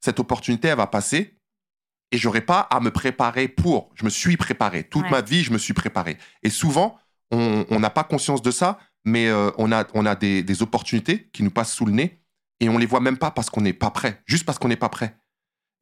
[0.00, 1.36] cette opportunité, elle va passer
[2.12, 3.90] et j'aurai pas à me préparer pour.
[3.94, 4.84] Je me suis préparé.
[4.84, 5.10] Toute Ouais.
[5.10, 6.18] ma vie, je me suis préparé.
[6.42, 6.98] Et souvent,
[7.30, 11.28] on n'a pas conscience de ça, mais euh, on a, on a des, des opportunités
[11.32, 12.20] qui nous passent sous le nez
[12.58, 14.76] et on les voit même pas parce qu'on n'est pas prêt, juste parce qu'on n'est
[14.76, 15.16] pas prêt.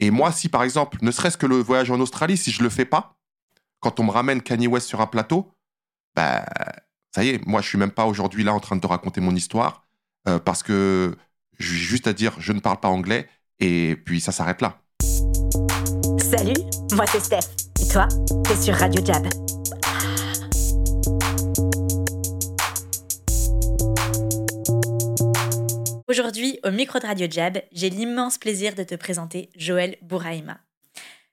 [0.00, 2.68] Et moi, si par exemple, ne serait-ce que le voyage en Australie, si je le
[2.68, 3.16] fais pas,
[3.80, 5.50] quand on me ramène Kanye West sur un plateau,
[6.14, 6.44] bah,
[7.14, 9.20] ça y est, moi, je suis même pas aujourd'hui là en train de te raconter
[9.20, 9.82] mon histoire
[10.28, 11.16] euh, parce que
[11.58, 13.28] j'ai juste à dire, je ne parle pas anglais
[13.60, 14.80] et puis ça s'arrête là.
[16.20, 16.60] Salut,
[16.92, 17.48] moi c'est Steph.
[17.82, 18.08] Et toi,
[18.44, 19.26] t'es sur Radio Jab.
[26.08, 30.58] Aujourd'hui, au micro de Radio Jab, j'ai l'immense plaisir de te présenter Joël Bouraïma.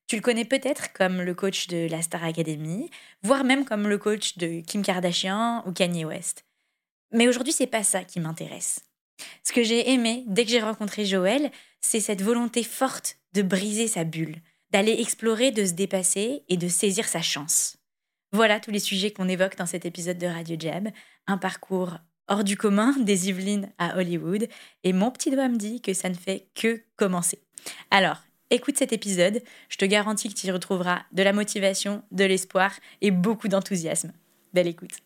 [0.08, 2.90] Tu le connais peut-être comme le coach de la Star Academy,
[3.24, 6.46] voire même comme le coach de Kim Kardashian ou Kanye West.
[7.12, 8.82] Mais aujourd'hui, c'est pas ça qui m'intéresse.
[9.44, 11.50] Ce que j'ai aimé dès que j'ai rencontré Joël,
[11.86, 14.38] c'est cette volonté forte de briser sa bulle,
[14.72, 17.78] d'aller explorer, de se dépasser et de saisir sa chance.
[18.32, 20.90] Voilà tous les sujets qu'on évoque dans cet épisode de Radio Jab.
[21.28, 21.98] Un parcours
[22.28, 24.48] hors du commun des Yvelines à Hollywood.
[24.84, 27.40] Et mon petit doigt me dit que ça ne fait que commencer.
[27.92, 29.44] Alors, écoute cet épisode.
[29.70, 34.12] Je te garantis que tu y retrouveras de la motivation, de l'espoir et beaucoup d'enthousiasme.
[34.54, 34.98] Belle écoute.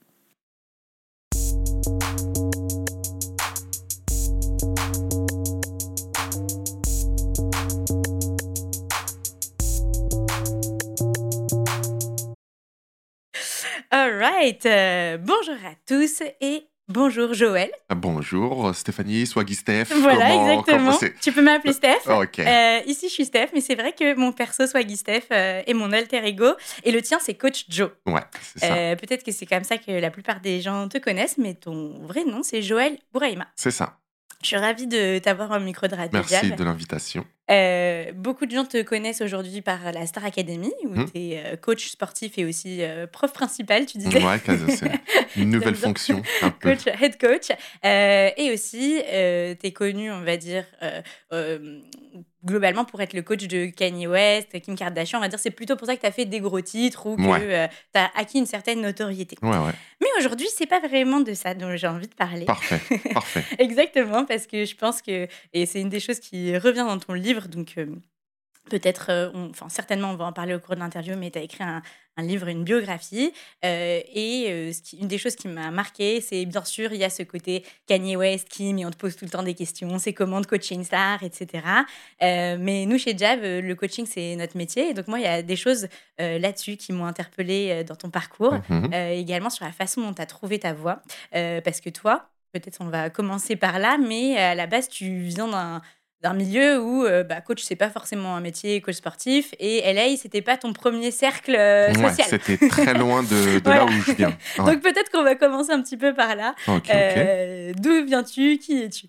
[13.92, 14.64] All right.
[14.66, 17.72] euh, bonjour à tous et bonjour Joël.
[17.90, 19.86] Ah, Bonjour, Stéphanie, Swaggy Steph.
[20.00, 20.92] Voilà, comment- exactement.
[20.98, 22.02] comment tu peux m'appeler Steph.
[22.08, 22.40] Oh, ok.
[22.40, 25.74] Euh, ici, je suis Steph, mais c'est vrai que mon perso Swaggy Steph euh, est
[25.74, 26.54] mon alter ego.
[26.84, 27.90] Et le tien, c'est Coach Joe.
[28.06, 28.22] Ouais,
[28.56, 28.96] c'est ça.
[28.96, 32.26] Peut-être que c'est comme ça que la plupart des gens te connaissent, mais ton vrai
[32.26, 33.48] nom, c'est Joël Bouraïma.
[33.56, 33.98] C'est ça.
[34.42, 37.26] Je suis ravie de t'avoir au micro de Radio Merci de l'invitation.
[37.52, 41.12] Euh, beaucoup de gens te connaissent aujourd'hui par la Star Academy, où Mhm.
[41.12, 44.24] tu es coach sportif et aussi euh, prof principal, tu disais.
[44.24, 44.92] Ouais, c'est
[45.36, 46.22] une nouvelle fonction.
[46.42, 46.70] Un peu.
[46.76, 47.50] coach, head coach.
[47.84, 51.02] Euh, et aussi, tu es connu, on va dire, euh,
[51.34, 51.80] euh,
[52.46, 55.18] globalement pour être le coach de Kanye West, Kim Kardashian.
[55.20, 57.16] On va dire, c'est plutôt pour ça que tu as fait des gros titres ou
[57.16, 57.70] que Ouais.
[57.94, 59.36] tu as acquis une certaine notoriété.
[59.42, 59.72] Ouais, ouais.
[60.02, 62.46] Mais aujourd'hui, c'est pas vraiment de ça dont j'ai envie de parler.
[62.46, 62.80] Parfait.
[63.14, 63.44] Parfait.
[63.58, 67.14] Exactement, parce que je pense que, et c'est une des choses qui revient dans ton
[67.14, 67.88] livre, donc euh,
[68.70, 71.42] peut-être, euh, enfin certainement on va en parler au cours de l'interview, mais tu as
[71.42, 71.82] écrit un,
[72.18, 73.32] un livre, une biographie,
[73.66, 77.00] euh, et euh, ce qui- une des choses qui m'a marqué, c'est bien sûr, il
[77.00, 79.54] y a ce côté Kanye West, Kim, et on te pose tout le temps des
[79.56, 81.64] questions, c'est comment de coacher une star, etc.
[82.22, 85.28] Mais nous, chez Jab, euh, le coaching, c'est notre métier, et donc moi, il y
[85.28, 85.88] a des choses
[86.18, 88.56] là-dessus qui m'ont interpellée dans ton parcours.
[88.70, 88.94] Mhm.
[88.94, 91.02] Également sur la façon dont tu as trouvé ta voix.
[91.32, 95.48] Parce que toi, peut-être on va commencer par là, mais à la base, tu viens
[95.48, 95.82] d'un
[96.22, 100.18] d'un milieu où euh, bah, coach, c'est pas forcément un métier, coach sportif, et LA,
[100.18, 102.28] c'était pas ton premier cercle euh, Ouais, social.
[102.30, 103.86] c'était très loin de, de Voilà.
[103.86, 104.36] là où je viens.
[104.58, 104.66] Ouais.
[104.74, 106.56] Donc peut-être qu'on va commencer un petit peu par là.
[106.94, 108.58] Euh, D'où viens-tu?
[108.58, 109.08] Qui es-tu?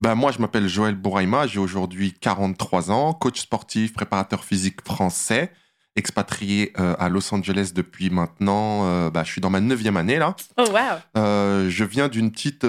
[0.00, 5.52] Bah, moi, je m'appelle Joël Bouraïma, j'ai aujourd'hui 43 ans, coach sportif, préparateur physique français,
[5.96, 10.18] expatrié euh, à Los Angeles depuis maintenant, euh, bah, je suis dans ma neuvième année
[10.18, 10.36] là.
[10.56, 12.66] Oh waouh Euh, je viens d'une petite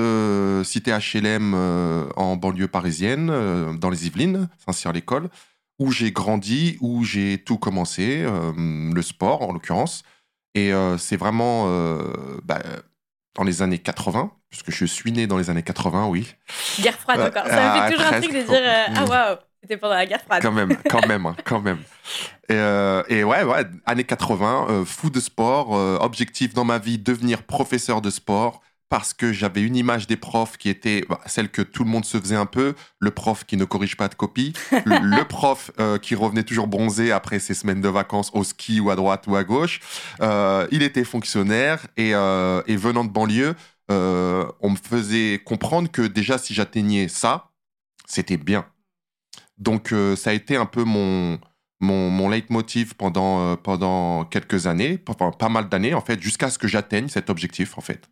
[0.65, 1.53] cité HLM
[2.15, 3.27] en banlieue parisienne,
[3.77, 5.29] dans les Yvelines, Saint-Cyr-l'École,
[5.79, 10.03] où j'ai grandi, où j'ai tout commencé, le sport en l'occurrence.
[10.55, 11.65] Et c'est vraiment
[12.43, 12.59] bah,
[13.35, 16.35] dans les années 80, puisque je suis né dans les années 80, oui.
[16.81, 17.47] Guerre froide encore.
[17.47, 18.61] Ça me fait toujours un truc de dire
[18.95, 20.41] Ah waouh C'était pendant la guerre froide.
[20.41, 21.79] Quand même, quand même, hein, quand même.
[22.49, 26.79] Et, euh, et ouais, ouais, années 80, euh, fou de sport, euh, objectif dans ma
[26.79, 31.19] vie, devenir professeur de sport, parce que j'avais une image des profs qui était bah,
[31.27, 34.07] celle que tout le monde se faisait un peu, le prof qui ne corrige pas
[34.07, 38.31] de copie, le, le prof euh, qui revenait toujours bronzé après ses semaines de vacances
[38.33, 39.79] au ski ou à droite ou à gauche.
[40.71, 43.55] Il était fonctionnaire et, et venant de banlieue,
[43.89, 47.51] on me faisait comprendre que déjà si j'atteignais ça,
[48.07, 48.65] c'était bien.
[49.61, 51.39] Donc euh, ça a été un peu mon,
[51.79, 56.57] mon, leitmotiv pendant, euh, pendant quelques années, enfin pas mal d'années en fait, jusqu'à ce
[56.57, 58.09] que j'atteigne cet objectif en fait.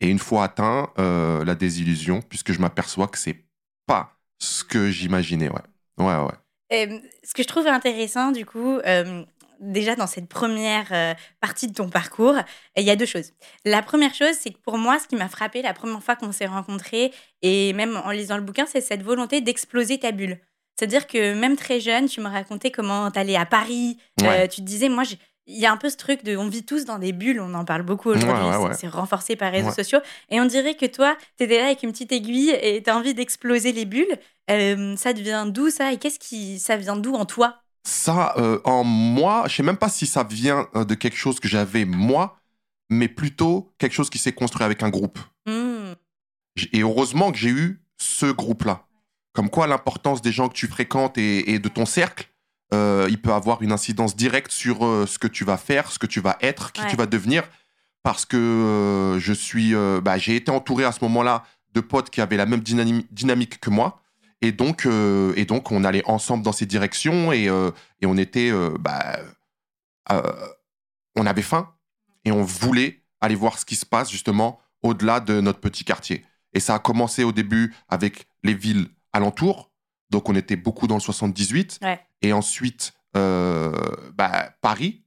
[0.00, 3.42] Et une fois atteint, euh, la désillusion, puisque je m'aperçois que c'est
[3.86, 5.62] pas ce que j'imaginais, ouais.
[5.98, 6.34] Ouais, ouais.
[6.72, 9.24] Euh, ce que je trouve intéressant, du coup, euh,
[9.60, 12.34] déjà dans cette première partie de ton parcours,
[12.76, 13.32] il y a deux choses.
[13.64, 16.32] La première chose, c'est que pour moi, ce qui m'a frappé la première fois qu'on
[16.32, 20.38] s'est rencontrés, et même en lisant le bouquin, c'est cette volonté d'exploser ta bulle.
[20.78, 23.98] C'est-à-dire que même très jeune, tu me racontais comment t'allais à Paris.
[24.20, 24.44] Ouais.
[24.44, 25.04] Euh, tu te disais, moi,
[25.46, 27.54] il y a un peu ce truc de on vit tous dans des bulles, on
[27.54, 30.00] en parle beaucoup aujourd'hui, c'est renforcé par les réseaux sociaux.
[30.28, 32.96] Et on dirait que toi, tu étais là avec une petite aiguille et tu as
[32.96, 34.18] envie d'exploser les bulles.
[34.50, 35.92] Euh, ça devient d'où ça?
[35.92, 37.56] Et qu'est-ce qui ça vient d'où en toi?
[37.84, 41.48] Ça, euh, en moi, je sais même pas si ça vient de quelque chose que
[41.48, 42.38] j'avais moi,
[42.90, 45.18] mais plutôt quelque chose qui s'est construit avec un groupe.
[45.46, 45.92] Mmh.
[46.72, 48.85] Et heureusement que j'ai eu ce groupe-là.
[49.36, 52.28] Comme quoi l'importance des gens que tu fréquentes et de ton cercle
[52.74, 55.98] euh, il peut avoir une incidence directe sur euh, ce que tu vas faire, ce
[55.98, 57.44] que tu vas être, qui tu vas devenir.
[58.02, 61.44] Parce que euh, je suis, bah, j'ai été entouré à ce moment-là
[61.74, 64.00] de potes qui avaient la même dynamique que moi.
[64.42, 69.18] Et donc, et donc, on allait ensemble dans ces directions et, et on était, bah,
[71.16, 71.74] on avait faim
[72.24, 76.24] et on voulait aller voir ce qui se passe justement au-delà de notre petit quartier.
[76.52, 79.70] Et ça a commencé au début avec les villes alentours.
[80.10, 81.80] Donc, on était beaucoup dans le 78.
[81.82, 83.72] Ouais et ensuite euh,
[84.14, 85.02] bah, Paris,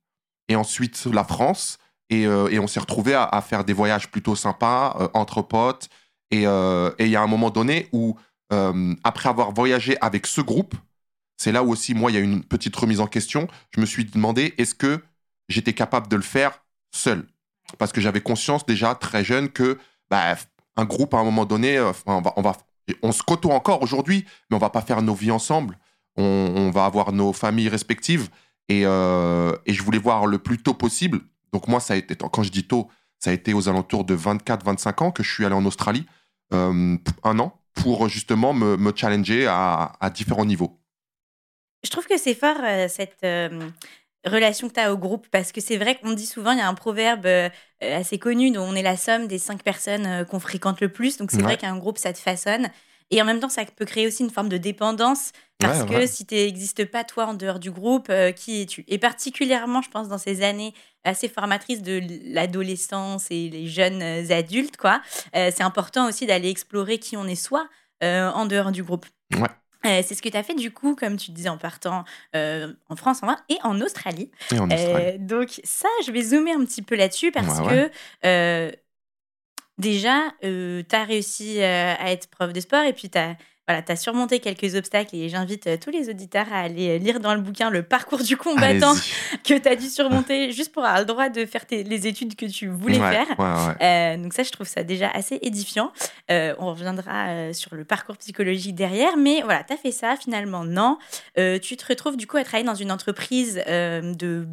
[0.48, 1.78] et ensuite la France.
[2.10, 5.90] Et, euh, et on s'est retrouvé à, faire des voyages plutôt sympas, euh, entre potes.
[6.32, 8.18] Et il y a un moment donné où,
[9.04, 10.76] après avoir voyagé avec ce groupe,
[11.38, 13.48] c'est là où aussi, moi, il y a une petite remise en question.
[13.72, 15.02] Je me suis demandé, est-ce que
[15.48, 17.26] j'étais capable de le faire seul?
[17.78, 19.80] Parce que j'avais conscience déjà très jeune que
[20.10, 20.36] bah,
[20.76, 22.58] un groupe, à un moment donné, on, va, on, va,
[23.02, 25.78] on se côtoie encore aujourd'hui, mais on va pas faire nos vies ensemble
[26.20, 28.30] on, va avoir nos familles respectives.
[28.72, 31.22] Euh, et, je voulais voir le plus tôt possible.
[31.54, 34.16] Donc moi, ça a été, quand je dis tôt, ça a été aux alentours de
[34.16, 36.06] 24-25 ans que je suis allé en Australie,
[36.54, 40.80] euh, un an, pour justement me, challenger à, différents niveaux.
[41.84, 43.26] Je trouve que c'est fort, euh, cette
[44.26, 46.62] relation que tu as au groupe, parce que c'est vrai qu'on dit souvent, il y
[46.62, 47.28] a un proverbe
[47.82, 51.18] assez connu dont on est la somme des cinq personnes qu'on fréquente le plus.
[51.18, 52.70] Donc c'est vrai qu'un groupe, ça te façonne.
[53.12, 56.26] Et en même temps, ça peut créer aussi une forme de dépendance parce que si
[56.26, 58.86] tu n'existes pas toi en dehors du groupe, euh, qui es-tu?
[58.88, 60.74] Et particulièrement, je pense, dans ces années
[61.04, 62.02] assez formatrices de
[62.34, 65.02] l'adolescence et les jeunes euh, adultes, quoi,
[65.36, 67.68] euh, c'est important aussi d'aller explorer qui on est soi
[68.02, 69.06] en dehors du groupe.
[69.34, 69.50] Ouais.
[69.84, 72.04] C'est ce que tu as fait du coup, comme tu disais, en partant
[72.34, 74.32] en France en et en Australie.
[74.52, 75.20] Et en Australie.
[75.20, 78.72] donc ça, je vais zoomer un petit peu là-dessus parce que
[79.78, 83.36] déjà, tu as réussi à être prof de sport et puis tu as
[83.70, 86.98] voilà, tu as surmonté quelques obstacles et j'invite euh, tous les auditeurs à aller euh,
[86.98, 88.96] lire dans le bouquin le parcours du combattant
[89.44, 92.48] que tu as dû surmonter juste pour avoir le droit de faire les études que
[92.48, 93.28] tu voulais faire.
[93.80, 95.92] Euh, donc ça, je trouve ça déjà assez édifiant.
[96.30, 100.98] on reviendra sur le parcours psychologique derrière, mais voilà, tu as fait ça, finalement, non.
[101.36, 104.48] tu te retrouves du coup à travailler dans une entreprise de,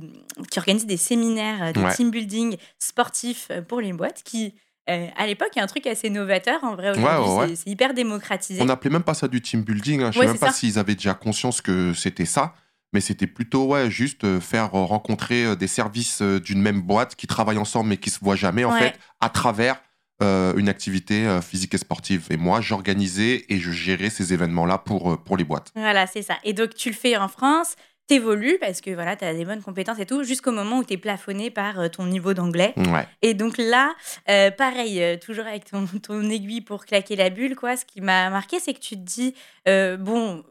[0.51, 4.53] qui organise des séminaires de team building sportif pour les boîtes qui
[4.89, 6.63] euh, à l'époque, il y a un truc assez novateur.
[6.63, 8.63] En vrai, aujourd'hui, c'est hyper démocratisé.
[8.63, 10.03] On n'appelait même pas ça du team building.
[10.03, 10.13] Hein.
[10.13, 12.55] Je ne sais même pas s'ils avaient déjà conscience que c'était ça.
[12.93, 17.27] Mais c'était plutôt ouais, juste euh, faire rencontrer euh, des services d'une même boîte qui
[17.27, 19.83] travaillent ensemble mais qui se voient jamais, en fait, à travers
[20.23, 22.29] une activité physique et sportive.
[22.31, 25.73] Et moi, j'organisais et je gérais ces événements-là pour, pour les boîtes.
[25.75, 26.37] Voilà, c'est ça.
[26.43, 27.77] Et donc, tu le fais en France
[28.07, 30.95] t'évolues parce que voilà, tu as des bonnes compétences et tout, jusqu'au moment où tu
[30.95, 32.75] es plafonné par euh, ton niveau d'anglais.
[33.23, 33.95] Et donc là,
[34.29, 38.01] euh, pareil, euh, toujours avec ton, ton, aiguille pour claquer la bulle, quoi, ce qui
[38.01, 39.35] m'a marqué, c'est que tu te dis,
[39.67, 40.45] bon,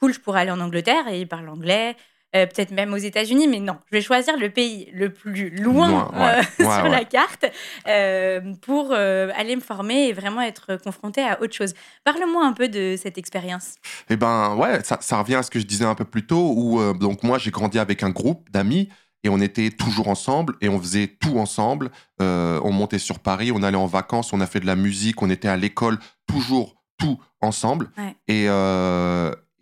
[0.00, 1.96] cool, je pourrais aller en Angleterre et il parle anglais,
[2.36, 6.12] euh, peut-être même aux États-Unis, mais non, je vais choisir le pays le plus loin,
[6.14, 7.44] euh, sur la carte
[7.88, 11.74] euh, pour aller me former et vraiment être confronté à autre chose.
[12.04, 13.74] Parle-moi un peu de cette expérience.
[14.08, 16.54] Eh ben ouais, ça, ça, revient à ce que je disais un peu plus tôt,
[16.56, 18.88] où donc moi j'ai grandi avec un groupe d'amis
[19.24, 21.90] et on était toujours ensemble et on faisait tout ensemble.
[22.20, 25.30] on montait sur Paris, on allait en vacances, on a fait de la musique, on
[25.30, 27.90] était à l'école, toujours tout ensemble.
[28.28, 28.46] Et,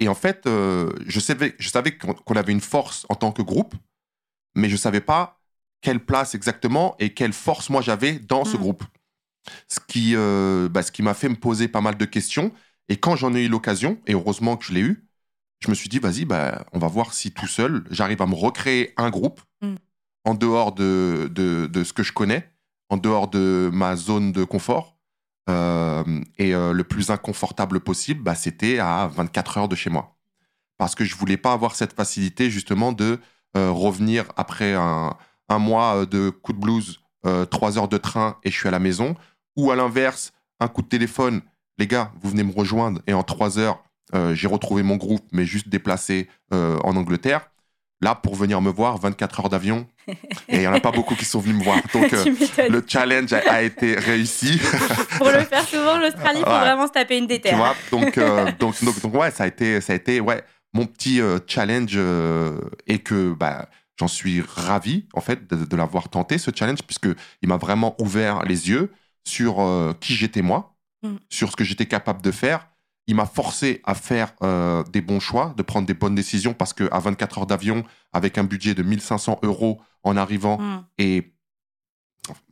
[0.00, 3.42] et en fait, euh, je savais, je savais qu'on avait une force en tant que
[3.42, 3.74] groupe,
[4.54, 5.40] mais je ne savais pas
[5.80, 8.60] quelle place exactement et quelle force moi j'avais dans ce mm.
[8.60, 8.84] groupe.
[9.66, 12.52] Ce qui, euh, bah, ce qui m'a fait me poser pas mal de questions.
[12.88, 15.08] Et quand j'en ai eu l'occasion, et heureusement que je l'ai eu,
[15.60, 18.34] je me suis dit, vas-y, bah, on va voir si tout seul, j'arrive à me
[18.34, 19.74] recréer un groupe mm.
[20.24, 22.48] en dehors de, de, de, ce que je connais,
[22.88, 24.97] en dehors de ma zone de confort.
[25.48, 26.04] Euh,
[26.38, 30.16] et euh, le plus inconfortable possible, bah, c'était à 24 heures de chez moi.
[30.76, 33.18] Parce que je voulais pas avoir cette facilité justement de
[33.56, 35.16] euh, revenir après un,
[35.48, 37.00] un, mois de coup de blues,
[37.50, 39.14] trois heures de train et je suis à la maison.
[39.56, 41.42] Ou à l'inverse, un coup de téléphone,
[41.78, 43.82] les gars, vous venez me rejoindre et en trois heures,
[44.32, 47.50] j'ai retrouvé mon groupe, mais juste déplacé en Angleterre.
[48.00, 49.86] Là, pour venir me voir, 24 heures d'avion.
[50.06, 50.14] Et
[50.54, 51.78] il n'y en a pas beaucoup qui sont venus me voir.
[51.92, 54.60] Donc, euh, le challenge a, été réussi.
[55.18, 57.52] pour le faire souvent, l'Australie, il faut vraiment se taper une déterre.
[57.52, 60.44] Tu vois donc, euh, donc, donc, donc, ouais, ça a été, ça a été ouais,
[60.72, 61.98] mon petit euh, challenge
[62.86, 67.56] et que bah, j'en suis ravi, en fait, de, l'avoir tenté, ce challenge, puisqu'il m'a
[67.56, 68.92] vraiment ouvert les yeux
[69.26, 69.56] sur
[69.98, 71.16] qui j'étais moi, mm.
[71.28, 72.68] sur ce que j'étais capable de faire.
[73.08, 76.72] Il m'a forcé à faire euh, des bons choix, de prendre des bonnes décisions, parce
[76.72, 80.84] qu'à 24 heures d'avion, avec un budget de 1500 euros en arrivant, mm.
[80.98, 81.34] et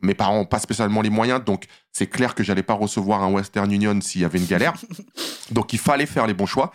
[0.01, 3.31] mes parents n'ont pas spécialement les moyens, donc c'est clair que j'allais pas recevoir un
[3.31, 4.73] Western Union s'il y avait une galère.
[5.51, 6.73] donc il fallait faire les bons choix.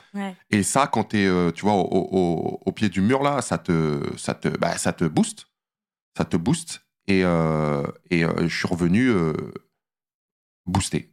[0.51, 4.03] Et ça, quand tu es, euh, tu vois, au, pied du mur là, ça te,
[4.17, 5.47] ça te, bah, ça te booste,
[6.17, 6.85] ça te booste.
[7.09, 9.13] Et, euh, et euh, je suis revenu
[10.67, 11.12] boosté.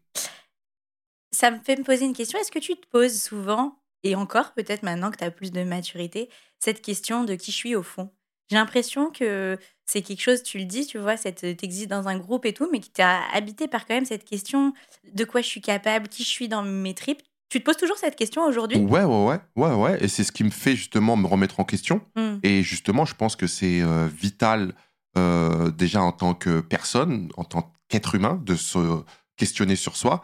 [1.31, 2.39] Ça me fait me poser une question.
[2.39, 5.63] Est-ce que tu te poses souvent, et encore peut-être maintenant que tu as plus de
[5.63, 8.09] maturité, cette question de qui je suis au fond?
[8.49, 12.17] J'ai l'impression que c'est quelque chose, tu le dis, tu vois, tu existes dans un
[12.17, 14.73] groupe et tout, mais qui t'a habité par quand même cette question
[15.13, 17.21] de quoi je suis capable, qui je suis dans mes tripes.
[17.49, 18.77] Tu te poses toujours cette question aujourd'hui?
[18.77, 20.03] Ouais, ouais, ouais, ouais, ouais.
[20.03, 22.01] Et c'est ce qui me fait justement me remettre en question.
[22.15, 22.35] Mmh.
[22.43, 24.73] Et justement, je pense que c'est euh, vital
[25.17, 29.03] euh, déjà en tant que personne, en tant qu'être humain, de se
[29.35, 30.23] questionner sur soi.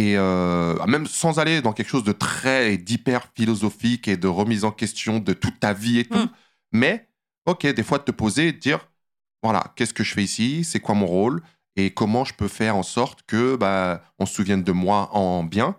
[0.00, 4.64] Et euh, même sans aller dans quelque chose de très d'hyper philosophique et de remise
[4.64, 6.16] en question de toute ta vie et tout.
[6.16, 6.30] Mmh.
[6.72, 7.06] Mais
[7.44, 8.88] ok, des fois de te poser et de dire,
[9.42, 11.42] voilà, qu'est-ce que je fais ici, c'est quoi mon rôle,
[11.76, 15.44] et comment je peux faire en sorte que bah, on se souvienne de moi en
[15.44, 15.76] bien?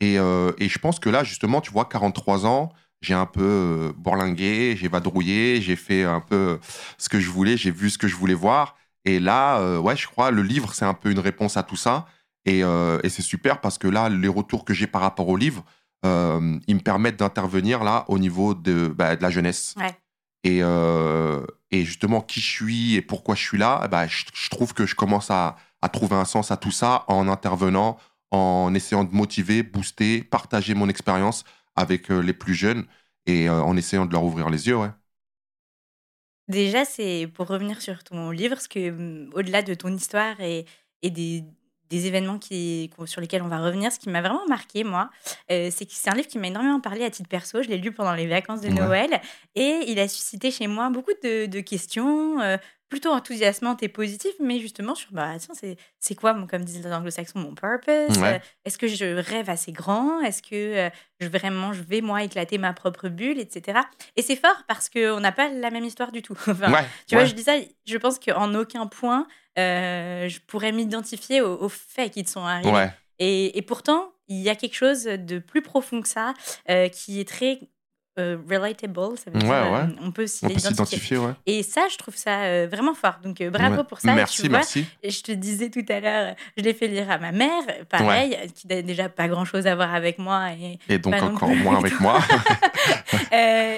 [0.00, 2.72] Et, euh, et je pense que là, justement, tu vois, 43 ans,
[3.02, 6.58] j'ai un peu euh, bourlingué, j'ai vadrouillé, j'ai fait un peu
[6.96, 8.76] ce que je voulais, j'ai vu ce que je voulais voir.
[9.04, 11.76] Et là, euh, ouais, je crois, le livre, c'est un peu une réponse à tout
[11.76, 12.06] ça.
[12.48, 15.64] Et, et c'est super parce que là, les retours que j'ai par rapport au livre,
[16.02, 19.74] ils me permettent d'intervenir là au niveau de, bah, de la jeunesse.
[19.76, 19.94] Ouais.
[20.44, 24.72] Et, euh, et, justement, qui je suis et pourquoi je suis là, bah, je, trouve
[24.72, 27.98] que je commence à, à, trouver un sens à tout ça en intervenant,
[28.30, 31.44] en essayant de motiver, booster, partager mon expérience
[31.76, 32.86] avec euh, les plus jeunes
[33.26, 34.76] et euh, en essayant de leur ouvrir les yeux.
[34.76, 34.90] Ouais.
[36.46, 40.66] Déjà, c'est pour revenir sur ton livre, parce que hum, au-delà de ton histoire et,
[41.02, 41.44] et des,
[41.90, 43.92] des événements qui, sur lesquels on va revenir.
[43.92, 45.10] Ce qui m'a vraiment marqué, moi,
[45.50, 47.62] euh, c'est que c'est un livre qui m'a énormément parlé à titre perso.
[47.62, 49.20] Je l'ai lu pendant les vacances de Noël
[49.54, 52.56] et il a suscité chez moi beaucoup de, questions, euh,
[52.88, 55.34] plutôt enthousiasmantes et positives, mais justement sur, bah,
[56.00, 60.20] c'est quoi, comme disent les anglo-saxons, mon purpose euh, Est-ce que je rêve assez grand?
[60.20, 60.90] Est-ce que
[61.20, 63.80] je, vraiment je vais, moi, éclater ma propre bulle, etc.
[64.16, 66.36] Et c'est fort parce qu'on n'a pas la même histoire du tout.
[67.06, 69.26] tu vois, je dis ça, je pense qu'en aucun point,
[69.58, 72.88] euh, je pourrais m'identifier aux, faits qui te sont arrivés.
[73.18, 76.34] Et, et, pourtant, il y a quelque chose de plus profond que ça,
[76.70, 77.58] euh, qui est très
[78.18, 81.18] euh, relatable, ça veut dire euh, on peut s'identifier.
[81.46, 83.18] Et ça, je trouve ça euh, vraiment fort.
[83.22, 84.14] Donc bravo pour ça.
[84.14, 84.86] Merci, merci.
[85.02, 88.36] Et je te disais tout à l'heure, je l'ai fait lire à ma mère, pareil,
[88.54, 90.48] qui n'a déjà pas grand chose à voir avec moi.
[90.88, 92.18] Et, donc encore moins avec moi.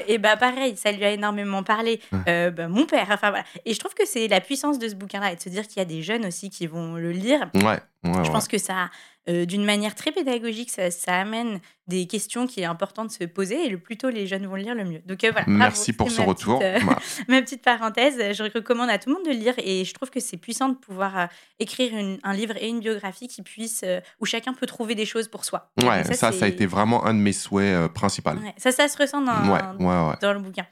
[0.08, 2.00] et bah pareil, ça lui a énormément parlé.
[2.10, 3.44] Bah, mon père, enfin voilà.
[3.64, 5.78] Et je trouve que c'est la puissance de ce bouquin-là et de se dire qu'il
[5.78, 7.50] y a des jeunes aussi qui vont le lire.
[7.54, 7.78] Ouais.
[8.04, 8.88] je pense que ça
[9.30, 13.66] euh, d'une manière très pédagogique, ça, amène des questions qui est important de se poser
[13.66, 15.00] et le plus tôt les jeunes vont le lire, le mieux.
[15.06, 15.46] Donc euh, voilà.
[15.48, 16.60] Merci pour ce retour.
[16.62, 16.78] Euh,
[17.28, 20.10] ma petite parenthèse, je recommande à tout le monde de le lire et je trouve
[20.10, 23.84] que c'est puissant de pouvoir écrire un livre et une biographie qui puisse,
[24.20, 25.70] où chacun peut trouver des choses pour soi.
[25.82, 28.30] Ouais, ça, ça, a été vraiment un de mes souhaits principaux.
[28.56, 30.66] ça, ça se ressent dans, dans le bouquin.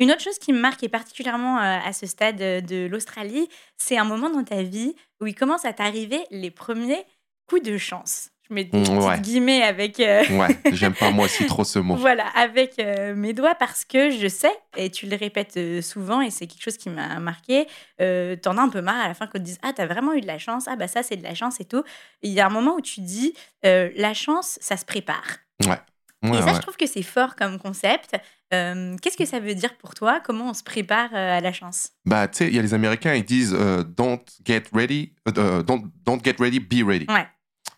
[0.00, 3.98] Une autre chose qui me marque et particulièrement euh, à ce stade de l'Australie, c'est
[3.98, 7.04] un moment dans ta vie où il commence à t'arriver les premiers
[7.48, 8.30] coups de chance.
[8.48, 10.00] Je mets des mmh, guillemets avec.
[10.00, 11.96] Euh, ouais, j'aime pas moi aussi trop ce mot.
[11.96, 16.30] voilà, avec euh, mes doigts parce que je sais, et tu le répètes souvent, et
[16.30, 17.66] c'est quelque chose qui m'a marqué,
[17.98, 20.22] t'en as un peu marre à la fin qu'on te dise Ah, t'as vraiment eu
[20.22, 21.82] de la chance, ah, bah ça, c'est de la chance et tout.
[22.22, 25.38] Il y a un moment où tu dis La chance, ça se prépare.
[25.66, 25.78] Ouais
[26.22, 28.16] et ça, je trouve que c'est fort comme concept.
[28.50, 30.20] Qu'est-ce que ça veut dire pour toi?
[30.24, 31.90] Comment on se prépare à la chance?
[32.06, 36.24] Bah, tu sais, il y a les Américains, ils disent Don't get ready, don't, don't,
[36.24, 37.06] get ready, be ready.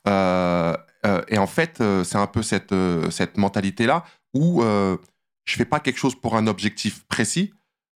[0.07, 2.75] et en fait, c'est un peu cette,
[3.11, 7.53] cette mentalité-là où je fais pas quelque chose pour un objectif précis,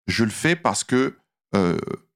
[0.09, 1.17] je le fais parce que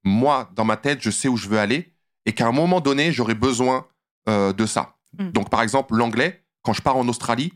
[0.02, 1.92] moi, dans ma tête, je sais où je veux aller
[2.26, 3.86] et qu'à un moment donné, j'aurai besoin
[4.26, 4.96] de ça.
[5.18, 5.30] Mmh.
[5.30, 7.52] Donc, par exemple, l'anglais, quand je pars en Australie,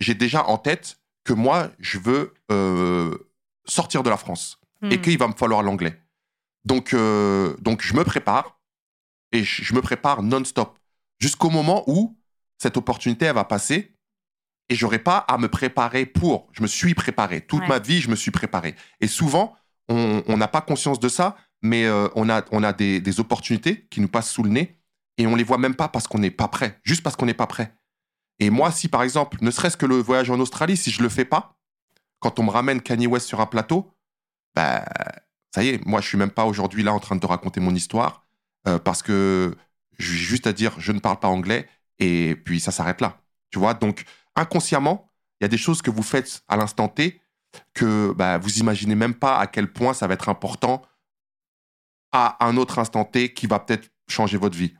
[0.00, 3.16] j'ai déjà en tête que moi, je veux euh,
[3.64, 5.00] sortir de la France et hmm.
[5.00, 6.00] qu'il va me falloir l'anglais.
[6.64, 8.60] Donc, euh, donc, je me prépare
[9.32, 10.78] et je, me prépare non-stop
[11.18, 12.18] jusqu'au moment où
[12.58, 13.96] cette opportunité elle va passer
[14.68, 16.48] et j'aurai pas à me préparer pour.
[16.52, 17.40] Je me suis préparé.
[17.40, 18.74] Toute ma vie, je me suis préparé.
[19.00, 19.56] Et souvent,
[19.88, 23.86] on n'a pas conscience de ça, mais euh, on a, on a des, des, opportunités
[23.90, 24.78] qui nous passent sous le nez
[25.18, 26.80] et on les voit même pas parce qu'on n'est pas prêt.
[26.84, 27.74] Juste parce qu'on n'est pas prêt.
[28.38, 31.08] Et moi, si par exemple, ne serait-ce que le voyage en Australie, si je le
[31.08, 31.56] fais pas,
[32.20, 33.90] quand on me ramène Kanye West sur un plateau,
[34.54, 34.84] bah,
[35.54, 37.60] ça y est, moi, je suis même pas aujourd'hui là en train de te raconter
[37.60, 38.24] mon histoire
[38.66, 39.56] euh, parce que
[39.98, 43.20] j'ai juste à dire, je ne parle pas anglais et puis ça s'arrête là.
[43.50, 45.08] Tu vois, donc inconsciemment,
[45.40, 47.20] il y a des choses que vous faites à l'instant T
[47.74, 50.82] que bah, vous imaginez même pas à quel point ça va être important
[52.12, 54.74] à un autre instant T qui va peut-être changer votre vie.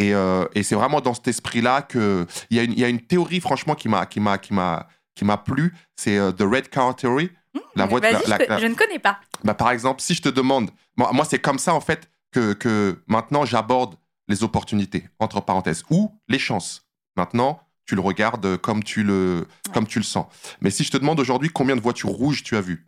[0.00, 2.84] Et, euh, et c'est vraiment dans cet esprit-là que il y, a une- il y
[2.84, 6.32] a une théorie franchement qui m'a qui m'a qui m'a qui m'a plu, c'est euh,
[6.32, 7.30] the red car theory.
[7.76, 9.20] La voie- la- je, la- la- je ne connais pas.
[9.44, 12.52] Bah, par exemple, si je te demande, moi, moi, c'est comme ça en fait que,
[12.54, 13.96] que maintenant j'aborde
[14.28, 16.86] les opportunités entre parenthèses ou les chances.
[17.16, 20.26] Maintenant, tu le regardes comme tu le comme tu le sens.
[20.62, 22.86] Mais si je te demande aujourd'hui combien de voitures rouges tu as vues,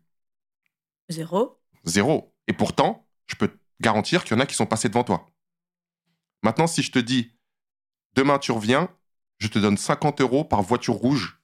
[1.11, 1.59] Zéro.
[1.85, 2.33] Zéro.
[2.49, 5.29] Et pourtant, je peux te garantir qu'il y en a qui sont passés devant toi.
[6.43, 7.33] Maintenant, si je te dis,
[8.15, 8.89] demain tu reviens,
[9.39, 11.39] je te donne 50 euros par voiture rouge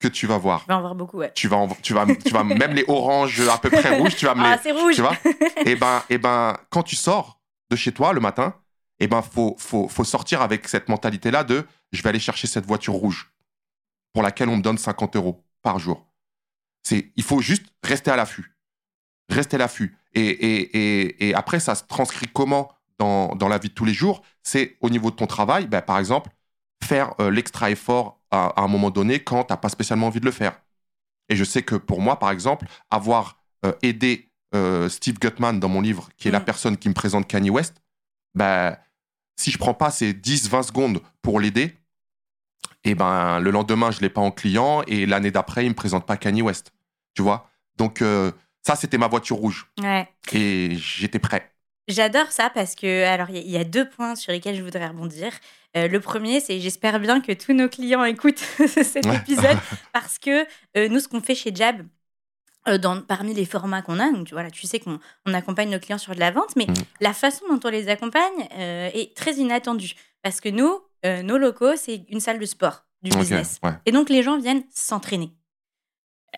[0.00, 0.62] que tu vas voir.
[0.62, 1.32] Je vais en voir beaucoup, ouais.
[1.34, 4.26] Tu vas, en- tu vas, tu vas même les oranges à peu près rouges, tu
[4.26, 5.16] vas me les, Ah, c'est rouge tu vois
[5.66, 8.54] Et ben, et ben, quand tu sors de chez toi le matin,
[9.00, 12.66] et ben, faut, faut, faut sortir avec cette mentalité-là de, je vais aller chercher cette
[12.66, 13.32] voiture rouge
[14.12, 16.06] pour laquelle on me donne 50 euros par jour.
[16.84, 18.56] C'est, il faut juste rester à l'affût,
[19.28, 19.96] rester à l'affût.
[20.14, 20.60] Et, et,
[21.00, 22.72] et, et après, ça se transcrit comment?
[22.98, 25.82] Dans, dans la vie de tous les jours C'est au niveau de ton travail, ben,
[25.82, 26.30] par exemple,
[26.82, 30.20] faire euh, l'extra effort à, à un moment donné quand tu n'as pas spécialement envie
[30.20, 30.60] de le faire.
[31.28, 35.68] Et je sais que pour moi, par exemple, avoir euh, aidé euh, Steve Gutman dans
[35.68, 36.44] mon livre, qui est la Mm.
[36.44, 37.82] personne qui me présente Kanye West,
[38.34, 38.76] ben,
[39.36, 41.76] si je prends pas ces 10-20 secondes pour l'aider,
[42.84, 46.06] et ben le lendemain, je l'ai pas en client et l'année d'après, il me présente
[46.06, 46.72] pas Kanye West.
[47.14, 47.50] Tu vois?
[47.76, 48.02] Donc,
[48.66, 49.70] ça, c'était ma voiture rouge.
[49.80, 50.08] Ouais.
[50.32, 51.52] Et j'étais prêt.
[51.88, 54.54] J'adore ça parce que, alors, il y a- il y, a deux points sur lesquels
[54.56, 55.32] je voudrais rebondir.
[55.76, 59.56] Euh, le premier, c'est j'espère bien que tous nos clients écoutent cet épisode
[59.92, 61.82] parce que euh, nous, ce qu'on fait chez Jab,
[62.68, 65.70] euh, dans, parmi les formats qu'on a, donc tu, voilà, tu sais qu'on on accompagne
[65.70, 66.74] nos clients sur de la vente, mais Mhm.
[67.00, 69.92] la façon dont on les accompagne est très inattendue
[70.22, 73.58] parce que nous, nos locaux, c'est une salle de sport, du business.
[73.62, 73.70] ouais.
[73.86, 75.30] Et donc, les gens viennent s'entraîner.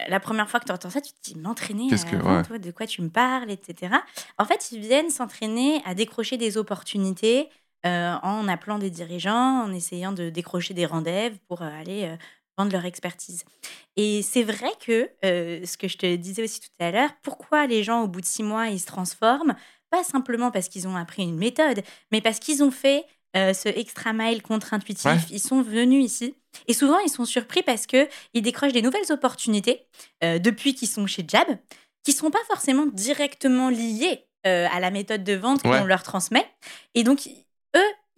[0.08, 2.42] La première fois que tu entends ça, tu te dis m'entraîner, que- ouais.
[2.44, 3.94] toi, de quoi tu me parles, etc.
[4.38, 7.48] En fait, ils viennent s'entraîner à décrocher des opportunités
[7.86, 12.16] euh, en appelant des dirigeants, en essayant de décrocher des rendez-vous pour euh, aller euh,
[12.56, 13.44] vendre leur expertise.
[13.96, 17.66] Et c'est vrai que, euh, ce que je te disais aussi tout à l'heure, pourquoi
[17.66, 19.54] les gens, au bout de six mois, ils se transforment?
[19.90, 23.04] Pas simplement parce qu'ils ont appris une méthode, mais parce qu'ils ont fait
[23.36, 25.04] euh, ce extra mile contre-intuitif.
[25.06, 25.18] Ouais.
[25.30, 26.34] Ils sont venus ici.
[26.66, 29.86] Et souvent, ils sont surpris parce qu'ils décrochent des nouvelles opportunités
[30.24, 31.46] euh, depuis qu'ils sont chez Jab,
[32.02, 35.78] qui ne sont pas forcément directement liées euh, à la méthode de vente Ouais.
[35.78, 36.44] qu'on leur transmet.
[36.94, 37.28] Et donc,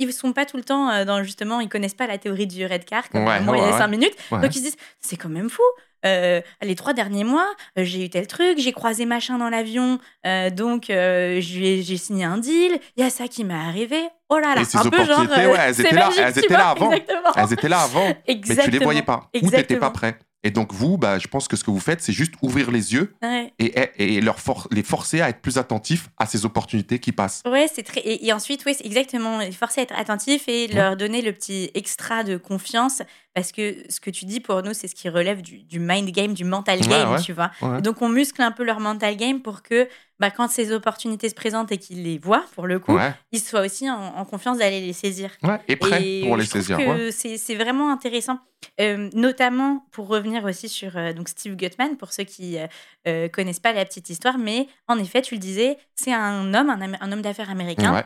[0.03, 2.47] ils ne sont pas tout le temps euh, dans justement, ils connaissent pas la théorie
[2.47, 4.15] du red car comme Ouais, moi il y a cinq minutes.
[4.31, 5.63] Donc ils se disent, c'est quand même fou.
[6.05, 7.47] Euh, les trois derniers mois,
[7.79, 12.39] euh, j'ai eu tel truc, j'ai croisé machin dans l'avion, euh, donc j'ai signé un
[12.39, 12.79] deal.
[12.97, 14.01] Il y a ça qui m'est arrivé.
[14.29, 16.71] Oh là là, Et ces un peu genre, ouais, elles étaient là- elles étaient là
[16.71, 16.91] avant.
[16.91, 17.33] Exactement.
[17.37, 18.85] Elles étaient là avant, mais tu les Exactement.
[18.85, 19.29] voyais pas.
[19.35, 19.81] Ou t'étais Exactement.
[19.81, 20.19] pas prêt.
[20.45, 22.93] Et donc, vous, bah, je pense que ce que vous faites, c'est juste ouvrir les
[22.95, 23.53] yeux Ouais.
[23.61, 27.43] et, et leur for- les forcer à être plus attentifs à ces opportunités qui passent.
[27.47, 28.01] Ouais, c'est très.
[28.01, 29.39] Et, et ensuite, oui, c'est exactement.
[29.39, 33.03] Les forcer à être attentifs et leur donner le petit extra de confiance.
[33.35, 36.11] Parce que ce que tu dis pour nous, c'est ce qui relève du, du mind
[36.11, 37.21] game, du mental game, ouais.
[37.21, 37.51] tu vois.
[37.63, 37.79] Ouais.
[37.79, 39.89] Et donc, on muscle un peu leur mental game pour que,
[40.21, 42.99] bah, quand ces opportunités se présentent et qu'ils les voient, pour le coup,
[43.33, 45.31] ils soient aussi en, en confiance d'aller les saisir.
[45.43, 46.79] ouais, et prêt Et pour les saisir.
[47.11, 48.39] c'est vraiment intéressant.
[48.81, 52.67] Euh, notamment pour revenir aussi sur euh, donc Steve Gutman, pour ceux qui euh,
[53.09, 56.71] euh, connaissent pas la petite histoire, mais en effet, tu le disais, c'est un homme,
[56.71, 58.05] un, homme d'affaires américain,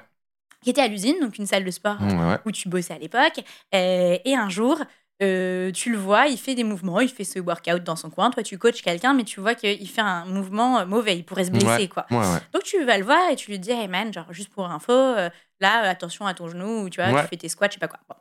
[0.62, 2.38] qui était à l'usine, donc une salle de sport ouais.
[2.44, 3.40] où tu bossais à l'époque.
[3.74, 4.78] Euh, et un jour,
[5.22, 8.30] euh, tu le vois, il fait des mouvements, il fait ce workout dans son coin.
[8.30, 11.44] Toi, tu coaches quelqu'un, mais tu vois qu'il fait un mouvement euh, mauvais, il pourrait
[11.46, 11.88] se blesser, Ouais.
[11.88, 12.04] quoi.
[12.10, 12.38] Ouais, ouais.
[12.52, 14.92] Donc tu vas le voir et tu lui dis, hey man, genre juste pour info,
[14.92, 17.78] euh, là, attention à ton genou, ou tu vois, tu fais tes squats, je sais
[17.80, 18.00] pas quoi.
[18.08, 18.16] Bon.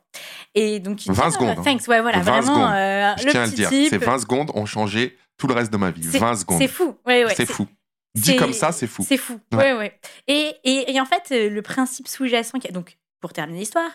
[0.54, 2.72] Et donc il dit, 20 Ah, secondes, thanks, ouais, voilà, 20 vraiment, secondes.
[2.74, 3.90] euh, Je le tiens à le dire, type.
[3.90, 6.02] ces 20 secondes ont changé tout le reste de ma vie.
[6.04, 6.58] C'est- 20 secondes.
[6.58, 6.96] C'est fou,
[7.34, 7.66] c'est fou.
[8.14, 9.04] Dit comme ça, c'est fou.
[9.06, 9.74] C'est fou, Ouais.
[9.74, 10.00] ouais.
[10.28, 13.90] Et, et, et en fait, le principe sous-jacent, donc pour terminer l'histoire,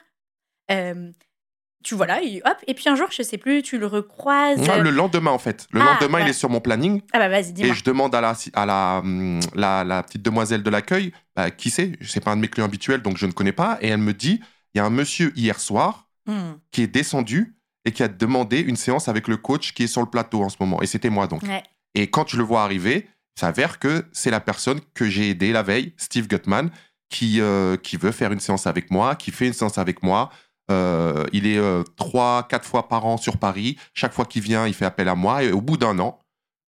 [1.84, 4.60] tu vois là, il- hop, et puis un jour, je sais plus, tu le recroises.
[4.60, 5.68] Ouais, le lendemain, en fait.
[5.72, 7.02] Le Ah, lendemain, il est sur mon planning.
[7.14, 7.76] Ah bah vas-y, Et dis-moi.
[7.76, 11.70] je demande à la, à la, hum, la, la petite demoiselle de l'accueil, bah, qui
[11.70, 11.94] c'est?
[12.02, 13.78] C'est pas un de mes clients habituels, donc je ne connais pas.
[13.82, 14.42] Et elle me dit,
[14.74, 18.60] il y a un monsieur hier soir Hmm, qui est descendu et qui a demandé
[18.60, 20.80] une séance avec le coach qui est sur le plateau en ce moment.
[20.84, 21.42] Et c'était moi donc.
[21.42, 21.64] ouais.
[21.96, 25.52] Et quand je le vois arriver, il s'avère que c'est la personne que j'ai aidé
[25.52, 26.70] la veille, Steve Gutman,
[27.10, 30.30] qui, euh, qui veut faire une séance avec moi, qui fait une séance avec moi.
[30.72, 33.78] Euh, il est euh, trois, quatre fois par an sur Paris.
[33.94, 35.44] Chaque fois qu'il vient, il fait appel à moi.
[35.44, 36.20] Et au bout d'un an,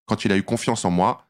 [0.05, 1.25] quand il a eu confiance en moi,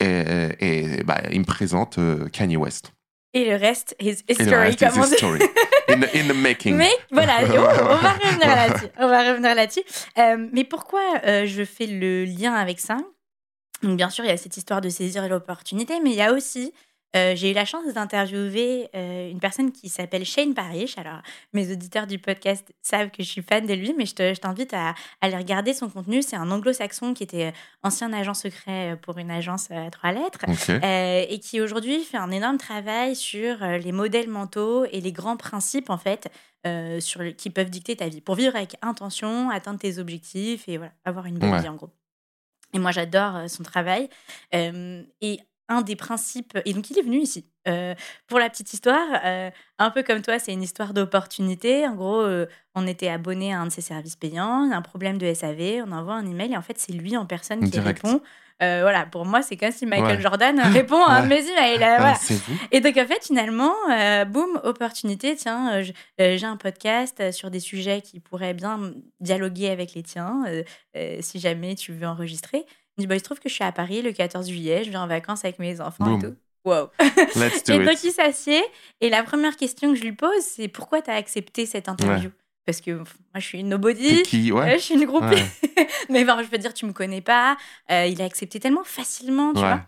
[0.00, 0.24] Et,
[0.60, 2.92] et, bah, il me présente euh, Kanye West.
[3.32, 5.00] Et le reste is Et le history, reste is dit.
[5.14, 5.40] history.
[5.88, 6.76] In the, in the making.
[6.76, 8.86] Mais voilà, on va revenir là-dessus.
[8.98, 9.82] On va revenir là-dessus.
[10.18, 12.96] Euh, mais pourquoi euh, je fais le lien avec ça?
[13.82, 16.32] Donc bien sûr, il y a cette histoire de saisir l'opportunité, mais il y a
[16.32, 16.72] aussi,
[17.16, 20.96] euh, j'ai eu la chance d'interviewer euh, une personne qui s'appelle Shane Parrish.
[20.98, 21.20] Alors,
[21.52, 24.40] mes auditeurs du podcast savent que je suis fan de lui, mais je te- je
[24.40, 26.22] t'invite à, à aller regarder son contenu.
[26.22, 30.40] C'est un anglo-saxon qui était euh, ancien agent secret pour une agence à trois lettres.
[30.70, 35.36] Euh, et qui aujourd'hui fait un énorme travail sur les modèles mentaux et les grands
[35.36, 36.28] principes en fait
[37.00, 40.76] sur le- qui peuvent dicter ta vie pour vivre avec intention, atteindre tes objectifs et
[40.76, 41.60] voilà avoir une bonne Ouais.
[41.62, 41.90] vie en gros.
[42.74, 44.08] Et moi j'adore son travail
[44.54, 47.94] Euh, et un des principes et donc il est venu ici Euh,
[48.26, 52.20] pour la petite histoire euh, un peu comme toi c'est une histoire d'opportunité en gros
[52.22, 55.18] euh, on était abonné à un de ses services payants il y a un problème
[55.18, 58.20] de SAV on envoie un email et en fait c'est lui en personne qui répond
[58.62, 60.20] voilà, pour moi, c'est comme si Michael Ouais.
[60.22, 61.40] Jordan répond à un de Ouais.
[61.42, 61.78] mes emails.
[61.78, 62.18] voilà.
[62.72, 63.72] Et donc, en fait, finalement,
[64.26, 65.34] boum, opportunité.
[65.34, 65.80] Tiens,
[66.18, 70.44] j'ai un podcast sur des sujets qui pourraient bien dialoguer avec les tiens,
[71.20, 72.66] si jamais tu veux enregistrer.
[73.00, 74.90] Il dit, bah, il se trouve que je suis à Paris le 14 juillet, je
[74.90, 76.18] viens en vacances avec mes enfants Boum.
[76.18, 76.36] et tout.
[76.64, 76.90] Wow.
[77.36, 77.82] Let's do Et it.
[77.84, 78.62] donc, il s'assied.
[79.00, 82.30] Et la première question que je lui pose, c'est pourquoi tu as accepté cette interview?
[82.66, 83.04] Parce que moi,
[83.36, 84.20] je suis une nobody.
[84.20, 84.74] Euh.
[84.74, 85.26] Je suis une groupie.
[85.26, 85.88] Ouais.
[86.10, 87.56] Mais bon, je veux dire, tu me connais pas.
[87.90, 89.80] Euh, il a accepté tellement facilement, tu vois.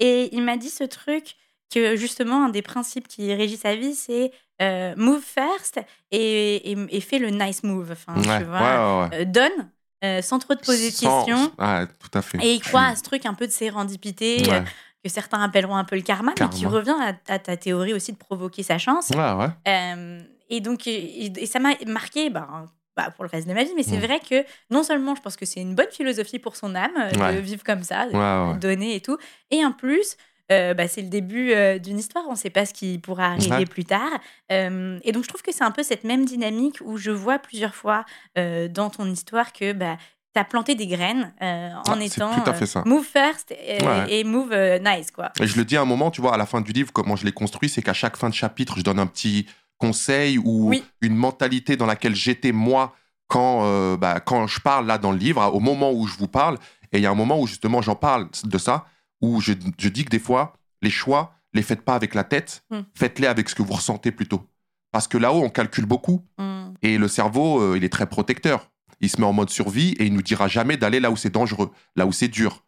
[0.00, 1.36] Et il m'a dit ce truc
[1.72, 6.76] que justement, un des principes qui régit sa vie, c'est euh, move first et, et,
[6.90, 7.92] et fais le nice move.
[7.92, 9.70] Enfin, tu vois, donne
[10.04, 11.52] euh, sans trop te poser de Sans- questions.
[11.58, 12.38] Ouais, tout à fait.
[12.44, 14.52] Et il croit à ce truc un peu de sérendipité, Ouais.
[14.54, 14.60] euh,
[15.04, 18.12] que certains appelleront un peu le karma, mais qui revient à, à ta théorie aussi
[18.12, 19.10] de provoquer sa chance.
[19.10, 19.48] Ouais, ouais.
[19.68, 23.62] Euh, et donc, et, et ça m'a marqué ben, bah, pour le reste de ma
[23.64, 23.72] vie.
[23.76, 24.00] Mais c'est Mm.
[24.06, 27.38] vrai que non seulement je pense que c'est une bonne philosophie pour son âme de
[27.40, 28.58] vivre comme ça, de Ouais, ouais.
[28.58, 29.16] donner et tout.
[29.50, 30.16] Et en plus,
[30.52, 32.24] euh, bah, c'est le début euh, d'une histoire.
[32.28, 33.64] On ne sait pas ce qui pourra arriver Ouais.
[33.66, 34.20] plus tard.
[34.52, 37.38] Euh, et donc, je trouve que c'est un peu cette même dynamique où je vois
[37.38, 38.04] plusieurs fois
[38.38, 39.96] euh, dans ton histoire que bah,
[40.34, 42.82] tu as planté des graines en Ah, étant tout à fait ça.
[42.84, 44.06] move first et, Ouais.
[44.20, 44.54] et move
[44.84, 45.10] nice.
[45.10, 45.32] quoi.
[45.40, 47.16] Et je le dis à un moment, tu vois, à la fin du livre, comment
[47.16, 49.46] je l'ai construit, c'est qu'à chaque fin de chapitre, je donne un petit
[49.78, 50.84] conseil ou Oui.
[51.00, 52.94] une mentalité dans laquelle j'étais moi
[53.28, 56.58] quand, bah, quand je parle là dans le livre, au moment où je vous parle.
[56.92, 58.86] Et il y a un moment où justement j'en parle de ça,
[59.20, 62.64] où je, je dis que des fois, les choix, les faites pas avec la tête,
[62.70, 62.80] Mm.
[62.94, 64.48] faites-les avec ce que vous ressentez plutôt.
[64.92, 66.24] Parce que là-haut, on calcule beaucoup.
[66.38, 66.74] Mm.
[66.82, 68.70] Et le cerveau, euh, il est très protecteur.
[69.00, 71.30] Il se met en mode survie et il nous dira jamais d'aller là où c'est
[71.30, 72.64] dangereux, là où c'est dur.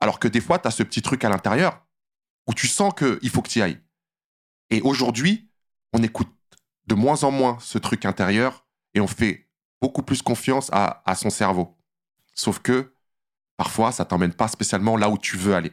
[0.00, 1.84] Alors que des fois, tu as ce petit truc à l'intérieur
[2.48, 3.78] où tu sens qu'il faut que tu y ailles.
[4.70, 5.48] Et aujourd'hui,
[5.92, 6.28] on écoute
[6.88, 9.48] de moins en moins ce truc intérieur et on fait
[9.80, 11.76] beaucoup plus confiance à, à son cerveau.
[12.34, 12.91] Sauf que
[13.56, 15.72] parfois, ça t'emmène pas spécialement là où tu veux aller.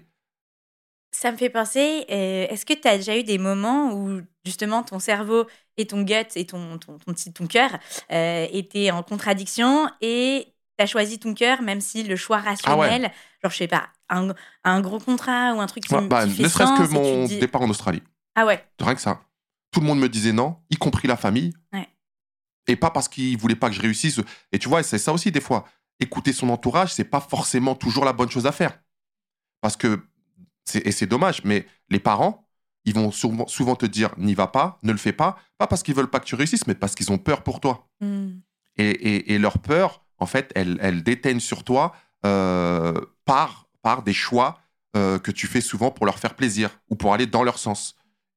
[1.12, 4.84] Ça me fait penser, euh, est-ce que tu as déjà eu des moments où justement
[4.84, 7.72] ton cerveau et ton gut et ton, ton, ton, petit- ton cœur
[8.12, 13.12] euh, étaient en contradiction et tu as choisi ton cœur même si le choix rationnel,
[13.44, 16.32] genre je sais pas, un, un gros contrat ou un truc qui, Ouais, bah, qui
[16.32, 18.04] fait ne serait-ce que mon dis, départ en Australie.
[18.36, 19.20] Ah ouais, Rien que ça.
[19.72, 21.54] Tout le monde me disait non, y compris la famille.
[21.74, 21.88] Ouais.
[22.68, 24.22] Et pas parce qu'ils voulaient pas que je réussisse.
[24.52, 25.66] Et tu vois, c'est ça aussi des fois.
[26.00, 28.80] Écouter son entourage, c'est pas forcément toujours la bonne chose à faire.
[29.62, 30.08] Parce que,
[30.66, 32.48] c'est- et c'est dommage, mais les parents,
[32.86, 35.84] ils vont souvent, souvent te dire n'y va pas, ne le fais pas, pas parce
[35.84, 37.88] qu'ils veulent pas que tu réussisses, mais parce qu'ils ont peur pour toi.
[38.00, 38.40] Hmm.
[38.78, 41.94] Et, et- et leur peur, en fait, elle, elle déteigne sur toi
[42.26, 42.94] euh,
[43.26, 44.60] par, par des choix
[44.98, 47.96] euh, que tu fais souvent pour leur faire plaisir ou pour aller dans leur sens.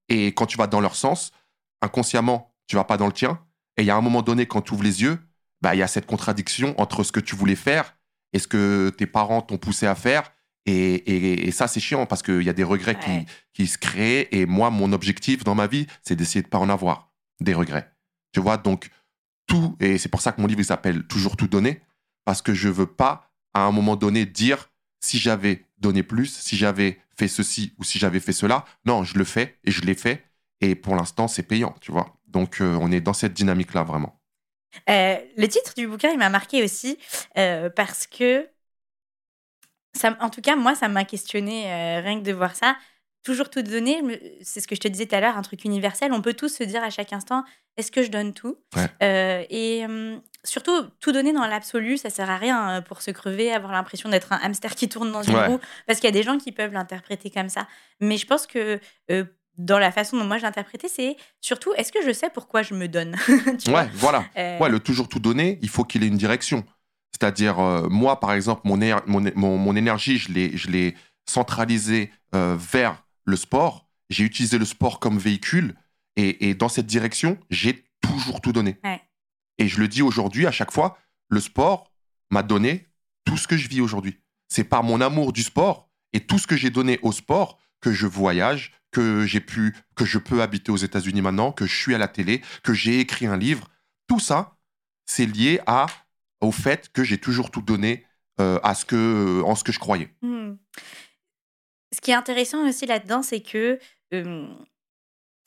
[0.09, 1.33] Et quand tu vas dans leur sens,
[1.81, 3.41] inconsciemment, tu vas pas dans le tien.
[3.77, 5.19] Et il y a un moment donné, quand tu ouvres les yeux,
[5.63, 7.97] bah, il y a cette contradiction entre ce que tu voulais faire
[8.33, 10.33] et ce que tes parents t'ont poussé à faire.
[10.67, 13.25] Et, et- et ça, c'est chiant parce qu'il y a des regrets Ouais.
[13.55, 14.29] qui, qui se créent.
[14.33, 17.91] Et moi, mon objectif dans ma vie, c'est d'essayer de pas en avoir des regrets.
[18.33, 18.91] Tu vois, donc
[19.47, 21.81] tout, et c'est pour ça que mon livre il s'appelle Toujours tout donner,
[22.25, 24.71] parce que je veux pas, à un moment donné, dire
[25.01, 28.65] si j'avais donné plus, si j'avais fait ceci ou si j'avais fait cela.
[28.87, 30.25] Non, je le fais et je l'ai fait.
[30.61, 32.17] Et pour l'instant, c'est payant, tu vois.
[32.29, 34.19] Donc, euh, on est dans cette dynamique-là, vraiment.
[34.89, 36.99] Euh, le titre du bouquin, il m'a marqué aussi
[37.39, 38.49] euh, parce que,
[39.95, 42.77] ça, en tout cas, moi, ça m'a questionné euh, rien que de voir ça.
[43.25, 44.03] Toujours tout donner,
[44.43, 46.13] c'est ce que je te disais tout à l'heure, un truc universel.
[46.13, 47.45] On peut tous se dire à chaque instant,
[47.77, 48.59] est-ce que je donne tout?
[48.75, 49.47] Ouais.
[49.49, 49.85] Et
[50.43, 54.33] surtout, tout donner dans l'absolu, ça sert à rien pour se crever, avoir l'impression d'être
[54.33, 55.47] un hamster qui tourne dans une Ouais.
[55.47, 57.69] roue, parce qu'il y a des gens qui peuvent l'interpréter comme ça.
[58.01, 58.81] Mais je pense que
[59.59, 62.75] dans la façon dont moi je l'interprétais, c'est surtout, est-ce que je sais pourquoi je
[62.75, 63.17] me donne
[63.69, 64.25] Ouais, voilà.
[64.37, 66.65] Euh, Ouais, le toujours tout donner, il faut qu'il ait une direction.
[67.13, 70.95] C'est-à-dire, euh, moi, par exemple, mon, éner- mon, mon, mon énergie, je l'ai, je l'ai,
[71.29, 73.87] centralisé euh, vers le sport.
[74.11, 75.75] J'ai utilisé le sport comme véhicule.
[76.17, 78.77] Et, et dans cette direction, j'ai toujours tout donné.
[78.85, 79.01] Ouais.
[79.59, 81.93] Et je le dis aujourd'hui, à chaque fois, le sport
[82.31, 82.89] m'a donné
[83.25, 84.19] tout ce que je vis aujourd'hui.
[84.49, 87.93] C'est par mon amour du sport et tout ce que j'ai donné au sport que
[87.93, 91.95] je voyage, que j'ai pu, que je peux habiter aux États-Unis maintenant, que je suis
[91.95, 93.69] à la télé, que j'ai écrit un livre.
[94.07, 94.57] Tout ça,
[95.07, 95.87] c'est lié à
[96.41, 98.07] au fait que j'ai toujours tout donné
[98.41, 100.15] euh, à ce que, en ce que je croyais.
[100.23, 100.55] Hmm.
[101.95, 103.79] Ce qui est intéressant aussi là-dedans, c'est que
[104.15, 104.47] euh,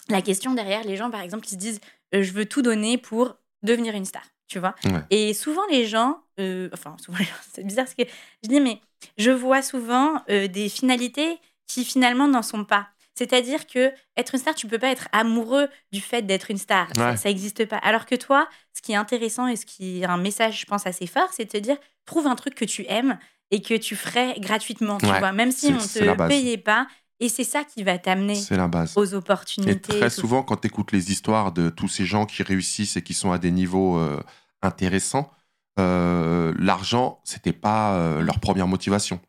[0.10, 1.82] la question derrière les gens, par exemple, ils se disent
[2.14, 4.76] euh, je veux tout donner pour devenir une star, tu vois?
[4.86, 5.04] Ouais.
[5.10, 7.18] Et souvent les gens, euh, enfin souvent
[7.52, 8.10] c'est bizarre ce que
[8.44, 8.80] je dis, mais
[9.18, 12.90] je vois souvent euh, des finalités qui finalement n'en sont pas.
[13.18, 16.88] C'est-à-dire que être une star, tu peux pas être amoureux du fait d'être une star.
[16.96, 17.18] Ça- Ouais.
[17.18, 17.78] Ça n'existe pas.
[17.78, 20.86] Alors que toi, ce qui est intéressant et ce qui est un message, je pense,
[20.86, 23.18] assez fort, c'est de te dire trouve un truc que tu aimes
[23.52, 25.20] et que tu ferais gratuitement, tu Ouais.
[25.20, 26.88] vois, même si on la te payait pas.
[27.22, 28.38] Et c'est ça qui va t'amener
[28.98, 29.80] aux Et opportunités.
[29.80, 33.02] très tout- souvent, quand tu écoutes les histoires de tous ces gens qui réussissent et
[33.02, 34.22] qui sont à des niveaux euh,
[34.62, 35.32] intéressants,
[35.80, 39.20] euh, l'argent, c'était pas euh, leur première motivation.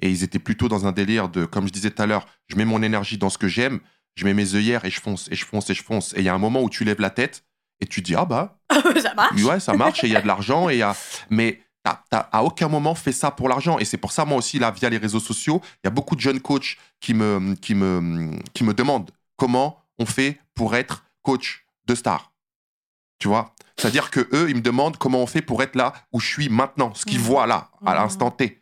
[0.00, 2.56] Et ils étaient plutôt dans un délire de, comme je disais tout à l'heure, je
[2.56, 3.80] mets mon énergie dans ce que j'aime,
[4.16, 6.12] je mets mes œillères et je fonce, et je fonce, et je fonce.
[6.14, 7.44] Et il y a un moment où tu lèves la tête
[7.80, 8.58] et tu te dis, ah bah,
[9.02, 9.42] ça marche.
[9.42, 10.68] ouais, ça marche et il y a de l'argent.
[10.68, 10.94] et il y a...
[11.30, 13.78] Mais t'as, à aucun moment fait ça pour l'argent.
[13.78, 16.14] Et c'est pour ça, moi aussi, là, via les réseaux sociaux, il y a beaucoup
[16.14, 21.04] de jeunes coachs qui me, qui me, qui me demandent comment on fait pour être
[21.22, 22.32] coach de star.
[23.18, 23.52] Tu vois?
[23.76, 26.48] C'est-à-dire que eux, ils me demandent comment on fait pour être là où je suis
[26.48, 27.24] maintenant, ce qu'ils Mhm.
[27.24, 27.96] voient là, à Mhm.
[28.02, 28.61] l'instant T.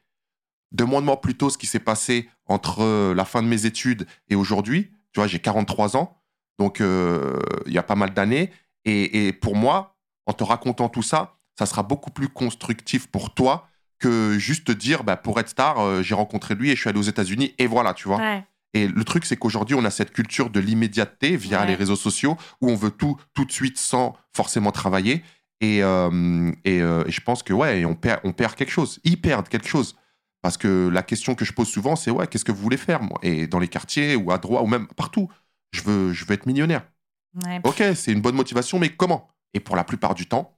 [0.73, 4.91] Demande-moi plutôt ce qui s'est passé entre euh, la fin de mes études et aujourd'hui.
[5.13, 6.23] Tu vois, j'ai 43 ans,
[6.59, 8.51] donc euh, il y a pas mal d'années.
[8.85, 13.35] Et, et pour moi, en te racontant tout ça, ça sera beaucoup plus constructif pour
[13.35, 13.67] toi
[13.99, 16.89] que juste te dire, bah, pour être star, euh, j'ai rencontré lui et je suis
[16.89, 18.19] allé aux États-Unis et voilà, tu vois.
[18.19, 18.45] Ouais.
[18.73, 21.67] Et le truc, c'est qu'aujourd'hui, on a cette culture de l'immédiateté via Ouais.
[21.67, 25.23] les réseaux sociaux où on veut tout tout de suite sans forcément travailler.
[25.61, 29.01] Et, euh, et, et je pense que ouais, on perd, on perd quelque chose.
[29.05, 29.97] Ils perdent quelque chose.
[30.43, 33.03] Parce que la question que je pose souvent, c'est ouais, qu'est-ce que vous voulez faire
[33.03, 33.19] moi?
[33.23, 35.29] Et dans les quartiers ou à droite ou même partout,
[35.73, 36.83] je veux, je veux être millionnaire.
[37.45, 37.61] Ouais.
[37.65, 39.29] Ok, c'est une bonne motivation, mais comment?
[39.55, 40.57] Et pour la plupart du temps,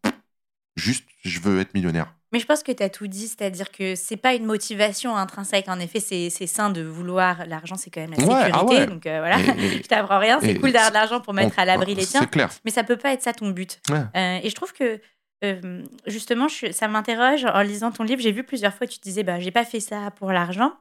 [0.76, 2.14] juste, je veux être millionnaire.
[2.32, 5.68] Mais je pense que tu as tout dit, c'est-à-dire que c'est pas une motivation intrinsèque.
[5.68, 7.44] En effet, c'est sain de vouloir.
[7.46, 8.52] L'argent, c'est quand même la Ouais, sécurité.
[8.54, 8.86] ah ouais.
[8.86, 10.38] Donc euh, voilà, Et- je t'apprends rien.
[10.40, 12.20] C'est cool d'avoir de l'argent pour mettre à l'abri les tiens.
[12.22, 12.48] C'est clair.
[12.64, 13.80] Mais ça peut pas être ça ton but.
[13.90, 13.98] Ouais.
[14.16, 14.98] Euh, et je trouve que
[15.44, 18.20] euh, justement, je- ça m'interroge en lisant ton livre.
[18.22, 20.72] J'ai vu plusieurs fois, tu te disais, bah, j'ai pas fait ça pour l'argent.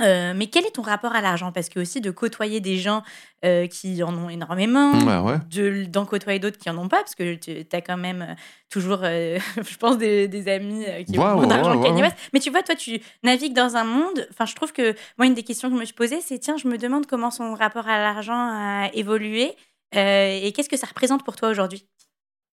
[0.00, 1.52] Euh, mais quel est ton rapport à l'argent?
[1.52, 3.02] Parce que aussi de côtoyer des gens
[3.44, 4.90] euh, qui en ont énormément,
[5.22, 5.38] ouais.
[5.50, 8.34] de- d'en côtoyer d'autres qui en ont pas, parce que tu as quand même
[8.70, 12.16] toujours, euh, je pense, des, des amis qui ont moins d'argent que ouais, West.
[12.32, 14.26] Mais tu vois, toi, tu navigues dans un monde.
[14.30, 16.56] Enfin, je trouve que moi, une des questions que je me suis posée, c'est tiens,
[16.56, 19.52] je me demande comment son rapport à l'argent a évolué
[19.94, 21.86] et qu'est-ce que ça représente pour toi aujourd'hui?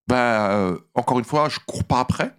[0.09, 2.33] Bah, euh, encore une fois, je cours pas après.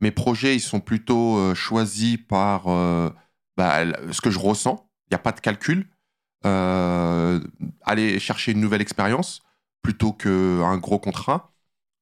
[0.00, 3.10] Mes projets, ils sont plutôt euh, choisis par euh,
[3.58, 4.88] bah, ce que je ressens.
[5.04, 5.86] Il n'y a pas de calcul.
[6.42, 9.42] Aller chercher une nouvelle expérience
[9.82, 11.52] plutôt qu'un gros contrat.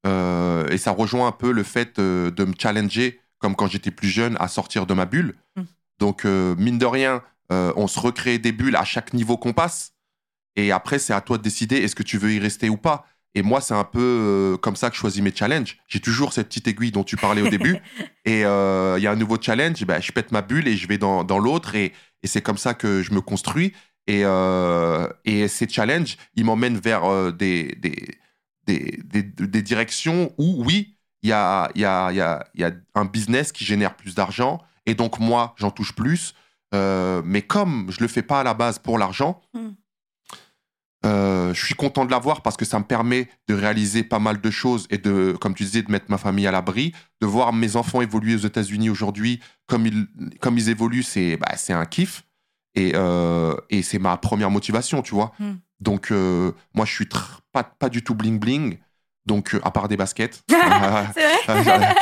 [0.06, 4.36] Et ça rejoint un peu le fait de me challenger, comme quand j'étais plus jeune,
[4.38, 5.34] à sortir de ma bulle.
[5.56, 5.62] Mm.
[5.98, 9.94] Donc, mine de rien, on se recrée des bulles à chaque niveau qu'on passe.
[10.56, 13.06] Et après, c'est à toi de décider est-ce que tu veux y rester ou pas.
[13.34, 15.78] Et moi, c'est un peu euh, comme ça que je choisis mes challenges.
[15.88, 17.78] J'ai toujours cette petite aiguille dont tu parlais au début.
[18.24, 20.88] Et euh, il y a un nouveau challenge, ben, je pète ma bulle et je
[20.88, 21.74] vais dans, dans l'autre.
[21.74, 21.92] Et,
[22.22, 23.74] et c'est comme ça que je me construis.
[24.06, 28.08] Et, euh, et ces challenges, ils m'emmènent vers euh, des, des,
[28.66, 32.46] des, des, des directions où, oui, il y a, il y, a, il y, a,
[32.54, 34.62] il y a un business qui génère plus d'argent.
[34.86, 36.34] Et donc, moi, j'en touche plus.
[36.72, 39.68] Mais comme je le fais pas à la base pour l'argent, Mm.
[41.04, 44.40] Euh, je suis content de l'avoir parce que ça me permet de réaliser pas mal
[44.40, 47.52] de choses et de, comme tu disais, de mettre ma famille à l'abri, de voir
[47.52, 50.06] mes enfants évoluer aux États-Unis aujourd'hui comme ils,
[50.40, 52.24] comme ils évoluent, c'est bah, c'est un kiff
[52.74, 55.32] et, euh, et c'est ma première motivation, tu vois.
[55.38, 55.52] Mm.
[55.80, 57.08] Donc euh, moi, je suis
[57.52, 58.78] pas pas du tout bling bling,
[59.26, 60.42] donc euh, à part des baskets.
[60.48, 61.94] C'est vrai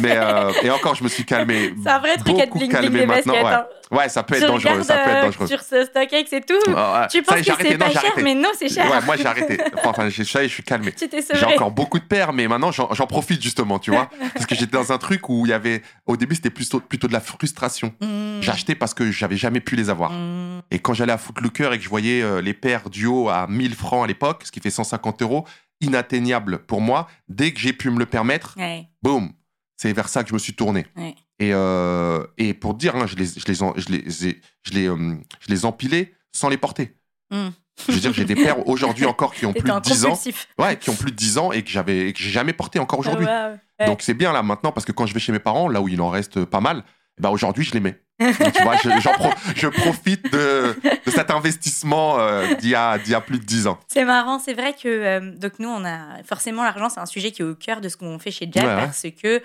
[0.00, 1.74] mais euh, et encore, je me suis calmé.
[1.82, 3.44] C'est un vrai truc à bling bling maintenant, baskets.
[3.44, 3.52] ouais.
[3.52, 3.66] hein.
[3.92, 5.46] Ouais, ça peut être dangereux, ça peut être euh, dangereux.
[5.46, 6.54] Sur ce StockX et tout.
[6.76, 7.06] Ah.
[7.10, 8.90] Tu penses que c'est pas cher, mais non, c'est cher.
[8.90, 9.58] Ouais, moi j'ai arrêté.
[9.84, 10.92] Enfin, j'ai ça et je suis calmé.
[10.96, 14.10] Tu t'es J'ai encore beaucoup de paires, mais maintenant j'en profite justement, tu vois.
[14.34, 15.82] Parce que j'étais dans un truc où il y avait.
[16.06, 17.92] Au début, c'était plutôt, plutôt de la frustration.
[18.00, 18.40] Mmh.
[18.40, 20.12] J'ai acheté parce que j'avais jamais pu les avoir.
[20.12, 20.62] Mmh.
[20.70, 24.04] Et quand j'allais à Footlooker et que je voyais les paires duo à 1000 francs
[24.04, 25.44] à l'époque, ce qui fait 150 euros,
[25.80, 28.88] inatteignable pour moi, dès que j'ai pu me le permettre, Ouais.
[29.02, 29.32] boum,
[29.76, 30.86] c'est vers ça que je me suis tourné.
[30.96, 31.14] Ouais.
[31.38, 34.72] Et, euh, et pour dire, hein, je, les, je, les, en- je, les, ai- je,
[34.72, 36.96] les, euh, je les empilais sans les porter.
[37.30, 37.48] Hmm.
[37.88, 40.18] Je veux dire, j'ai des paires aujourd'hui encore qui ont plus de un 10 ans.
[40.58, 43.26] Ouais, qui ont plus de 10 ans et que j'avais j'ai jamais porté encore aujourd'hui.
[43.28, 43.86] Ah ouais, ouais.
[43.86, 45.88] Donc c'est bien là maintenant parce que quand je vais chez mes parents, là où
[45.88, 46.84] il en reste pas mal,
[47.20, 48.00] bah aujourd'hui je les mets.
[48.18, 50.74] Donc, tu vois, je, j'en pro- je profite de,
[51.04, 53.78] de cet investissement euh, d'il y, a- d'il y a plus de 10 ans.
[53.88, 57.30] C'est marrant, c'est vrai que euh, donc nous on a forcément l'argent, c'est un sujet
[57.30, 58.76] qui est au cœur de ce qu'on fait chez Ouais, ouais.
[58.76, 59.42] parce que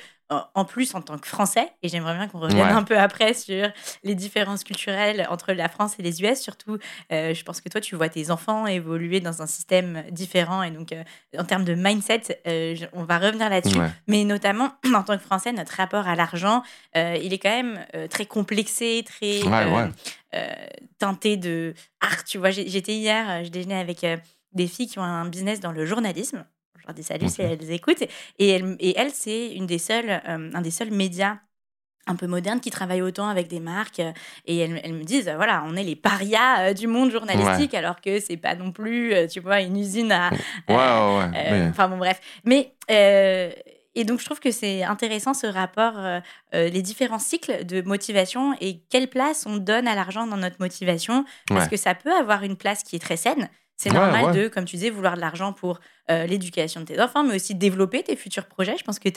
[0.54, 2.72] en plus en tant que Français et j'aimerais bien qu'on revienne Ouais.
[2.72, 3.68] un peu après sur
[4.04, 6.40] les différences culturelles entre la France et les US.
[6.40, 6.78] Surtout,
[7.12, 10.72] euh, je pense que toi tu vois tes enfants évoluer dans un système différent et
[10.72, 11.04] donc euh,
[11.38, 13.78] en termes de mindset, euh, on va revenir là-dessus.
[13.78, 13.90] Ouais.
[14.08, 16.64] Mais notamment en tant que Français, notre rapport à l'argent,
[16.96, 19.90] il est quand même très complexé, très Ouais,
[20.98, 22.24] teinté de art.
[22.24, 24.06] Tu vois, j'étais hier, je déjeunais avec
[24.54, 26.46] des filles qui ont un business dans le journalisme.
[26.92, 28.04] Leur dis salut si elles écoutent.
[28.38, 31.38] Et elle, et elle c'est une des seules, euh, un des seuls médias
[32.08, 34.02] un peu modernes qui travaillent autant avec des marques.
[34.46, 38.02] Et elles, elles me disent, voilà, on est les parias euh, du monde journalistique, alors
[38.02, 40.36] que c'est pas non plus, euh, tu vois, une usine à, ouais.
[40.76, 42.20] euh, mais- Enfin bon, bref.
[42.44, 43.52] Mais euh,
[43.96, 45.94] et donc je trouve que c'est intéressant ce rapport,
[46.54, 51.24] les différents cycles de motivation et quelle place on donne à l'argent dans notre motivation,
[51.48, 51.70] parce Ouais.
[51.72, 53.50] que ça peut avoir une place qui est très saine.
[53.82, 54.44] C'est Ouais, normal ouais.
[54.44, 55.80] de, comme tu disais, vouloir de l'argent pour
[56.12, 58.76] euh, l'éducation de tes enfants, mais aussi développer tes futurs projets.
[58.78, 59.10] Je pense que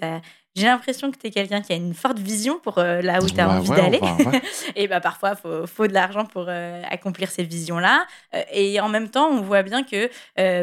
[0.54, 3.28] j'ai l'impression que tu es quelqu'un qui a une forte vision pour euh, là où
[3.28, 4.00] tu as Ouais, envie d'aller.
[4.76, 8.06] Et bah parfois, il faut, faut de l'argent pour euh, accomplir ces visions-là.
[8.52, 10.08] Et en même temps, on voit bien que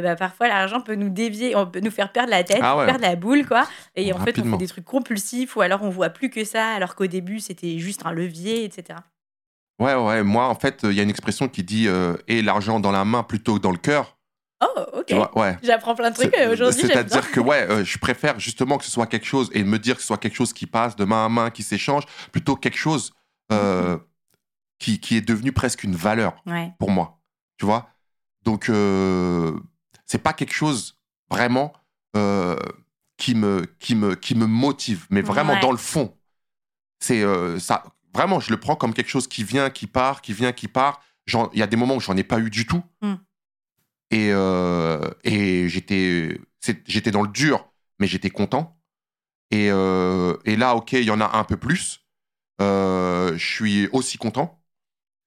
[0.02, 3.02] bah, parfois, l'argent peut nous dévier, on peut nous faire perdre la tête, Ah perdre
[3.02, 3.68] la boule, quoi.
[3.96, 6.66] Et en fait, on fait des trucs compulsifs ou alors on voit plus que ça,
[6.74, 9.00] alors qu'au début, c'était juste un levier, etc.
[9.82, 10.24] Ouais, ouais.
[10.24, 13.04] Moi, en fait, il y a une expression qui dit euh, et l'argent dans la
[13.04, 14.18] main plutôt que dans le cœur.
[14.64, 15.14] Oh, ok.
[15.36, 15.58] Ouais.
[15.64, 16.82] J'apprends plein de trucs euh, aujourd'hui.
[16.82, 19.96] C'est-à-dire que ouais, euh, je préfère justement que ce soit quelque chose et me dire
[19.96, 22.62] que ce soit quelque chose qui passe de main à main, qui s'échange, plutôt que
[22.62, 23.12] quelque chose
[23.52, 23.98] euh,
[24.78, 26.72] qui, qui est devenu presque une valeur Ouais.
[26.78, 27.20] pour moi.
[27.58, 27.90] Tu vois?
[28.44, 29.52] Donc, euh,
[30.06, 31.00] c'est pas quelque chose
[31.32, 31.74] vraiment
[33.18, 35.60] qui, me, qui, me, qui me motive, mais vraiment Ouais.
[35.60, 36.16] dans le fond.
[37.00, 37.24] C'est
[37.60, 37.84] ça.
[38.14, 41.02] Vraiment, je le prends comme quelque chose qui vient, qui part, qui vient, qui part.
[41.28, 42.84] Il y a des moments où j'en ai pas eu du tout.
[43.02, 43.14] Mm.
[44.12, 46.40] Et, euh, et j'étais
[46.86, 48.78] j'étais dans le dur, mais j'étais content.
[49.52, 52.06] Et, euh, et là, ok, il y en a un peu plus.
[52.62, 54.62] Euh, je suis aussi content.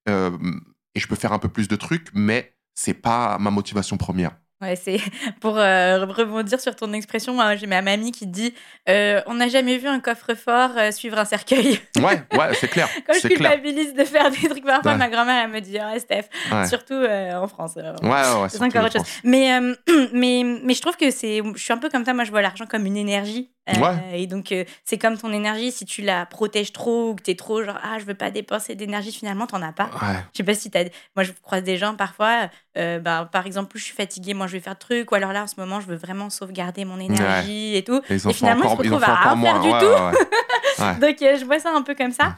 [0.07, 4.37] Et je peux faire un peu plus de trucs, mais c'est pas ma motivation première.
[4.61, 4.99] Ouais, c'est
[5.41, 7.33] pour euh, rebondir sur ton expression.
[7.33, 8.53] moi, J'ai ma mamie qui dit
[8.87, 11.79] euh, On n'a jamais vu un coffre-fort euh, suivre un cercueil.
[11.97, 12.87] Ouais, ouais, c'est clair.
[13.05, 14.97] Quand je culpabilise de faire des trucs parfois, Ouais.
[14.97, 16.67] ma grand-mère, elle me dit Ouais, Steph, Ouais.
[16.67, 17.73] surtout en France.
[17.75, 19.07] Ouais, ouais, ouais, C'est encore en autre chose.
[19.23, 19.59] Mais,
[20.13, 21.41] mais, mais je trouve que c'est.
[21.55, 22.13] Je suis un peu comme ça.
[22.13, 23.51] Moi, je vois l'argent comme une énergie.
[23.69, 24.21] Euh, Ouais.
[24.21, 25.71] Et donc, euh, c'est comme ton énergie.
[25.71, 28.29] Si tu la protèges trop ou que tu es trop genre, ah, je veux pas
[28.31, 29.85] dépenser d'énergie, finalement, t'en as pas.
[30.01, 30.17] Ouais.
[30.33, 30.83] Je sais pas si t'as.
[31.15, 32.49] Moi, je croise des gens parfois.
[32.77, 35.11] euh, bah, par exemple, plus je suis fatiguée, moi, je vais faire de trucs.
[35.11, 38.01] Ou alors là, en ce moment, je veux vraiment sauvegarder mon énergie et tout.
[38.09, 40.19] Et Et finalement, encore, ils se font à rien faire du tout.
[41.01, 42.35] Donc, je vois ça un peu comme ça.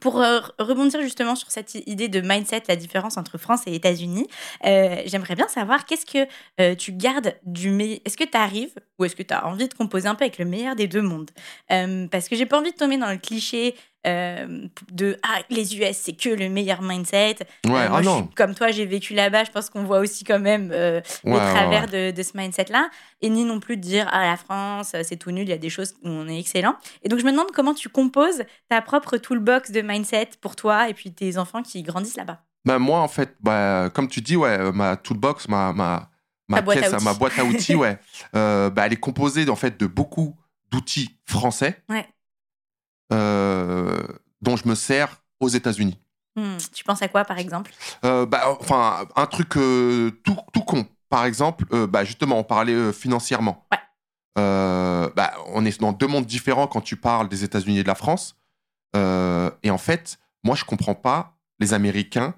[0.00, 4.26] Pour euh, rebondir justement sur cette idée de mindset, la différence entre France et États-Unis,
[4.66, 6.26] euh, j'aimerais bien savoir qu'est-ce que
[6.60, 8.00] euh, tu gardes du meilleur.
[8.04, 10.38] Est-ce que tu arrives ou est-ce que tu as envie de composer un peu avec
[10.38, 11.30] le meilleur des deux mondes?
[11.68, 15.96] Parce que j'ai pas envie de tomber dans le cliché euh, de ah, les US,
[15.96, 17.36] c'est que le meilleur mindset.
[17.66, 18.28] Ouais, Euh, moi, ah non.
[18.34, 19.44] comme toi, j'ai vécu là-bas.
[19.44, 22.36] Je pense qu'on voit aussi quand même euh, Ouais, les ouais, travers de, de ce
[22.36, 22.90] mindset-là.
[23.22, 25.58] Et ni non plus de dire, ah, la France, c'est tout nul, il y a
[25.58, 26.76] des choses où on est excellent.
[27.02, 30.88] Et donc, je me demande comment tu composes ta propre toolbox de mindset pour toi
[30.88, 32.42] et puis tes enfants qui grandissent là-bas.
[32.66, 36.10] Bah, moi, en fait, bah, comme tu dis, ouais, euh, ma toolbox, ma, ma,
[36.48, 37.04] ma boîte à caisse, outils.
[37.04, 37.98] ma boîte à outils, ouais,
[38.36, 40.36] euh, bah, elle est composée en fait de beaucoup
[40.70, 42.06] d'outils français Ouais.
[43.12, 44.02] Euh,
[44.40, 45.98] dont je me sers aux États-Unis.
[46.36, 47.72] Hmm, Tu penses à quoi, par exemple?
[48.04, 50.86] Euh, bah, enfin, un truc euh, tout, tout con.
[51.08, 53.66] Par exemple, euh, bah, justement, on parlait financièrement.
[53.70, 53.78] Ouais.
[54.36, 57.94] Bah, on est dans deux mondes différents quand tu parles des États-Unis et de la
[57.94, 58.36] France.
[58.96, 62.34] Et en fait, moi, je comprends pas les Américains.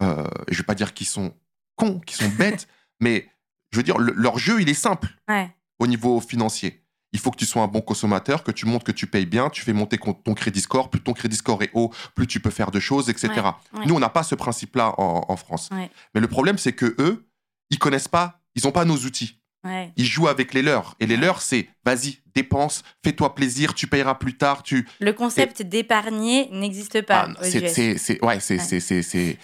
[0.00, 1.34] Je vais pas dire qu'ils sont
[1.76, 2.68] cons, qu'ils sont bêtes,
[3.00, 3.28] mais
[3.70, 5.50] je veux dire, le- leur jeu, il est simple Ouais.
[5.80, 6.81] au niveau financier.
[7.12, 9.50] Il faut que tu sois un bon consommateur, que tu montres que tu payes bien,
[9.50, 10.90] tu fais monter ton crédit score.
[10.90, 13.28] Plus ton crédit score est haut, plus tu peux faire de choses, etc.
[13.74, 13.86] ouais.
[13.86, 15.68] Nous, on n'a pas ce principe-là en, en France.
[15.72, 15.90] Ouais.
[16.14, 17.28] Mais le problème, c'est que eux,
[17.70, 19.38] ils connaissent pas, ils n'ont pas nos outils.
[19.96, 20.96] Ils jouent avec les leurs.
[20.98, 24.62] Et les leurs, c'est vas-y, dépense, fais-toi plaisir, tu payeras plus tard.
[24.62, 24.86] Tu...
[25.00, 27.28] Le concept d'épargner n'existe pas.
[27.28, 28.38] Ah, c'est, ouais,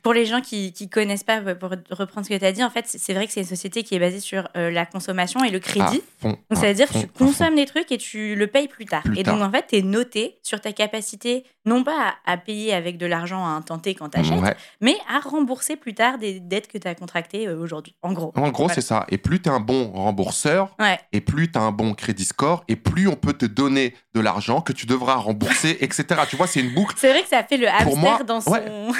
[0.02, 2.70] Pour les gens qui ne connaissent pas, pour reprendre ce que tu as dit, en
[2.70, 5.50] fait, c'est vrai que c'est une société qui est basée sur euh, la consommation et
[5.50, 6.02] le crédit.
[6.22, 9.02] donc, ça veut dire que tu consommes des trucs et tu le payes plus tard.
[9.16, 12.98] et donc, en fait, tu es noté sur ta capacité, non pas à, payer avec
[12.98, 16.68] de l'argent à un tenté quand tu achètes, mais à rembourser plus tard des dettes
[16.68, 17.94] que tu as contractées euh, aujourd'hui.
[18.02, 18.32] En gros.
[18.36, 19.06] En gros, c'est ça.
[19.08, 20.76] Et plus tu es un bon rembourseur,
[21.12, 24.20] et plus tu as un bon crédit score, et plus on peut te donner de
[24.20, 26.06] l'argent que tu devras rembourser, etc.
[26.28, 26.94] Tu vois, c'est une boucle.
[26.98, 28.56] C'est vrai que ça fait le hamster moi, dans son...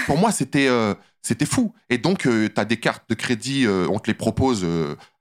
[0.07, 1.73] pour moi, c'était euh, c'était fou.
[1.89, 4.67] Et donc, euh, tu as des cartes de crédit, euh, on te les propose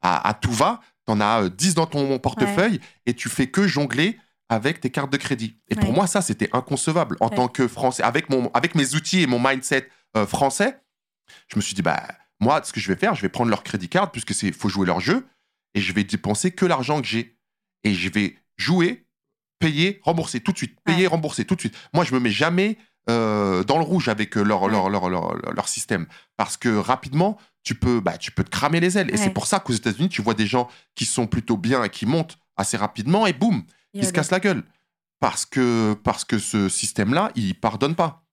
[0.01, 0.82] à, tout va.
[1.05, 4.18] Tu en as 10 dans ton portefeuille et tu fais que jongler
[4.49, 5.58] avec tes cartes de crédit.
[5.70, 7.18] Et pour moi, ça, c'était inconcevable.
[7.20, 9.89] En tant que Français, avec, mon, avec mes outils et mon mindset
[10.28, 10.80] français,
[11.47, 12.01] je me suis dit, bah,
[12.39, 14.70] moi, ce que je vais faire, je vais prendre leur crédit card, puisque c'est faut
[14.70, 15.28] jouer leur jeu,
[15.74, 17.38] et je vais dépenser que l'argent que j'ai.
[17.84, 19.05] Et je vais jouer,
[19.60, 20.78] payer, rembourser tout de suite.
[20.84, 21.76] Payer, rembourser tout de suite.
[21.93, 22.78] Moi, je me mets jamais
[23.10, 26.08] euh, dans le rouge avec euh, leur, leur, leur, leur, système.
[26.36, 29.14] Parce que rapidement, tu peux, bah, tu peux te cramer les ailes.
[29.14, 31.89] Et c'est pour ça qu'aux États-Unis, tu vois des gens qui sont plutôt bien et
[31.89, 34.64] qui montent assez rapidement et boum, ils se cassent la gueule.
[35.20, 38.24] Parce que, parce que ce système-là, il pardonne pas.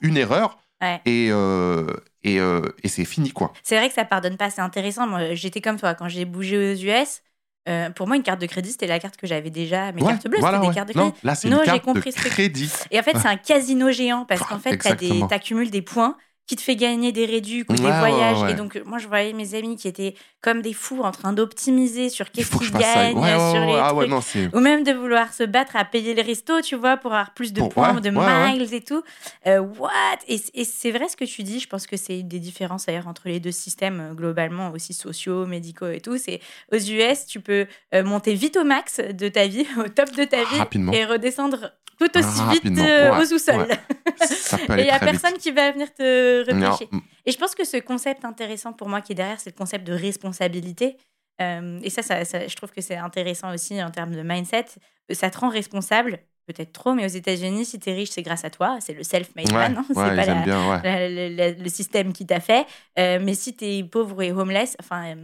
[0.00, 0.58] Une, erreur,
[1.04, 1.86] et, euh,
[2.22, 3.52] et, et c'est fini, quoi.
[3.62, 5.06] C'est vrai que ça pardonne pas, c'est intéressant.
[5.06, 7.22] Moi, j'étais comme toi, quand j'ai bougé aux US,
[7.68, 9.90] euh, pour moi, une carte de crédit, c'était la carte que j'avais déjà.
[9.92, 11.08] Mes cartes bleues, c'était des cartes de crédit.
[11.08, 12.70] Non, là, c'est une carte de crédit.
[12.90, 16.16] Et en fait, c'est un casino géant parce qu'en fait, tu accumules des points
[16.46, 18.50] qui te fait gagner des réducs ou des voyages.
[18.50, 22.10] Et donc, moi, je voyais mes amis qui étaient comme des fous en train d'optimiser
[22.10, 24.54] sur qu'est-ce qu'ils gagnent, sur les ah trucs.
[24.54, 27.54] ou même de vouloir se battre à payer les restos, tu vois, pour avoir plus
[27.54, 29.02] de points, de miles et tout.
[29.46, 30.18] Euh, what?
[30.28, 31.60] Et, c'est vrai ce que tu dis.
[31.60, 35.46] Je pense que c'est des différences d'ailleurs entre les deux systèmes euh, globalement, aussi sociaux,
[35.46, 36.18] médicaux et tout.
[36.18, 36.40] C'est
[36.72, 40.24] aux US, tu peux euh, monter vite au max de ta vie, au top de
[40.24, 42.78] ta vie, et redescendre tout aussi vite
[43.20, 43.66] au sous-sol.
[43.70, 46.88] et il n'y a personne qui va venir te repêcher.
[47.26, 49.86] Et je pense que ce concept intéressant pour moi qui est derrière, c'est le concept
[49.86, 50.96] de responsabilité.
[51.40, 54.66] Euh, et ça, ça, je trouve que c'est intéressant aussi en termes de mindset.
[55.10, 58.44] Ça te rend responsable, peut-être trop, mais aux États-Unis, si tu es riche, c'est grâce
[58.44, 58.78] à toi.
[58.80, 59.76] C'est le self-made man.
[59.78, 59.84] Hein.
[59.88, 62.66] c'est pas le, système qui t'a fait.
[62.98, 65.16] Euh, mais si tu es pauvre et homeless, enfin.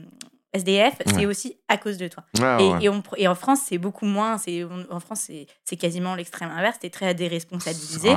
[0.52, 2.24] SDF, c'est aussi à cause de toi.
[2.58, 4.36] et, et, et, en France, c'est beaucoup moins.
[4.90, 5.30] En France,
[5.64, 6.78] c'est quasiment l'extrême inverse.
[6.80, 8.14] Tu es très déresponsabilisé.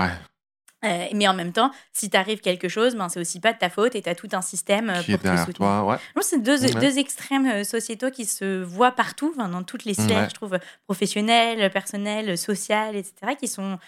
[0.84, 3.70] Euh, mais en même temps, si t'arrive quelque chose, ben, c'est aussi pas de ta
[3.70, 5.86] faute et tu as tout un système euh, pour te soutenir.
[5.86, 5.98] Ouais.
[6.22, 10.36] C'est deux, deux, extrêmes euh, sociétaux qui se voient partout, dans toutes les sphères, je
[10.36, 13.80] trouve, professionnelles, personnelles, sociales, etc., qui sont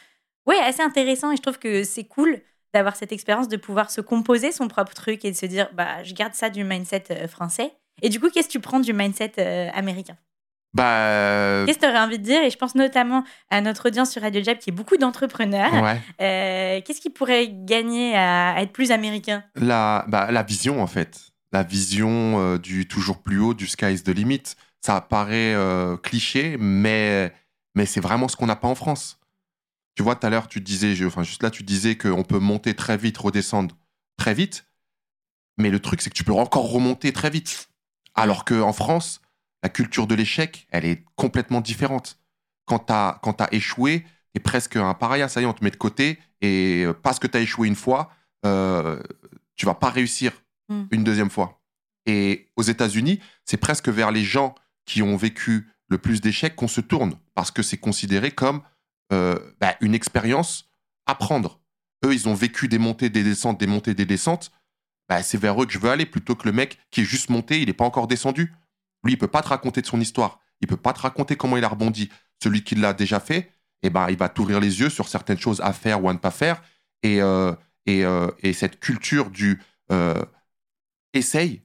[0.46, 2.40] ouais, assez intéressants et je trouve que c'est cool
[2.74, 6.04] d'avoir cette expérience de pouvoir se composer son propre truc et de se dire, bah,
[6.04, 7.74] je garde ça du mindset français.
[8.02, 9.34] Et du coup, qu'est-ce que tu prends du mindset
[9.74, 10.18] américain?
[10.76, 12.44] Bah, euh, Qu'est-ce que tu aurais envie de dire?
[12.44, 15.72] Et je pense notamment à notre audience sur Radio Jab qui est beaucoup d'entrepreneurs.
[16.22, 19.44] Euh, qu'est-ce qui pourrait gagner à, être plus américain?
[19.56, 21.32] La, bah, la vision, en fait.
[21.54, 24.44] La vision euh, du toujours plus haut, du sky is the limit.
[24.82, 25.56] Ça paraît
[26.04, 27.34] cliché, mais,
[27.74, 29.18] mais c'est vraiment ce qu'on n'a pas en France.
[29.96, 32.76] Tu vois, tout à l'heure, tu disais, enfin, juste là, tu disais qu'on peut monter
[32.76, 33.74] très vite, redescendre
[34.18, 34.68] très vite.
[35.58, 37.70] Mais le truc, c'est que tu peux encore remonter très vite.
[38.16, 39.22] Alors qu'en France,
[39.64, 42.20] la culture de l'échec, elle est complètement différente.
[42.66, 45.72] Quand tu as, as, échoué, tu presque un pareil, ça y est, on te met
[45.72, 48.12] de côté, et euh, parce que tu as échoué une fois,
[48.46, 49.02] euh,
[49.56, 50.32] tu vas pas réussir
[50.70, 50.84] hmm.
[50.92, 51.62] une deuxième fois.
[52.06, 54.56] Et aux États-Unis, c'est presque vers les gens
[54.86, 58.62] qui ont vécu le plus d'échecs qu'on se tourne, parce que c'est considéré comme
[59.14, 60.70] euh, bah, une expérience
[61.06, 61.60] à prendre.
[62.06, 64.52] Eux, ils ont vécu des montées, des descentes, des montées, des descentes.
[65.08, 67.30] Bah, c'est vers eux que je veux aller, plutôt que le mec qui est juste
[67.30, 68.54] monté, il n'est pas encore descendu.
[69.04, 70.40] Lui, il peut pas te raconter de son histoire.
[70.62, 72.10] Il peut pas te raconter comment il a rebondi.
[72.42, 73.52] Celui qui l'a déjà fait,
[73.84, 76.18] eh ben, il va t'ouvrir les yeux sur certaines choses à faire ou à ne
[76.18, 76.62] pas faire.
[77.04, 77.54] Et, euh,
[77.88, 80.26] euh, et, cette culture du euh,
[81.14, 81.62] essaye.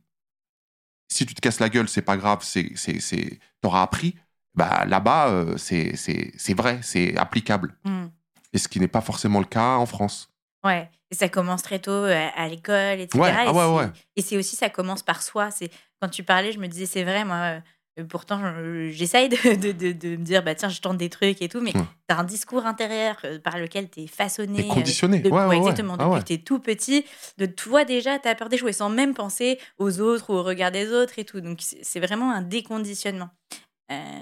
[1.09, 4.17] Si tu te casses la gueule, c'est pas grave, c'est, c'est, t'auras appris.
[4.55, 7.75] Bah, là-bas, c'est, c'est, vrai, c'est applicable.
[7.85, 8.09] Hmm.
[8.53, 10.30] Et ce qui n'est pas forcément le cas en France.
[10.65, 13.19] Ouais, et ça commence très tôt à, l'école, etc.
[13.19, 13.33] Ouais.
[13.35, 13.91] Ah ouais, ouais.
[14.17, 15.51] et c'est aussi, ça commence par soi.
[15.51, 17.61] C'est quand tu parlais, je me disais, c'est vrai, moi,
[17.99, 18.41] euh, pourtant,
[18.89, 21.73] j'essaye de, de, de, me dire, bah tiens, je tente des trucs et tout, mais
[21.73, 24.61] tu as un discours intérieur euh, par lequel tu es façonné.
[24.61, 25.23] Et conditionné.
[25.25, 25.97] Euh, ouais, exactement.
[25.99, 27.05] Ah depuis que tu es tout petit,
[27.39, 30.71] de toi déjà, tu as peur d'échouer sans même penser aux autres ou au regard
[30.71, 31.41] des autres et tout.
[31.41, 33.31] Donc, c'est vraiment un déconditionnement.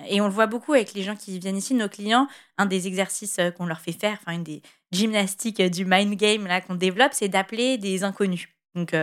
[0.09, 2.27] Et on le voit beaucoup avec les gens qui viennent ici, nos clients.
[2.57, 4.63] Un des exercices qu'on leur fait faire, enfin, une des
[4.93, 8.49] gymnastiques du mind game là qu'on développe, c'est d'appeler des inconnus.
[8.75, 8.95] Donc,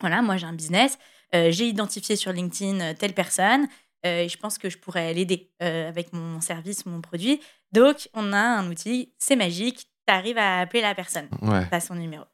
[0.00, 0.98] voilà, moi j'ai un business,
[1.34, 3.66] euh, j'ai identifié sur LinkedIn euh, telle personne.
[4.06, 7.40] euh, et je pense que je pourrais l'aider euh, avec mon service, mon produit.
[7.72, 11.68] Donc, on a un outil, c'est magique, tu arrives à appeler la personne, Ouais.
[11.68, 12.24] tu as son numéro.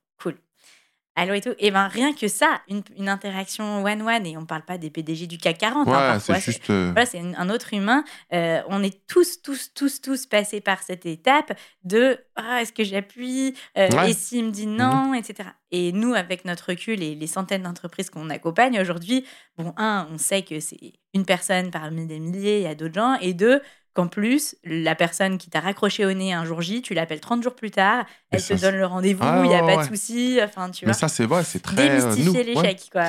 [1.20, 1.54] Allô et tout.
[1.58, 5.26] Et ben rien que ça, une, une interaction one-one, et on parle pas des PDG
[5.26, 6.70] du CAC 40, hein, Ouais, c'est juste.
[6.70, 8.04] euh, voilà, c'est un autre humain.
[8.32, 11.52] Euh, on est tous, tous, tous, tous passés par cette étape
[11.82, 13.54] de ah, est-ce que j'appuie?
[13.76, 14.04] Euh, Ouais.
[14.04, 14.08] Mhm.
[14.10, 15.48] Et s'il me dit non, etc.
[15.72, 19.24] Et nous, avec notre recul et les centaines d'entreprises qu'on accompagne aujourd'hui,
[19.56, 22.94] bon, un, on sait que c'est une personne parmi des milliers, il y a d'autres
[22.94, 23.16] gens.
[23.20, 23.60] Et deux,
[23.98, 27.42] qu'en plus, la personne qui t'a raccroché au nez un jour J, tu l'appelles 30
[27.42, 29.82] jours plus tard, elle ça, te donne le rendez-vous, Ah, il n'y a ouais, pas
[29.82, 30.38] de souci.
[30.40, 31.90] Enfin, tu Mais ça, c'est vrai, c'est très.
[31.90, 32.62] euh, Démystifier ouais.
[32.62, 33.08] l'échec, quoi.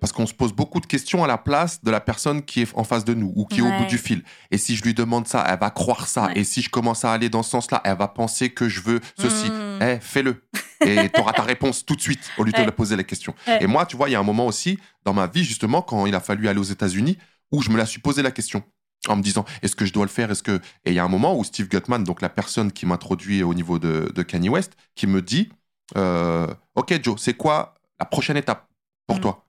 [0.00, 2.68] Parce qu'on se pose beaucoup de questions à la place de la personne qui est
[2.74, 4.22] en face de nous ou qui est au bout du fil.
[4.50, 6.30] Et si je lui demande ça, elle va croire ça.
[6.34, 9.00] Et si je commence à aller dans ce sens-là, elle va penser que je veux
[9.18, 9.50] ceci.
[9.50, 9.82] Mm.
[9.82, 10.42] Eh, fais-le.
[10.86, 13.34] Et tu auras ta réponse tout de suite au lieu de poser la question.
[13.60, 16.06] Et moi, tu vois, il y a un moment aussi dans ma vie, justement, quand
[16.06, 17.18] il a fallu aller aux États-Unis,
[17.52, 18.62] où je me la suis posé la question.
[19.08, 20.30] En me disant, est-ce que je dois le faire?
[20.30, 22.84] Est-ce que Et il y a un moment où Steve Gutman, donc la personne qui
[22.84, 25.48] m'introduit au niveau de, de Kanye West, qui me dit,
[25.96, 28.68] euh, ok Joe, c'est quoi la prochaine étape
[29.06, 29.20] pour Mm.
[29.20, 29.46] toi?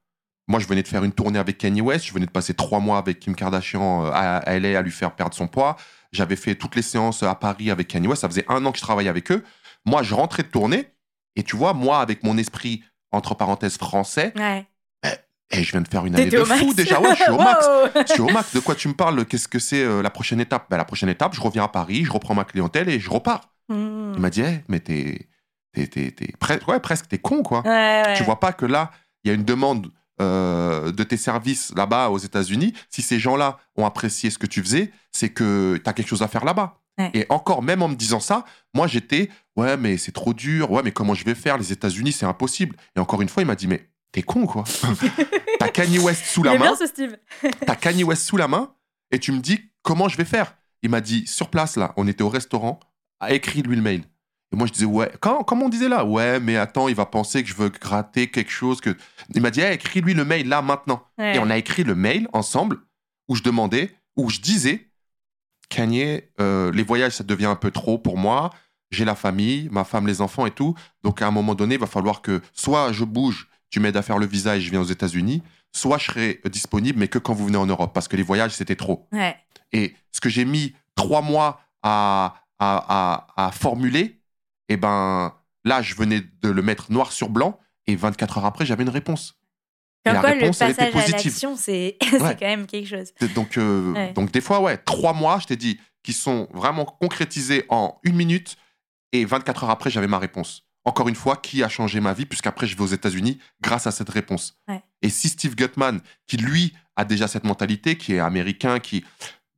[0.48, 2.80] Moi, je venais de faire une tournée avec Kanye West, je venais de passer trois
[2.80, 5.76] mois avec Kim Kardashian euh, à, à LA à lui faire perdre son poids.
[6.14, 8.22] J'avais fait toutes les séances à Paris avec Kanye West.
[8.22, 9.44] Ça faisait un an que je travaillais avec eux.
[9.86, 10.88] Moi, je rentrais de tournée
[11.36, 14.66] et tu vois, moi, avec mon esprit entre parenthèses français, Ouais.
[15.52, 16.62] Et je viens de faire une année de max.
[16.62, 17.00] fou déjà.
[17.02, 17.68] Ouais, je suis au max.
[18.08, 18.54] Je suis au max.
[18.54, 19.26] De quoi tu me parles?
[19.26, 20.68] Qu'est-ce que c'est euh, la prochaine étape?
[20.70, 23.52] Ben, La prochaine étape, je reviens à Paris, je reprends ma clientèle et je repars.
[23.70, 24.14] Mm.
[24.16, 25.28] Il m'a dit, Eh, mais t'es,
[25.74, 26.34] t'es, t'es,
[26.68, 27.62] ouais, presque, t'es con, quoi.
[27.62, 27.70] Ouais,
[28.06, 28.14] ouais.
[28.18, 28.92] Tu vois pas que là,
[29.24, 29.92] il y a une demande
[30.22, 32.74] euh, de tes services là-bas aux États-Unis.
[32.90, 36.22] Si ces gens-là ont apprécié ce que tu faisais, c'est que tu as quelque chose
[36.22, 36.78] à faire là-bas.
[37.16, 38.46] Et encore, même en me disant ça,
[38.76, 41.58] moi j'étais, ouais, mais c'est trop dur, ouais, mais comment je vais faire?
[41.58, 42.76] Les États-Unis, c'est impossible.
[42.96, 44.64] Et encore une fois, il m'a dit, mais t'es con, quoi.
[45.60, 47.18] t'as Kanye West sous la main, bien ce Steve.
[47.66, 48.74] t'as Kanye West sous la main,
[49.12, 52.08] et tu me dis, comment je vais faire Il m'a dit, sur place, là, on
[52.08, 52.80] était au restaurant,
[53.20, 54.04] a écrit lui le mail.
[54.54, 57.06] Et moi, je disais, ouais, quand, comme on disait là, ouais, mais attends, il va
[57.06, 58.82] penser que je veux gratter quelque chose.
[58.82, 58.96] que
[59.34, 61.04] Il m'a dit, écris-lui le mail là, maintenant.
[61.18, 61.36] Ouais.
[61.36, 62.80] Et on a écrit le mail ensemble
[63.30, 64.92] où je demandais, où je disais,
[65.70, 68.50] Kanye, euh, les voyages, ça devient un peu trop pour moi.
[68.90, 70.76] J'ai la famille, ma femme, les enfants et tout.
[71.02, 74.04] Donc, à un moment donné, il va falloir que soit je bouge, tu m'aides à
[74.04, 75.42] faire le visa et je viens aux États-Unis,
[75.74, 78.52] soit je serai disponible, mais que quand vous venez en Europe, parce que les voyages,
[78.52, 79.08] c'était trop.
[79.12, 79.36] Ouais.
[79.72, 84.22] Et ce que j'ai mis trois mois à, à, à, à formuler,
[84.70, 88.66] et ben là, je venais de le mettre noir sur blanc, et 24 heures après,
[88.66, 89.36] j'avais une réponse.
[90.06, 92.36] Comme quoi, le réponse, était passage à l'action, c'est Ouais.
[92.38, 93.14] quand même quelque chose.
[93.36, 94.14] Donc, euh, Ouais.
[94.14, 98.16] donc des fois, ouais, trois mois, je t'ai dit, qui sont vraiment concrétisés en une
[98.16, 98.58] minute,
[99.14, 100.64] et 24 heures après, j'avais ma réponse.
[100.84, 103.92] Encore une fois, qui a changé ma vie, puisqu'après, je vais aux États-Unis grâce à
[103.92, 104.58] cette réponse.
[104.68, 104.82] Ouais.
[105.02, 109.06] Et si Steve Gutman, qui lui a déjà cette mentalité, qui est américain, qui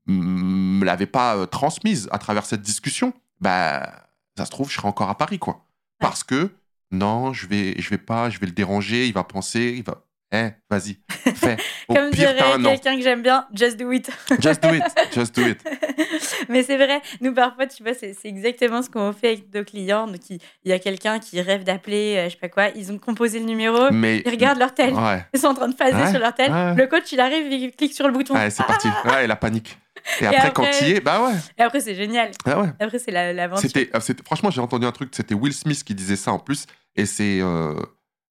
[0.07, 4.05] mm, me l'avait pas euh, transmise à travers cette discussion, bah,
[4.38, 5.65] ça se trouve, je serais encore à Paris, quoi.
[5.99, 6.51] Parce que,
[6.91, 10.05] non, je vais, je vais pas, je vais le déranger, il va penser, il va.
[10.36, 10.97] Eh, vas-y,
[11.36, 11.57] fais.
[11.88, 14.09] Au Comme pire, dirait quelqu'un que j'aime bien, just do it.
[14.41, 15.59] Just do it, just do it.
[16.49, 20.07] Mais c'est vrai, nous parfois, tu vois, c'est exactement ce qu'on fait avec nos clients.
[20.07, 22.97] Donc, il, y a quelqu'un qui rêve d'appeler, euh, je sais pas quoi, ils ont
[22.97, 24.23] composé le numéro, Mais.
[24.25, 26.51] ils regardent leur tel, Ouais, ils sont en train de phaser Ouais, sur leur tel.
[26.51, 26.73] ouais.
[26.75, 28.34] Le coach, il arrive, il clique sur le bouton.
[28.34, 28.88] ouais c'est parti.
[29.05, 29.77] Ouais, la panique.
[30.19, 31.34] Et après, quand il est, bah ouais.
[31.59, 32.31] Et après, c'est génial.
[32.45, 32.69] Ah ouais.
[32.79, 33.69] Après, c'est la- l'aventure.
[33.69, 33.89] C'était-
[34.25, 36.65] franchement, j'ai entendu un truc, c'était Will Smith qui disait ça en plus,
[36.95, 37.75] et c'est, euh,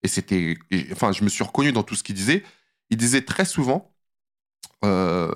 [0.03, 0.57] et c'était,
[0.91, 2.43] enfin, je me suis reconnu dans tout ce qu'il disait.
[2.89, 3.93] Il disait très souvent,
[4.83, 5.31] euh,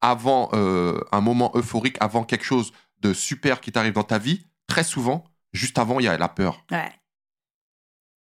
[0.00, 4.46] avant euh, un moment euphorique, avant quelque chose de super qui t'arrive dans ta vie,
[4.66, 6.64] très souvent, juste avant, il y a la peur.
[6.70, 6.90] Ouais.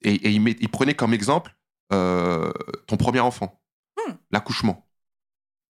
[0.01, 1.55] Et, et il, met- il prenait comme exemple
[1.91, 2.51] euh,
[2.87, 3.55] ton premier enfant,
[4.07, 4.13] Hmm.
[4.31, 4.85] l'accouchement.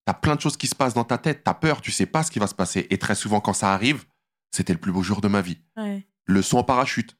[0.05, 2.24] T'as plein de choses qui se passent dans ta tête, t'as peur, tu sais pas
[2.24, 2.86] ce qui va se passer.
[2.91, 4.05] Et très souvent, quand ça arrive,
[4.51, 5.61] c'était le plus beau jour de ma vie.
[5.78, 6.05] ouais.
[6.26, 7.17] Le saut en parachute.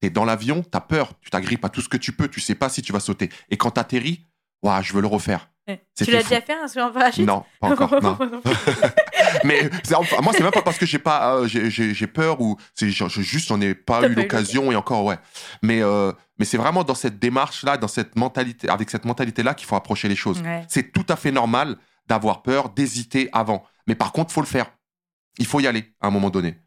[0.00, 2.54] T'es dans l'avion, t'as peur, tu t'agrippes à tout ce que tu peux, tu sais
[2.54, 3.30] pas si tu vas sauter.
[3.50, 4.26] Et quand t'atterris,
[4.62, 5.48] waouh, je veux le refaire.
[5.68, 5.84] Ouais.
[5.94, 8.00] C'était Tu l'as déjà fait un saut en parachute Non, pas encore.
[8.02, 8.16] non.
[9.44, 12.88] Mais enfin, moi, c'est même pas parce que j'ai pas, euh, j'ai- peur ou c'est
[12.88, 15.18] juste j'en ai pas eu pas eu l'occasion et encore ouais.
[15.62, 19.42] Mais euh, mais c'est vraiment dans cette démarche là, dans cette mentalité, avec cette mentalité
[19.42, 20.40] là qu'il faut approcher les choses.
[20.42, 20.64] Ouais.
[20.68, 21.76] C'est tout à fait normal
[22.06, 23.64] d'avoir peur, d'hésiter avant.
[23.88, 24.70] Mais par contre, faut le faire.
[25.38, 26.58] Il faut y aller à un moment donné.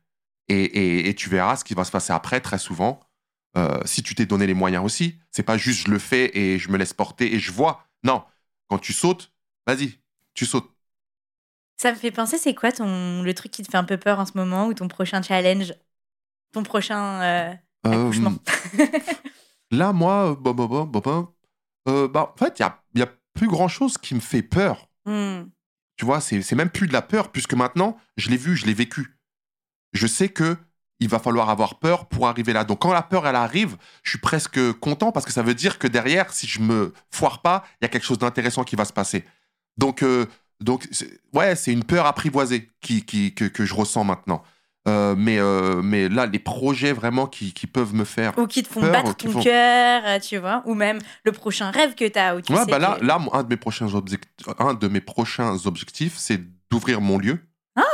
[0.49, 2.99] Et, et- et tu verras ce qui va se passer après très souvent.
[3.57, 6.59] Euh, si tu t'es donné les moyens aussi, c'est pas juste je le fais et
[6.59, 7.85] je me laisse porter et je vois.
[8.03, 8.23] Non,
[8.67, 9.31] quand tu sautes,
[9.65, 9.99] vas-y,
[10.33, 10.69] tu sautes.
[11.77, 14.19] Ça me fait penser, c'est quoi ton le truc qui te fait un peu peur
[14.19, 15.73] en ce moment ou ton prochain challenge?
[16.51, 17.53] Ton prochain euh,
[17.87, 18.33] Euh, accouchement?
[19.71, 21.33] Là, moi, bah, bah, bah, bah, bah,
[21.87, 24.19] euh, bah, en fait, il y a, il y a plus grand chose qui me
[24.19, 24.89] fait peur.
[25.05, 25.43] Hmm.
[25.95, 28.65] Tu vois, c'est c'est même plus de la peur, puisque maintenant, je l'ai vu, je
[28.65, 29.17] l'ai vécu.
[29.93, 30.57] Je sais que
[30.99, 32.63] il va falloir avoir peur pour arriver là.
[32.63, 35.79] Donc quand la peur, elle arrive, je suis presque content parce que ça veut dire
[35.79, 38.85] que derrière, si je me foire pas, il y a quelque chose d'intéressant qui va
[38.85, 39.23] se passer.
[39.77, 40.25] Donc, euh,
[40.59, 44.43] donc c'est- ouais, c'est une peur apprivoisée qui, qui, que, que je ressens maintenant.
[44.87, 48.63] Euh, mais, euh, mais là, les projets vraiment qui, qui peuvent me faire Ou qui
[48.63, 50.63] te font Peur, battre ton font- cœur, euh, tu vois.
[50.65, 52.35] Ou même le prochain rêve que tu as.
[52.35, 54.87] Où tu Ouais, sais bah là, que- là, un de mes prochains objectifs, un de
[54.87, 56.39] mes prochains objectifs, c'est
[56.71, 57.39] d'ouvrir mon lieu.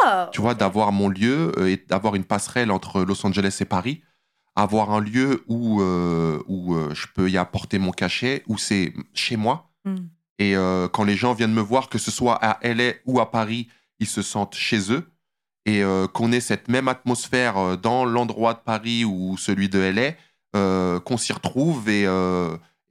[0.03, 3.65] Ah, Tu vois, d'avoir mon lieu euh, et d'avoir une passerelle entre Los Angeles et
[3.65, 4.01] Paris,
[4.55, 8.93] avoir un lieu où euh, où euh, je peux y apporter mon cachet, où c'est
[9.13, 9.69] chez moi.
[9.83, 10.07] Hmm.
[10.39, 13.31] Et euh, quand les gens viennent me voir, que ce soit à LA ou à
[13.31, 13.67] Paris,
[13.99, 15.11] ils se sentent chez eux.
[15.65, 20.11] Et euh, qu'on ait cette même atmosphère dans l'endroit de Paris ou celui de LA,
[20.99, 22.05] qu'on s'y retrouve et,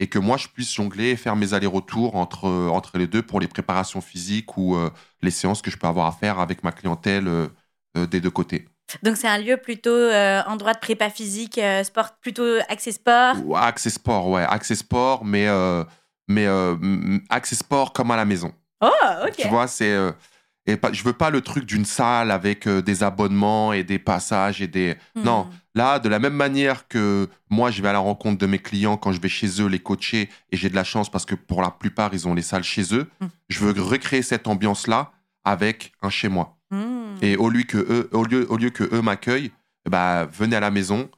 [0.00, 3.40] et que moi je puisse jongler et faire mes allers-retours entre, entre les deux pour
[3.40, 4.90] les préparations physiques ou euh,
[5.22, 7.46] les séances que je peux avoir à faire avec ma clientèle euh,
[7.96, 8.68] euh, des deux côtés.
[9.02, 13.36] Donc c'est un lieu plutôt euh, endroit de prépa physique, sport, plutôt axé sport?
[13.44, 15.48] Ou Accès sport, ouais, accès sport, mais,
[16.28, 16.46] mais
[17.30, 18.52] accès sport comme à la maison.
[18.82, 18.90] Oh,
[19.26, 19.36] ok.
[19.36, 19.96] Tu vois, c'est.
[20.66, 23.98] Et pas, je veux pas le truc d'une salle avec euh, des abonnements et des
[23.98, 24.96] passages et des.
[25.14, 25.22] Hmm.
[25.22, 28.58] Non, là, de la même manière que moi, je vais à la rencontre de mes
[28.58, 31.34] clients quand je vais chez eux les coacher et j'ai de la chance parce que
[31.34, 33.10] pour la plupart, ils ont les salles chez eux.
[33.20, 33.26] Hmm.
[33.48, 35.12] Je veux recréer cette ambiance-là
[35.44, 36.56] avec un chez moi.
[36.70, 37.16] Hmm.
[37.20, 39.52] Et au lieu que eux, au lieu, au lieu que eux m'accueillent,
[39.88, 41.10] bah, venez à la maison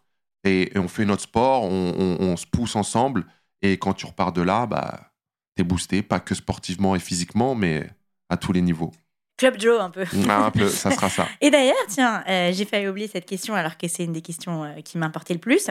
[0.43, 3.25] et, et on fait notre sport, on, on- on se pousse ensemble.
[3.63, 5.13] Et quand tu repars de là, bah,
[5.55, 7.89] t'es boosté, pas que sportivement et physiquement, mais
[8.29, 8.93] à tous les niveaux.
[9.37, 10.05] Club Joe un peu.
[10.29, 11.29] Ah, un peu, ça sera ça.
[11.41, 14.65] Et d'ailleurs, tiens, euh, j'ai failli oublier cette question alors que c'est une des questions
[14.65, 15.69] euh, qui m'importait le plus.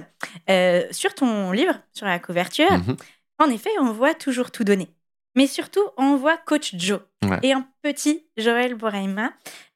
[0.49, 2.95] Euh, sur ton livre, sur la couverture, Mhm.
[3.39, 4.89] en effet, on voit toujours tout donner.
[5.35, 7.39] Mais surtout, on voit Coach Joe Ouais.
[7.41, 9.31] et un petit Joël Boraima.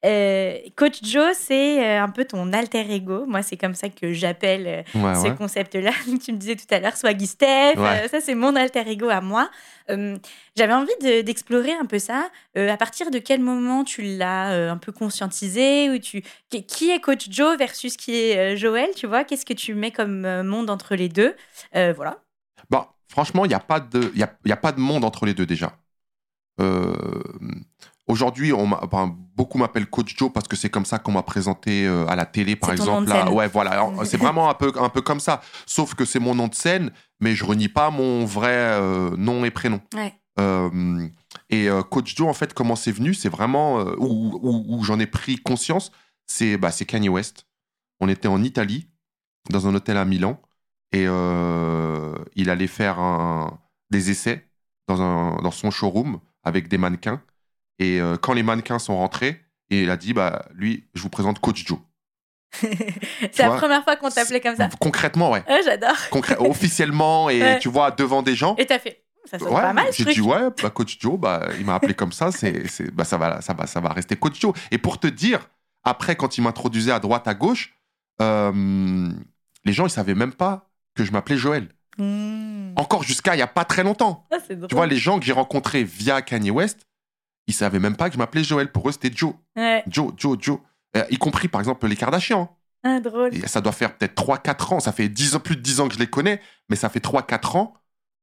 [0.06, 3.26] Euh, Coach Joe, c'est euh, un peu ton alter ego.
[3.26, 5.34] Moi, c'est comme ça que j'appelle euh, Ouais, ce ouais.
[5.34, 5.90] concept-là.
[6.24, 9.20] tu me disais tout à l'heure, Swaggy Steph, euh, ça c'est mon alter ego à
[9.20, 9.50] moi.
[9.90, 10.16] Euh,
[10.56, 12.30] J'avais envie de- d'explorer un peu ça.
[12.54, 16.22] À partir de quel moment tu l'as un peu conscientisé ou tu...
[16.50, 19.24] qui- est Coach Joe versus qui est Joël, tu vois?
[19.24, 21.34] Qu'est-ce que tu mets comme monde entre les deux?
[21.74, 22.18] Voilà.
[22.70, 25.26] Bon, franchement, il n'y a, pas de- y a, y a pas de monde entre
[25.26, 25.76] les deux déjà.
[26.60, 26.94] Euh,
[28.06, 31.22] Aujourd'hui, on m'a- enfin, beaucoup m'appellent Coach Joe parce que c'est comme ça qu'on m'a
[31.22, 33.08] présenté euh, à la télé, par exemple.
[33.08, 33.88] Là, ouais, voilà.
[34.04, 35.42] C'est vraiment un peu, un peu comme ça.
[35.64, 36.90] Sauf que c'est mon nom de scène,
[37.20, 39.80] mais je renie pas mon vrai euh, nom et prénom.
[39.94, 40.12] Ouais.
[40.40, 41.06] Euh,
[41.50, 45.06] et Coach Joe, en fait, comment c'est venu C'est vraiment où, où- où j'en ai
[45.06, 45.92] pris conscience.
[46.26, 47.46] C'est bah, c'est Kanye West.
[48.00, 48.88] On était en Italie,
[49.50, 50.40] dans un hôtel à Milan,
[50.92, 53.58] et euh, il allait faire un-
[53.90, 54.46] des essais
[54.88, 57.20] dans, un, dans son showroom avec des mannequins.
[57.78, 61.10] Et euh, quand les mannequins sont rentrés, et il a dit bah, lui, je vous
[61.10, 61.78] présente Coach Joe.
[62.60, 64.68] c'est la vois, première fois qu'on t'appelait comme ça.
[64.80, 65.44] Concrètement, ouais.
[65.46, 65.94] Ah, J'adore.
[66.10, 67.58] Concrè- officiellement, et Ouais.
[67.60, 68.56] tu vois, devant des gens.
[68.58, 69.04] Et t'as fait.
[69.26, 71.94] Ça sonne Ouais, pas mal j'ai dit ouais, bah, coach Joe, bah, il m'a appelé
[71.94, 74.54] comme ça, c'est, bah, ça va, ça va, ça va rester coach Joe.
[74.70, 75.46] Et pour te dire,
[75.84, 77.74] après quand il m'introduisait à droite, à gauche,
[78.22, 79.08] euh,
[79.64, 80.69] les gens ils savaient même pas
[81.04, 81.68] que je m'appelais Joël.
[81.98, 82.72] Hmm.
[82.76, 84.26] Encore jusqu'à il y a pas très longtemps.
[84.32, 84.36] Ah.
[84.68, 86.86] Tu vois, les gens que j'ai rencontrés via Kanye West,
[87.46, 88.70] ils savaient même pas que je m'appelais Joël.
[88.70, 89.82] Pour eux, c'était Joe, Ouais.
[89.86, 90.58] Joe, Joe, Joe.
[90.96, 92.56] Euh, y compris par exemple les Kardashians.
[92.82, 93.34] Ah, drôle.
[93.34, 94.80] Et ça doit faire peut-être 3-4 ans.
[94.80, 97.04] Ça fait 10 ans, plus de 10 ans que je les connais, mais ça fait
[97.04, 97.74] 3-4 ans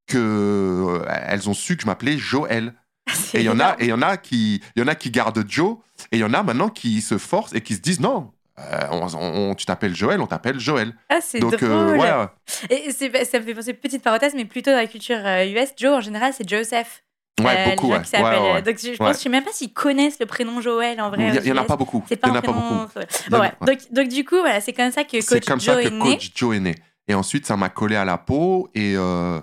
[0.07, 2.73] que euh, elles ont su que je m'appelais Joël.
[3.33, 4.95] Et il y en a, et il y en a qui, il y en a
[4.95, 5.77] qui gardent Joe,
[6.11, 8.87] et il y en a maintenant qui se forcent et qui se disent non, euh,
[8.91, 10.93] on- on- tu t'appelles Joël, on t'appelle Joël.
[11.09, 11.69] Ah, c'est Donc drôle.
[11.71, 12.27] euh, ouais,
[12.69, 15.69] Et c'est- ça me fait penser, petite parenthèse, mais plutôt dans la culture euh, US,
[15.77, 17.03] Joe en général c'est Joseph.
[17.39, 17.91] ouais, Euh, beaucoup.
[17.91, 18.61] Ouais, euh.
[18.61, 21.27] Donc je, je pense, je sais même pas s'ils connaissent le prénom Joël en vrai.
[21.27, 22.03] Il y, aux il y en a pas beaucoup.
[22.07, 22.99] C'est Il pas y en a pas beaucoup.
[23.29, 23.51] Bon, ouais.
[23.61, 23.67] Ouais.
[23.67, 25.91] Donc, donc du coup, voilà, c'est comme ça que Coach comme Joe ça que est
[25.91, 25.99] né.
[26.15, 26.75] Coach Joe est né.
[27.07, 28.69] Et ensuite, ça m'a collé à la peau.
[28.73, 29.39] Et, euh,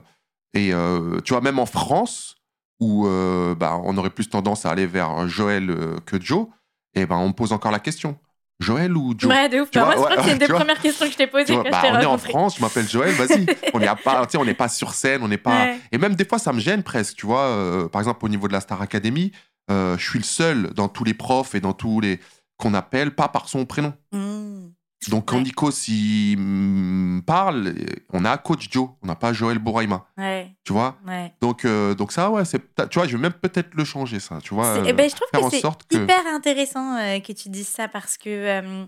[0.54, 2.34] et euh, tu vois, même en France,
[2.80, 6.48] où euh, bah, on aurait plus tendance à aller vers Joël euh, que Joe,
[6.94, 8.18] et ben on me pose encore la question.
[8.64, 9.70] Joël ou Joe Ouais, de ouf.
[9.72, 10.56] Bah, vois, moi, je crois ouais, que c'est une des vois.
[10.56, 12.18] premières questions que je t'ai posées bah, on est en.
[12.18, 13.46] France, je m'appelle Joël, vas-y.
[13.74, 15.64] on n'est pas, on sur scène, on n'est pas.
[15.64, 15.78] Ouais.
[15.92, 17.42] Et même des fois, ça me gêne presque, tu vois.
[17.42, 19.32] euh, par exemple, au niveau de la Star Academy,
[19.70, 22.20] euh, je suis le seul dans tous les profs et dans tous les
[22.56, 23.92] qu'on appelle pas par son prénom.
[24.12, 24.68] Mmh.
[25.10, 25.42] Donc quand Ouais.
[25.42, 27.74] Nico s'y mm, parle,
[28.12, 30.98] on a Coach Joe, on n'a pas Joël Bouraima, Ouais, tu vois?
[31.06, 31.32] ouais.
[31.40, 32.58] Donc euh, donc ça, ouais, c'est,
[32.90, 34.74] tu vois, je vais même peut-être le changer ça, tu vois.
[34.74, 37.48] C'est- euh, eh ben, je trouve faire que c'est que- hyper intéressant euh, que tu
[37.48, 38.84] dises ça parce que euh,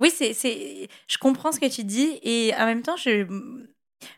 [0.00, 3.24] oui, c'est, c'est, je comprends ce que tu dis et en même temps, je,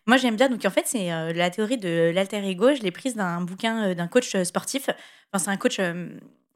[0.07, 0.49] moi j'aime bien.
[0.49, 2.74] Donc en fait, c'est euh, la théorie de l'alter ego.
[2.74, 4.89] Je l'ai prise d'un bouquin euh, d'un coach sportif.
[5.32, 5.78] Enfin, c'est un coach.
[5.80, 6.09] euh,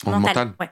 [0.07, 0.55] Mental.
[0.59, 0.71] Ouais.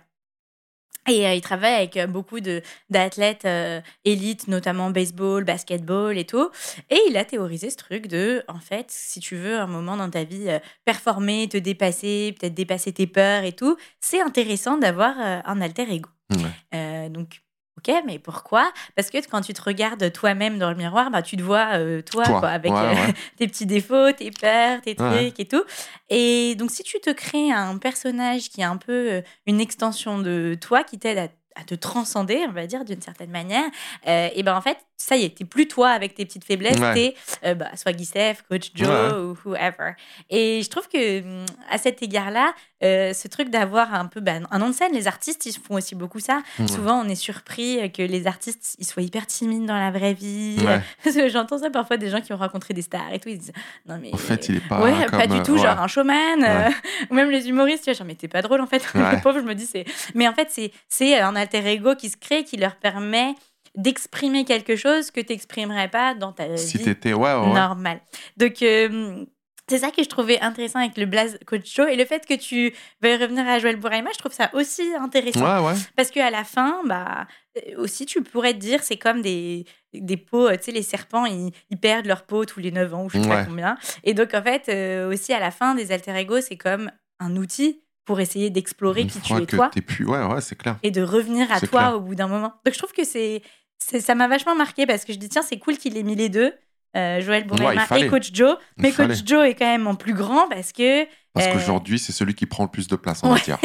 [1.09, 6.25] Et euh, il travaille avec euh, beaucoup de d'athlètes euh, élites, notamment baseball, basketball et
[6.25, 6.51] tout.
[6.91, 10.11] Et il a théorisé ce truc de, en fait, si tu veux un moment dans
[10.11, 10.49] ta vie
[10.85, 16.11] performer, te dépasser, peut-être dépasser tes peurs et tout, c'est intéressant d'avoir un alter ego.
[16.31, 17.09] Ouais.
[17.11, 17.41] Donc,
[17.79, 18.71] ok, mais pourquoi?
[18.97, 22.03] Parce que quand tu te regardes toi-même dans le miroir, bah, tu te vois euh,
[22.03, 22.41] toi, Toi.
[22.41, 23.15] quoi, avec Ouais, euh, ouais.
[23.39, 25.33] tes petits défauts, tes peurs, tes trucs Ouais.
[25.39, 25.63] et tout.
[26.11, 30.19] Et donc, si tu te crées un personnage qui est un peu euh, une extension
[30.19, 31.29] de toi, qui t'aide à,
[31.61, 33.65] à te transcender, on va dire, d'une certaine manière,
[34.07, 36.79] euh, et ben en fait, ça y est, t'es plus toi avec tes petites faiblesses,
[36.79, 36.95] Ouais.
[36.95, 38.09] t'es euh, bah, soit Guy
[38.49, 39.17] Coach Joe Ouais.
[39.19, 39.93] ou whoever.
[40.31, 42.53] Et je trouve que hum, à cet égard-là,
[42.83, 45.75] euh, ce truc d'avoir un peu bah, un nom de scène, les artistes, ils font
[45.75, 46.43] aussi beaucoup ça.
[46.59, 46.67] Ouais.
[46.69, 50.57] Souvent, on est surpris que les artistes, ils soient hyper timides dans la vraie vie.
[51.29, 53.53] J'entends ça parfois des gens qui ont rencontré des stars et tout, ils disent
[53.89, 54.81] non mais En fait, il est pas.
[54.83, 55.63] ouais, comme, pas du euh, tout, ouais.
[55.63, 56.71] genre un showman, euh,
[57.11, 58.83] ou même les humoristes, tu vois, genre, mais t'es pas drôle en fait.
[58.95, 59.85] Je me dis, c'est.
[60.15, 63.35] Mais en fait, c'est c'est un alter ego qui se crée, qui leur permet
[63.75, 67.13] d'exprimer quelque chose que t'exprimerais pas dans ta Si vie t'étais.
[67.13, 67.53] Ouais, ouais.
[67.53, 68.01] normale.
[68.37, 69.25] Donc, euh,
[69.69, 71.87] c'est ça que je trouvais intéressant avec le Blaze Coach Show.
[71.87, 72.73] Et le fait que tu
[73.03, 75.67] veuilles revenir à Joël Bouraima, je trouve ça aussi intéressant.
[75.67, 75.75] Ouais.
[75.95, 77.27] Parce qu'à la fin, bah,
[77.59, 80.83] euh, aussi, tu pourrais te dire, c'est comme des, des peaux, euh, tu sais, les
[80.83, 83.77] serpents, ils, ils perdent leur peau tous les 9 ans ou je sais pas combien.
[84.05, 86.91] Et donc, en fait, euh, aussi, à la fin, des alter ego, c'est comme
[87.21, 89.71] un outil pour essayer d'explorer qui tu es que toi.
[90.07, 90.77] Ouais, ouais, c'est clair.
[90.83, 91.95] et de revenir à toi clair.
[91.97, 92.55] au bout d'un moment.
[92.65, 93.43] Donc, je trouve que c'est,
[93.79, 96.31] ça m'a vachement marqué parce que je dis, tiens, c'est cool qu'il ait mis les
[96.31, 96.55] deux.
[96.97, 97.47] euh, Joël
[97.87, 98.07] fallait.
[98.07, 98.57] et Coach Joe.
[98.79, 99.15] Il Mais fallait.
[99.15, 101.05] Coach Joe est quand même en plus grand parce que
[101.35, 103.35] Parce Euh, qu'aujourd'hui, c'est celui qui prend le plus de place en Ouais.
[103.35, 103.59] matière.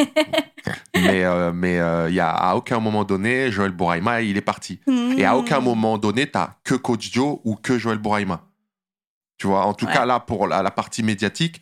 [0.96, 4.42] mais euh, mais euh, il y a, à aucun moment donné, Joël Bouraima, il est
[4.42, 4.82] parti.
[5.18, 5.64] Et à aucun Hmm.
[5.64, 8.42] moment donné, t'as que Coach Joe ou que Joël Bouraima.
[9.38, 9.94] Tu vois, en tout Ouais.
[9.94, 11.62] cas, là, pour la, la partie médiatique,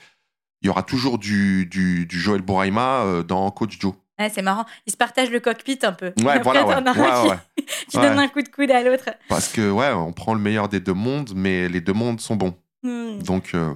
[0.62, 3.94] il y aura toujours du, du, du Joël Bouraima euh, dans Coach Joe.
[4.20, 4.66] Ouais, c'est marrant.
[4.86, 6.14] Ils se partagent le cockpit un peu.
[6.24, 6.74] Ouais, Après, voilà, ouais.
[6.76, 6.94] un Ouais,
[7.24, 7.30] qui,
[7.62, 7.66] ouais.
[7.90, 8.10] qui Ouais.
[8.10, 9.10] donne un coup de coude à l'autre.
[9.30, 12.36] Parce que, ouais, on prend le meilleur des deux mondes, mais les deux mondes sont
[12.36, 12.54] bons.
[12.84, 13.18] Hmm.
[13.24, 13.74] Donc, euh,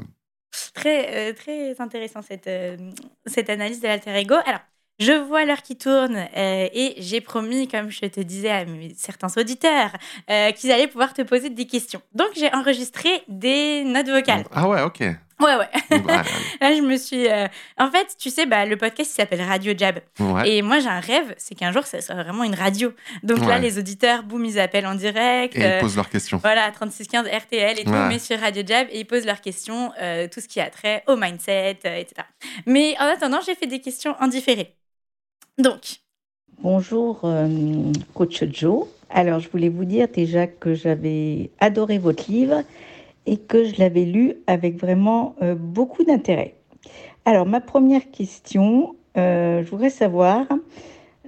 [0.73, 2.77] Très, euh, très intéressant cette, euh,
[3.25, 4.35] cette analyse de l'alter ego.
[4.45, 4.59] Alors,
[4.99, 8.63] je vois l'heure qui tourne et j'ai promis, comme je te disais à
[8.95, 9.91] certains auditeurs,
[10.55, 12.01] qu'ils allaient pouvoir te poser des questions.
[12.13, 14.45] Donc, j'ai enregistré des notes vocales.
[14.53, 15.03] ah ouais, ok.
[15.41, 15.67] Ouais, ouais.
[16.61, 17.27] Là, je me suis.
[17.27, 19.99] euh, En fait, tu sais, bah, le podcast il s'appelle Radio Jab.
[20.19, 20.49] ouais.
[20.49, 22.93] Et moi, j'ai un rêve, c'est qu'un jour, ça soit vraiment une radio.
[23.23, 25.55] Donc là, les auditeurs, boum, ils appellent en direct.
[25.57, 26.37] Et euh, ils posent leurs questions.
[26.37, 28.07] Voilà, 3615 RTL et tout, Ouais.
[28.07, 31.03] mais sur Radio Jab, et ils posent leurs questions, euh, tout ce qui a trait
[31.07, 32.25] au mindset, euh, etc.
[32.65, 34.73] Mais en attendant, j'ai fait des questions en différé.
[35.57, 35.97] Donc,
[36.59, 38.87] Bonjour, euh, coach Joe.
[39.09, 42.63] Alors, je voulais vous dire déjà que j'avais adoré votre livre
[43.25, 46.55] et que je l'avais lu avec vraiment euh, beaucoup d'intérêt.
[47.25, 50.45] Alors, ma première question, euh, je voudrais savoir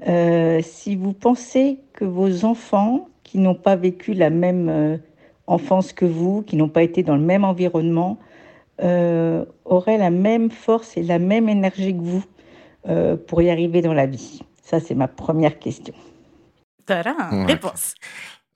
[0.07, 4.97] euh, si vous pensez que vos enfants qui n'ont pas vécu la même euh,
[5.47, 8.19] enfance que vous, qui n'ont pas été dans le même environnement,
[8.81, 12.23] euh, auraient la même force et la même énergie que vous
[12.89, 14.41] euh, pour y arriver dans la vie?
[14.63, 15.93] Ça, c'est ma première question.
[16.85, 17.45] tadam, Ouais.
[17.45, 17.95] réponse.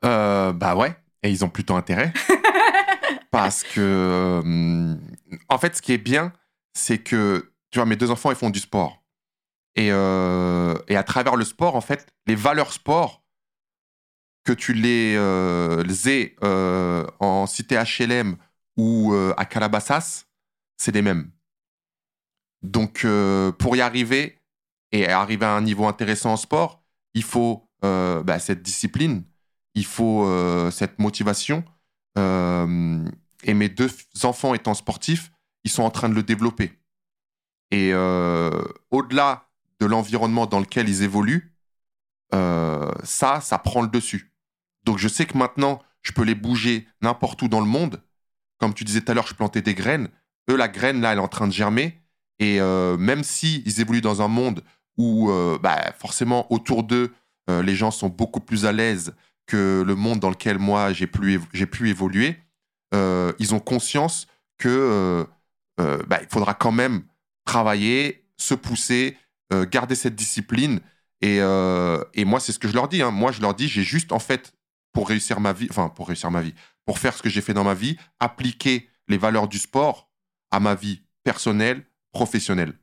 [0.06, 2.14] Euh, bah ouais, et ils ont plutôt intérêt.
[3.32, 4.96] parce que, euh,
[5.48, 6.34] en fait, ce qui est bien,
[6.74, 9.02] c'est que, tu vois, mes deux enfants, ils font du sport.
[9.76, 13.24] Et, euh, et à travers le sport, en fait, les valeurs sport,
[14.44, 15.14] que tu les,
[15.84, 18.36] les aies euh, en cité HLM
[18.76, 20.26] ou à Calabasas,
[20.78, 21.32] c'est les mêmes.
[22.64, 23.06] Donc,
[23.60, 24.40] pour y arriver
[24.92, 29.24] et arriver à un niveau intéressant en sport, il faut bah, cette discipline,
[29.76, 30.28] il faut
[30.72, 31.64] cette motivation.
[33.44, 33.90] Et mes deux
[34.24, 35.32] enfants étant sportifs,
[35.64, 36.74] ils sont en train de le développer.
[37.72, 39.48] Et euh, au-delà
[39.80, 41.56] de l'environnement dans lequel ils évoluent,
[42.34, 44.34] euh, ça, ça prend le dessus.
[44.84, 48.02] Donc je sais que maintenant, je peux les bouger n'importe où dans le monde.
[48.58, 50.10] Comme tu disais tout à l'heure, je plantais des graines.
[50.50, 52.00] Eux, la graine, là, elle est en train de germer.
[52.40, 54.64] Et euh, même si ils évoluent dans un monde
[54.98, 55.32] où,
[55.64, 57.12] bah, forcément, autour d'eux,
[57.48, 59.16] les gens sont beaucoup plus à l'aise
[59.48, 62.38] que le monde dans lequel moi j'ai pu évoluer,
[62.94, 64.28] euh, ils ont conscience
[64.58, 65.26] que euh,
[65.80, 67.04] euh, bah, il faudra quand même
[67.46, 69.18] travailler, se pousser,
[69.70, 70.80] garder cette discipline.
[71.22, 73.02] Et, et moi, c'est ce que je leur dis.
[73.02, 73.12] hein.
[73.12, 74.54] Moi, je leur dis, j'ai juste en fait
[74.94, 76.54] pour réussir ma vie, enfin pour réussir ma vie,
[76.86, 80.10] pour faire ce que j'ai fait dans ma vie, appliquer les valeurs du sport
[80.52, 81.84] à ma vie personnelle,
[82.14, 82.74] professionnelle.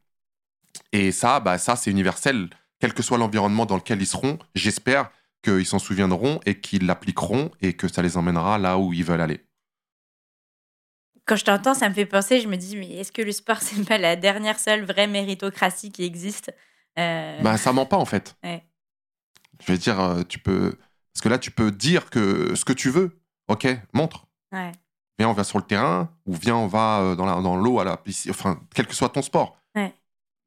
[0.93, 2.51] Et ça, bah, ça c'est universel,
[2.81, 4.39] quel que soit l'environnement dans lequel ils seront.
[4.55, 5.11] J'espère
[5.43, 9.21] qu'ils s'en souviendront et qu'ils l'appliqueront et que ça les emmènera là où ils veulent
[9.21, 9.48] aller.
[11.29, 13.59] Quand je t'entends, ça me fait penser, je me dis, mais est-ce que le sport,
[13.61, 16.53] c'est pas la dernière seule vraie méritocratie qui existe
[16.99, 18.35] Euh, Bah, ça ment pas en fait.
[18.43, 18.65] Ouais.
[19.65, 20.75] Je veux dire, euh, tu peux.
[21.13, 23.21] Parce que là, tu peux dire que ce que tu veux.
[23.49, 24.27] Ok, montre.
[24.53, 24.73] ouais.
[25.19, 27.81] Viens, on va sur le terrain, ou viens, on va euh, dans la- dans l'eau
[27.81, 28.31] à la piscine.
[28.31, 29.57] Enfin, quel que soit ton sport.
[29.75, 29.93] Ouais.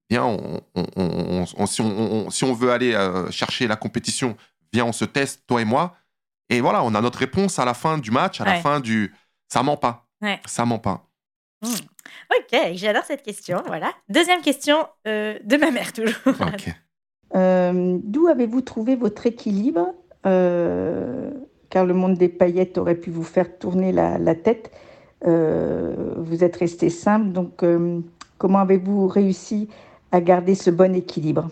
[0.10, 3.76] Viens, on, on- on- on- si, on, on- si on veut aller euh, chercher la
[3.76, 4.38] compétition,
[4.72, 5.96] viens, on se teste, toi et moi.
[6.50, 9.14] Et voilà, on a notre réponse à la fin du match, à la fin du.
[9.50, 10.08] Ça ment pas.
[10.22, 10.40] Ouais.
[10.46, 11.08] Ça ment pas.
[11.64, 13.62] Ok, j'adore cette question.
[13.68, 13.92] Voilà.
[14.10, 16.16] Deuxième question euh, de ma mère, toujours.
[16.26, 16.74] Ok.
[17.36, 19.94] Euh, D'où avez-vous trouvé votre équilibre
[20.26, 21.32] Euh,
[21.70, 24.72] Car le monde des paillettes aurait pu vous faire tourner la, la tête.
[25.26, 28.02] Euh, vous êtes resté simple, donc euh,
[28.38, 29.70] comment avez-vous réussi
[30.12, 31.50] à garder ce bon équilibre?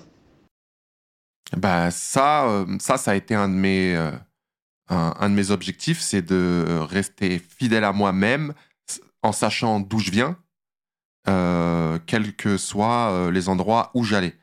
[1.55, 4.11] Bah ça, euh, ça, ça a été un de mes, euh,
[4.89, 8.53] un, de mes objectifs, c'est de rester fidèle à moi-même,
[9.21, 10.37] en sachant d'où je viens,
[11.27, 14.35] euh, quels que soient euh, les endroits où j'allais.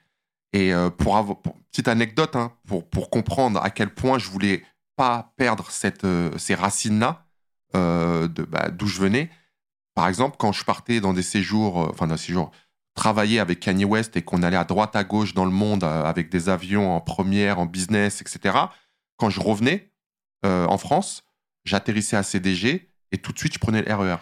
[0.53, 1.38] Et euh, pour avoir,
[1.70, 4.62] petite anecdote, hein, pour, pour comprendre à quel point je voulais
[4.97, 7.26] pas perdre cette, euh, ces racines-là,
[7.74, 9.30] euh, bah, d'où je venais.
[9.94, 12.51] Par exemple, quand je partais dans des séjours, euh, enfin dans des séjours,
[12.94, 16.05] travailler avec Kanye West et qu'on allait à droite à gauche dans le monde euh,
[16.05, 18.57] avec des avions en première, en business, etc.
[19.16, 19.90] Quand je revenais
[20.45, 21.24] euh, en France,
[21.64, 24.16] j'atterrissais à CDG et tout de suite je prenais le RER.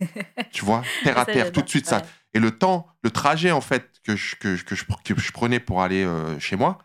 [0.50, 2.02] tu vois, terre à terre, tout de suite ça.
[2.34, 5.32] Et le temps, le trajet en fait que je, que, je- que je, que je
[5.32, 6.78] prenais pour aller euh, chez moi,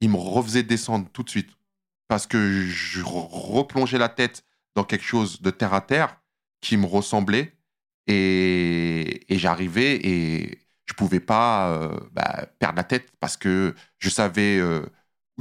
[0.00, 1.50] il me refaisait descendre tout de suite.
[2.08, 6.20] Parce que je re- replongeais la tête dans quelque chose de terre à terre
[6.60, 7.56] qui me ressemblait.
[8.08, 14.08] Et, et j'arrivais et je pouvais pas euh, bah, perdre la tête parce que je
[14.10, 14.58] savais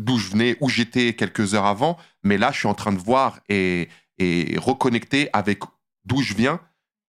[0.04, 1.98] d'où je venais, où j'étais quelques heures avant.
[2.24, 5.60] Mais là, je suis en train de voir et, et reconnecter avec
[6.06, 6.60] d'où je viens.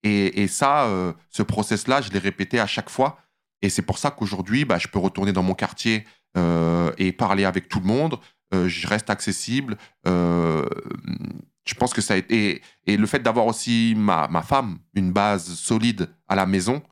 [0.03, 3.19] Et, et ça, euh, ce process-là, je l'ai répété à chaque fois.
[3.63, 6.05] Et c'est pour ça qu'aujourd'hui, bah, je peux retourner dans mon quartier
[6.37, 8.19] euh, et parler avec tout le monde.
[8.53, 9.77] Euh, je reste accessible.
[10.05, 12.61] Je pense que ça a été.
[12.87, 16.83] Et le fait d'avoir aussi ma, ma femme, une base solide à la maison,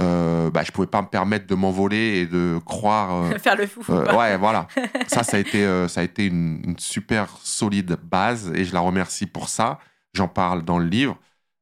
[0.00, 3.14] euh, bah, je pouvais pas me permettre de m'envoler et de croire.
[3.14, 3.82] euh, Faire le fou.
[3.90, 4.66] euh, ouais, voilà.
[5.08, 8.72] Ça, ça a été, euh, ça a été une, une super solide base et je
[8.72, 9.78] la remercie pour ça.
[10.14, 11.18] J'en parle dans le livre.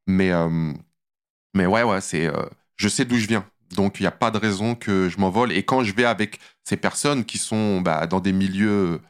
[0.06, 0.72] Mais, euh,
[1.54, 2.30] mais ouais, ouais, c'est,
[2.76, 3.44] je sais d'où je viens.
[3.76, 5.52] Donc, il n'y a pas de raison que je m'envole.
[5.52, 9.00] Et quand je vais avec ces personnes qui sont bah, dans des milieux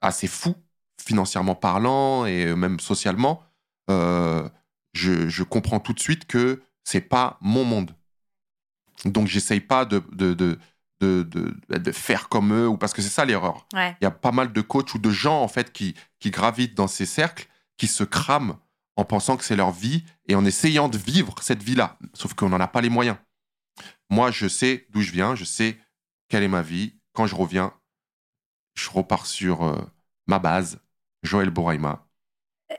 [0.00, 0.56] assez fous,
[1.00, 3.42] financièrement parlant et même socialement,
[3.88, 7.94] je, je comprends tout de suite que c'est pas mon monde.
[9.04, 10.58] Donc, j'essaye pas de, de, de,
[11.00, 13.66] de, de- faire comme eux, ou parce que c'est ça l'erreur.
[13.74, 13.96] Ouais.
[14.00, 16.74] Il y a pas mal de coachs ou de gens, en fait, qui, qui gravitent
[16.76, 18.56] dans ces cercles, qui se crament
[18.96, 21.98] en pensant que c'est leur vie et en essayant de vivre cette vie-là.
[22.14, 23.16] Sauf qu'on n'en a pas les moyens.
[24.10, 25.78] Moi, je sais d'où je viens, je sais
[26.28, 26.94] quelle est ma vie.
[27.14, 27.72] Quand je reviens,
[28.74, 29.80] je repars sur euh,
[30.26, 30.78] ma base,
[31.22, 32.06] Joël Boraima.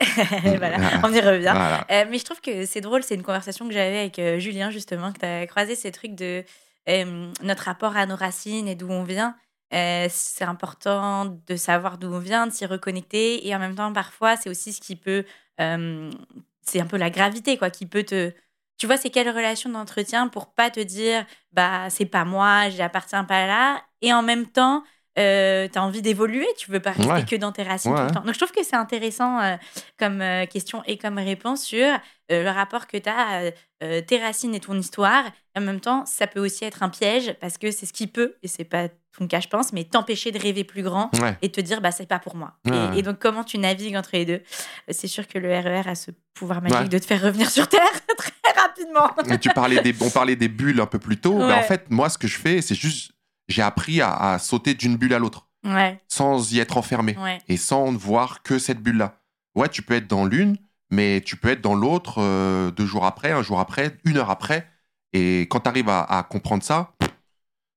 [0.57, 1.51] voilà, on y revient.
[1.53, 1.85] Voilà.
[1.91, 4.69] Euh, mais je trouve que c'est drôle, c'est une conversation que j'avais avec euh, Julien,
[4.69, 6.43] justement, que tu as croisé ces trucs de
[6.89, 9.35] euh, notre rapport à nos racines et d'où on vient.
[9.73, 13.47] Euh, c'est important de savoir d'où on vient, de s'y reconnecter.
[13.47, 15.25] Et en même temps, parfois, c'est aussi ce qui peut.
[15.57, 18.31] c'est un peu la gravité, quoi, qui peut te.
[18.77, 23.23] Tu vois, c'est quelle relation d'entretien pour pas te dire, bah, c'est pas moi, j'appartiens
[23.23, 23.81] pas là.
[24.01, 24.83] Et en même temps,
[25.19, 27.25] euh, tu as envie d'évoluer, tu veux pas rester Ouais.
[27.25, 28.21] que dans tes racines tout le temps.
[28.21, 29.55] Donc, je trouve que c'est intéressant euh,
[29.99, 33.49] comme euh, question et comme réponse sur euh, le rapport que tu as
[33.81, 35.25] à tes racines et ton histoire.
[35.57, 38.35] En même temps, ça peut aussi être un piège parce que c'est ce qui peut,
[38.41, 38.87] et c'est pas
[39.17, 41.37] ton cas, je pense, mais t'empêcher de rêver plus grand Ouais.
[41.41, 42.53] et te dire, bah, c'est pas pour moi.
[42.95, 44.41] Et, donc, comment tu navigues entre les deux?
[44.89, 47.81] C'est sûr que le RER a ce pouvoir magique de te faire revenir sur Terre
[48.17, 49.09] très rapidement.
[49.39, 51.37] Tu parlais des, on parlait des bulles un peu plus tôt.
[51.37, 51.53] Ouais.
[51.53, 53.11] en fait, moi, ce que je fais, c'est juste,
[53.47, 57.39] j'ai appris à, à sauter d'une bulle à l'autre Ouais, sans y être enfermé ouais.
[57.47, 59.21] et sans ne voir que cette bulle-là.
[59.55, 60.57] Ouais, tu peux être dans l'une,
[60.89, 64.29] mais tu peux être dans l'autre euh, deux jours après, un jour après, une heure
[64.29, 64.67] après.
[65.13, 66.93] Et quand tu arrives à, à comprendre ça,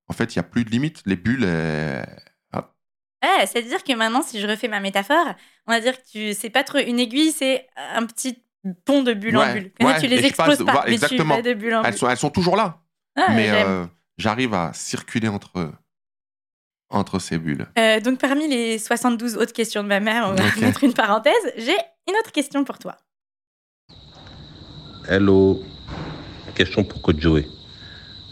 [0.09, 1.03] en fait, il n'y a plus de limite.
[1.07, 2.03] Les bulles, euh,
[3.23, 5.27] Ouais, c'est-à-dire que maintenant, si je refais ma métaphore,
[5.67, 8.39] on va dire que tu c'est pas trop une aiguille, c'est un petit
[8.85, 9.73] pont de bulle en Ouais, bulle.
[9.87, 11.41] ouais, tu les passe exploses pas, mais exactement.
[11.41, 11.99] de bulle en elles, bulle.
[11.99, 12.83] sont, elles sont toujours là.
[13.17, 13.87] Ah, mais euh,
[14.19, 15.73] j'arrive à circuler entre,
[16.91, 17.67] entre ces bulles.
[17.79, 20.57] Euh, donc, parmi les 72 autres questions de ma mère, on va Ok.
[20.59, 21.35] mettre une parenthèse.
[21.57, 21.77] J'ai
[22.09, 22.97] une autre question pour toi.
[25.09, 25.63] Hello,
[26.55, 27.47] question pour Coach Joey.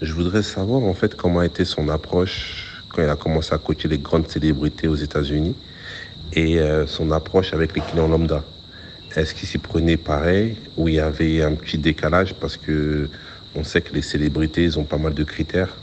[0.02, 3.58] Je voudrais savoir en fait comment a été son approche quand il a commencé à
[3.58, 5.56] coacher les grandes célébrités aux États-Unis
[6.32, 8.42] et euh, son approche avec les clients lambda.
[9.14, 13.08] Est-ce qu'il s'y prenait pareil ou il y avait un petit décalage parce que
[13.54, 15.76] on sait que les célébrités ils ont pas mal de critères.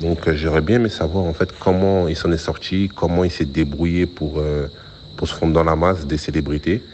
[0.00, 3.30] Donc euh, j'aurais bien aimé savoir en fait comment il s'en est sorti, comment il
[3.30, 4.68] s'est débrouillé pour, euh,
[5.22, 6.84] se fondre dans la masse des célébrités.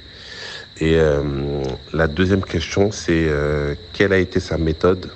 [0.78, 3.28] Et euh, la deuxième question, c'est
[3.92, 5.10] quelle a été sa méthode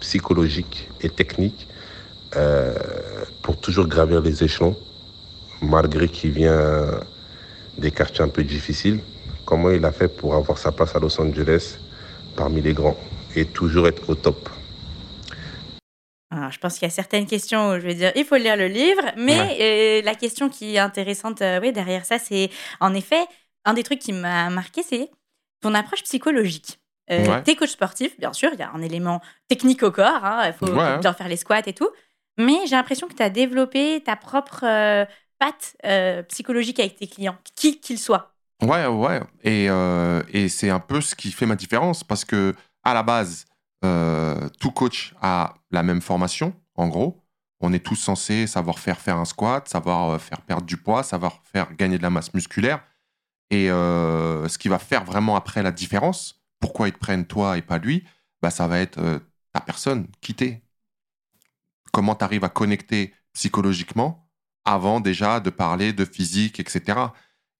[0.00, 1.68] psychologique et technique
[3.42, 4.76] pour toujours gravir les échelons,
[5.62, 7.00] malgré qu'il vient
[7.78, 9.00] des quartiers un peu difficiles?
[9.44, 11.78] Comment il a fait pour avoir sa place à Los Angeles
[12.34, 12.98] parmi les grands?
[13.36, 14.48] Et toujours être au top
[16.30, 18.56] Alors, je pense qu'il y a certaines questions où je vais dire il faut lire
[18.56, 22.94] le livre, mais euh, la question qui est intéressante euh, oui, derrière ça, c'est en
[22.94, 23.24] effet,
[23.64, 25.10] un des trucs qui m'a marqué, c'est
[25.60, 26.78] ton approche psychologique.
[27.10, 27.42] Euh, Ouais.
[27.44, 30.52] T'es coach sportif, bien sûr, il y a un élément technique au corps, hein, il
[30.52, 30.98] faut Ouais.
[30.98, 31.88] bien faire les squats et tout,
[32.36, 34.64] mais j'ai l'impression que tu as développé ta propre
[35.38, 35.76] patte
[36.28, 38.32] psychologique avec tes clients, qui qu'ils soient.
[38.62, 39.20] Ouais, ouais.
[39.44, 39.66] Et,
[40.36, 42.54] et c'est un peu ce qui fait ma différence parce que,
[42.86, 43.46] à la base,
[43.84, 47.20] euh, tout coach a la même formation, en gros.
[47.58, 51.02] On est tous censés savoir faire faire un squat, savoir euh, faire perdre du poids,
[51.02, 52.84] savoir faire gagner de la masse musculaire.
[53.50, 57.58] Et euh, ce qui va faire vraiment après la différence, pourquoi ils te prennent toi
[57.58, 58.04] et pas lui,
[58.40, 59.00] bah, ça va être
[59.52, 60.62] ta personne, qui t'es.
[61.92, 64.28] Comment tu arrives à connecter psychologiquement
[64.64, 67.00] avant déjà de parler de physique, etc.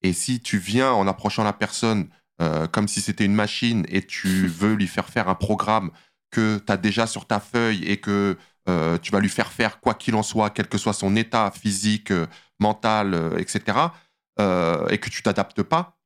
[0.03, 2.09] Et si tu viens en approchant la personne
[2.39, 5.91] euh, comme si c'était une machine et tu veux lui faire faire un programme
[6.29, 8.37] que tu as déjà sur ta feuille et que
[8.69, 11.51] euh, tu vas lui faire faire quoi qu'il en soit, quel que soit son état
[11.51, 12.27] physique, euh,
[12.59, 13.77] mental, etc.,
[14.91, 15.97] et que tu t'adaptes pas,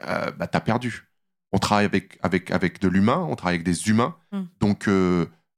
[0.00, 1.10] bah, tu as perdu.
[1.52, 4.16] On travaille avec, avec, avec de l'humain, on travaille avec des humains.
[4.32, 4.42] Mm.
[4.58, 4.88] Donc,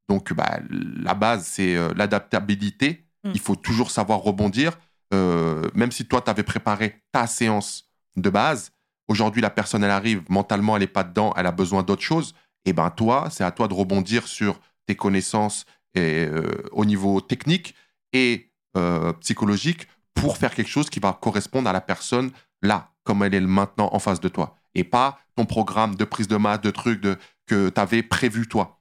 [0.08, 3.06] donc bah, la base, c'est l'adaptabilité.
[3.22, 3.30] Mm.
[3.34, 4.76] Il faut toujours savoir rebondir.
[5.12, 8.72] Même si toi, tu avais préparé ta séance de base,
[9.10, 12.34] aujourd'hui, la personne, elle arrive, mentalement, elle n'est pas dedans, elle a besoin d'autre chose.
[12.64, 17.74] Et ben toi, c'est à toi de rebondir sur tes connaissances euh, au niveau technique
[18.12, 22.30] et euh, psychologique pour faire quelque chose qui va correspondre à la personne
[22.62, 24.54] là, comme elle est maintenant en face de toi.
[24.76, 27.02] Et pas ton programme de prise de masse, de trucs
[27.46, 28.80] que tu avais prévu toi.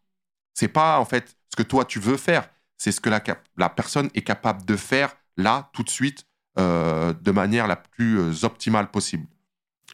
[0.54, 4.10] C'est pas en fait ce que toi tu veux faire, c'est ce que la, personne
[4.14, 6.26] est capable de faire là, tout de suite,
[6.60, 9.26] euh, de manière la plus optimale possible.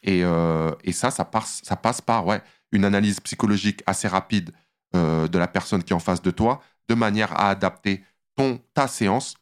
[0.06, 2.42] Et, euh, et ça, ça passe, ça passe par ouais,
[2.72, 4.52] une analyse psychologique assez rapide
[4.96, 8.04] euh, de la personne qui est en face de toi, de manière à adapter
[8.38, 9.36] ton, ta séance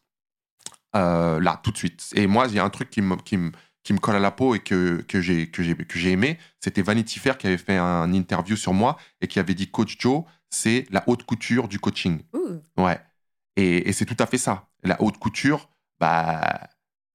[0.95, 2.09] euh, là, tout de suite.
[2.16, 3.51] Et moi, il y a un truc qui me, qui me,
[3.84, 6.38] qui me colle à la peau et que, que j'ai que j'ai- que j'ai aimé,
[6.59, 9.97] c'était Vanity Fair qui avait fait un interview sur moi et qui avait dit Coach
[9.99, 12.22] Joe, c'est la haute couture du coaching.
[12.78, 12.99] Ouais.
[13.55, 14.70] Et, et c'est tout à fait ça.
[14.84, 16.70] La haute couture, bah,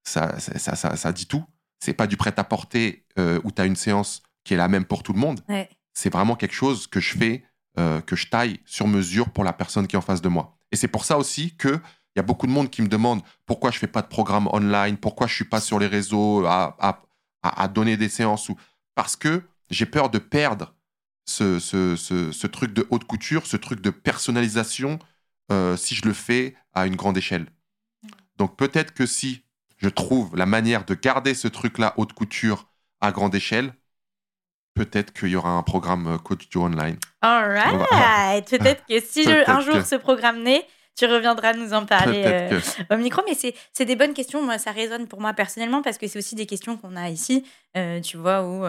[0.04, 1.44] ça, ça, ça, ça- ça dit tout.
[1.80, 5.02] C'est pas du prêt-à-porter euh, où tu as une séance qui est la même pour
[5.02, 5.40] tout le monde.
[5.48, 5.68] Ouais.
[5.94, 7.44] C'est vraiment quelque chose que je fais,
[7.78, 10.58] euh, que je taille sur mesure pour la personne qui est en face de moi.
[10.72, 11.68] Et c'est pour ça aussi que
[12.16, 14.48] il y a beaucoup de monde qui me demande pourquoi je fais pas de programme
[14.52, 17.02] online, pourquoi je suis pas sur les réseaux à, à-
[17.42, 18.48] à- à donner des séances.
[18.48, 18.56] Ou...
[18.96, 20.74] Parce que j'ai peur de perdre
[21.26, 24.98] ce, ce, ce- ce truc de haute couture, ce truc de personnalisation
[25.52, 27.46] euh, si je le fais à une grande échelle.
[28.36, 29.42] Donc peut-être que si
[29.78, 32.68] je trouve la manière de garder ce truc-là haute couture
[33.00, 33.72] à grande échelle,
[34.74, 36.96] peut-être qu'il y aura un programme euh, Coach Joe Online.
[37.22, 38.48] All right.
[38.58, 40.64] Peut-être que si je- un jour que- ce programme naît,
[40.96, 42.60] tu reviendras nous en parler euh,
[42.90, 43.22] au micro.
[43.26, 44.42] Mais c'est c'est des bonnes questions.
[44.42, 47.44] Moi, ça résonne pour moi personnellement parce que c'est aussi des questions qu'on a ici,
[47.76, 48.64] euh, tu vois, où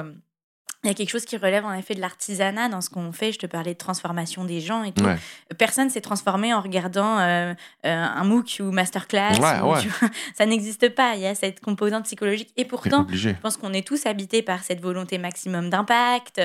[0.83, 3.33] il y a quelque chose qui relève en effet de l'artisanat dans ce qu'on fait.
[3.33, 5.03] Je te parlais de transformation des gens et tout.
[5.03, 5.17] Ouais.
[5.57, 7.53] Personne s'est transformé en regardant euh,
[7.85, 9.37] euh, un MOOC ou masterclass.
[9.39, 9.81] Ouais, ou, ouais.
[9.81, 11.15] tu vois, ça n'existe pas.
[11.15, 12.53] Il y a cette composante psychologique.
[12.55, 16.41] Et pourtant, je pense qu'on est tous habités par cette volonté maximum d'impact,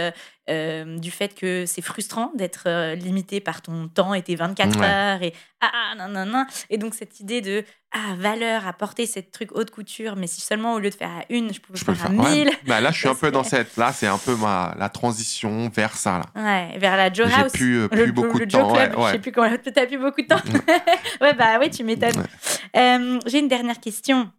[0.51, 4.87] euh, du fait que c'est frustrant d'être limité par ton temps et tes 24 Ouais.
[4.87, 6.47] heures et ah, ah nan, nan, nan.
[6.70, 7.64] Et donc cette idée de
[7.97, 11.24] ah, valeur, apporter cette truc haute couture, mais si seulement au lieu de faire à
[11.30, 12.11] une, je pouvais Je faire à.
[12.11, 12.30] Ouais.
[12.45, 12.51] 1000.
[12.66, 13.76] Bah, là, je suis un peu dans cette.
[13.76, 16.20] Là, c'est un peu ma la transition vers ça.
[16.34, 16.42] Là.
[16.72, 17.53] Ouais, vers la Joe J'ai House.
[17.53, 18.72] plus, euh, plus beaucoup de temps.
[18.72, 19.49] Club, Ouais, je sais plus comment.
[19.74, 20.40] T'as plus beaucoup de temps.
[21.20, 22.16] ouais, bah oui, tu m'étonnes.
[22.16, 22.80] Ouais.
[22.80, 24.30] Euh, J'ai une dernière question.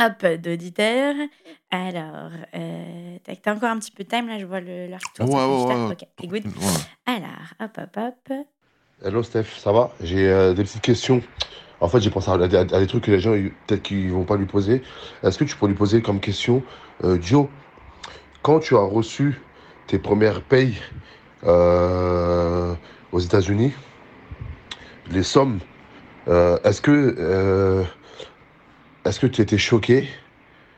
[0.00, 1.14] Hop, d'auditeur.
[1.70, 5.12] Alors, euh, t'as encore un petit peu de time là, je vois le- l'heure qui
[5.12, 5.28] tourne.
[5.30, 5.90] Ouais, ouais, ouais.
[5.92, 6.46] Ok, c'est good.
[6.46, 6.52] Ouais.
[7.06, 7.28] Alors,
[7.60, 7.96] hop, hop,
[8.28, 8.32] hop.
[9.04, 9.92] Hello Steph, ça va?
[10.02, 11.22] J'ai euh, des petites questions.
[11.80, 13.32] En fait, j'ai pensé à, des trucs que les gens,
[13.66, 14.82] peut-être qu'ils vont pas lui poser.
[15.22, 16.62] Est-ce que tu peux lui poser comme question,
[17.04, 17.46] euh, Joe,
[18.42, 19.40] quand tu as reçu
[19.86, 20.78] tes premières payes
[21.44, 22.74] euh,
[23.12, 23.72] aux États-Unis,
[25.10, 25.58] les sommes,
[26.28, 27.84] euh, est-ce que
[29.26, 30.06] tu étais choqué?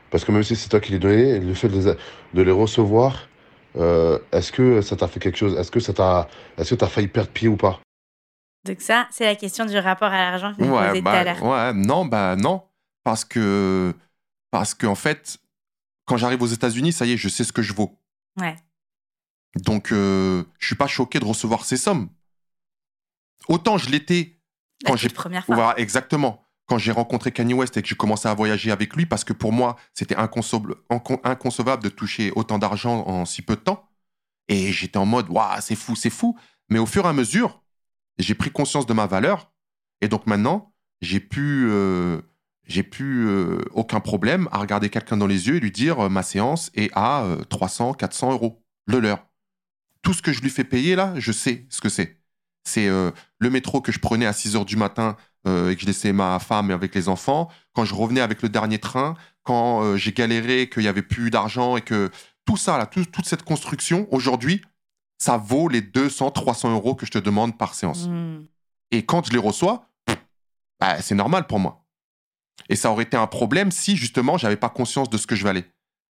[0.09, 3.27] Parce que même si c'est toi qui les donnais, le fait de les, recevoir,
[3.75, 5.57] est-ce que ça t'a fait quelque chose?
[5.57, 7.79] Est-ce que ça t'a est-ce que tu as failli perdre pied ou pas?
[8.65, 11.11] Donc ça, c'est la question du rapport à l'argent que vous Ouais, posez tout bah,
[11.19, 11.43] à l'heure.
[11.43, 12.63] ouais, non, bah non.
[13.03, 13.93] Parce que,
[14.51, 15.37] parce que en fait,
[16.05, 17.99] quand j'arrive aux États-Unis, ça y est, je sais ce que je vaux.
[18.39, 18.55] Ouais.
[19.57, 22.09] Donc, euh, je suis pas choqué de recevoir ces sommes.
[23.49, 24.39] Autant je l'étais
[24.85, 25.55] quand j'ai première fois.
[25.55, 26.45] Voilà, exactement.
[26.65, 29.33] Quand j'ai rencontré Kanye West et que j'ai commencé à voyager avec lui, parce que
[29.33, 33.89] pour moi, c'était inconcevable, inco- inconcevable de toucher autant d'argent en si peu de temps.
[34.47, 36.37] Et j'étais en mode, waouh, c'est fou, c'est fou.
[36.69, 37.61] Mais au fur et à mesure,
[38.17, 39.51] j'ai pris conscience de ma valeur.
[40.01, 42.21] Et donc maintenant, j'ai pu, euh,
[42.65, 46.09] j'ai plus euh, aucun problème à regarder quelqu'un dans les yeux et lui dire, euh,
[46.09, 49.25] ma séance est à euh, 300, 400 euros, le leur.
[50.01, 52.19] Tout ce que je lui fais payer là, je sais ce que c'est.
[52.65, 56.13] C'est le métro que je prenais à 6 heures du matin et que je laissais
[56.13, 57.49] ma femme avec les enfants.
[57.73, 61.75] Quand je revenais avec le dernier train, quand j'ai galéré, qu'il n'y avait plus d'argent
[61.75, 62.09] et que
[62.45, 64.61] tout ça, là, tout- toute cette construction, aujourd'hui,
[65.23, 68.07] ça vaut les 200, 300 euros que je te demande par séance.
[68.07, 68.45] Hmm.
[68.91, 69.87] Et quand je les reçois,
[70.79, 71.85] bah, c'est normal pour moi.
[72.69, 75.43] Et ça aurait été un problème si justement j'avais pas conscience de ce que je
[75.45, 75.65] valais.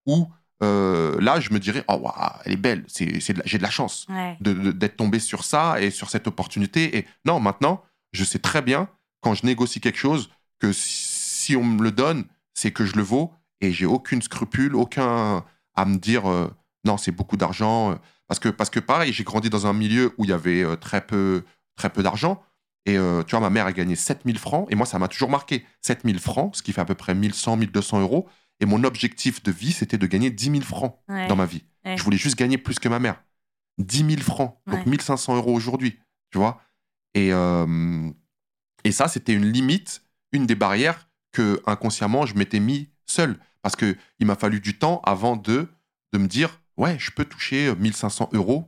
[0.06, 0.28] Ou
[0.62, 4.36] euh, là, je me dirais, oh, waouh, elle est belle, j'ai de la chance Ouais.
[4.40, 6.98] d'être tombé sur ça et sur cette opportunité.
[6.98, 7.82] Et non, maintenant,
[8.12, 8.88] je sais très bien
[9.22, 13.02] quand je négocie quelque chose que si on me le donne, c'est que je le
[13.02, 13.32] vaux
[13.62, 15.44] et j'ai aucune scrupule, aucun
[15.74, 16.48] à me dire euh,
[16.84, 17.92] non, c'est beaucoup d'argent.
[17.92, 17.96] euh,
[18.28, 20.76] Parce que, parce que pareil, j'ai grandi dans un milieu où il y avait euh,
[20.76, 21.44] très peu,
[21.76, 22.42] très peu d'argent.
[22.86, 25.30] Et euh, tu vois, ma mère a gagné 7000 francs et moi, ça m'a toujours
[25.30, 25.64] marqué.
[25.82, 28.28] 7000 francs, ce qui fait à peu près 1100, 1200 euros.
[28.60, 31.26] Et mon objectif de vie, c'était de gagner 10 000 francs Ouais.
[31.28, 31.64] dans ma vie.
[31.84, 31.96] Ouais.
[31.96, 33.22] Je voulais juste gagner plus que ma mère.
[33.78, 34.90] 10 000 francs, donc Ouais.
[34.90, 35.98] 1500 euros aujourd'hui,
[36.30, 36.60] tu vois.
[37.14, 38.10] Et, euh,
[38.84, 40.02] et ça, c'était une limite,
[40.32, 43.38] une des barrières que inconsciemment je m'étais mis seul.
[43.62, 45.68] Parce que il m'a fallu du temps avant de,
[46.12, 48.64] de me dire, ouais, je peux toucher 1500 euros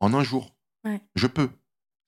[0.00, 0.54] en un jour.
[0.84, 1.00] Ouais.
[1.14, 1.48] Je peux.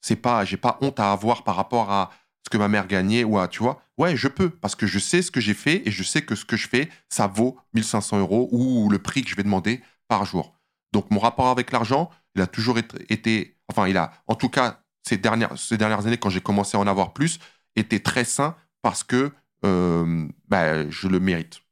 [0.03, 2.11] C'est pas, j'ai pas honte à avoir par rapport à
[2.45, 3.81] ce que ma mère gagnait ou à, tu vois.
[3.97, 6.35] Ouais, je peux parce que je sais ce que j'ai fait et je sais que
[6.35, 9.81] ce que je fais, ça vaut 1500 euros ou le prix que je vais demander
[10.09, 10.55] par jour.
[10.93, 14.83] Donc mon rapport avec l'argent, il a toujours été, enfin, il a, en tout cas,
[15.03, 17.39] ces dernières, ces dernières années, quand j'ai commencé à en avoir plus,
[17.77, 19.33] été très sain parce que
[19.65, 21.63] euh, bah, je le mérite,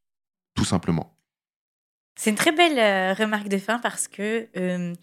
[0.55, 1.14] tout simplement.
[2.23, 4.95] C'est une très belle euh, remarque de fin parce que euh,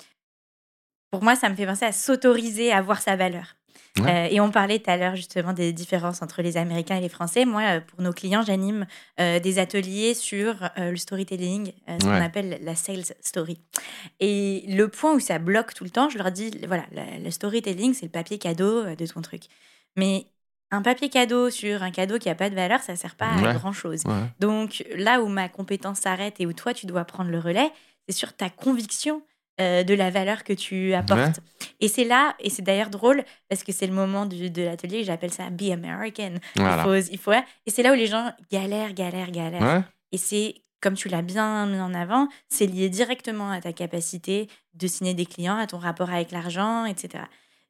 [1.12, 3.58] pour moi, ça me fait penser à s'autoriser à voir sa valeur.
[4.00, 4.30] Ouais.
[4.30, 7.10] Euh, et on parlait tout à l'heure justement des différences entre les Américains et les
[7.10, 7.44] Français.
[7.44, 8.88] Moi, euh, pour nos clients, j'anime
[9.20, 13.60] euh, des ateliers sur euh, le storytelling, ce qu'on appelle la sales story.
[14.22, 16.86] Et le point où ça bloque tout le temps, je leur dis, voilà,
[17.22, 19.42] le storytelling, c'est le papier cadeau de ton truc.
[19.98, 20.28] Mais
[20.72, 23.26] un papier cadeau sur un cadeau qui n'a pas de valeur, ça ne sert pas
[23.28, 24.02] à grand-chose.
[24.06, 24.14] Ouais.
[24.40, 27.72] Donc là où ma compétence s'arrête et où toi tu dois prendre le relais,
[28.08, 29.22] c'est sur ta conviction
[29.62, 31.40] euh, de la valeur que tu apportes.
[31.82, 35.04] Et c'est là, et c'est d'ailleurs drôle parce que c'est le moment du- de l'atelier,
[35.04, 36.34] j'appelle ça Be American.
[36.56, 36.84] Voilà.
[36.84, 39.62] Il faut, il faut, et c'est là où les gens galèrent, galèrent, galèrent.
[40.12, 44.48] Et c'est, comme tu l'as bien mis en avant, c'est lié directement à ta capacité
[44.76, 47.26] de signer des clients, à ton rapport avec l'argent, etc.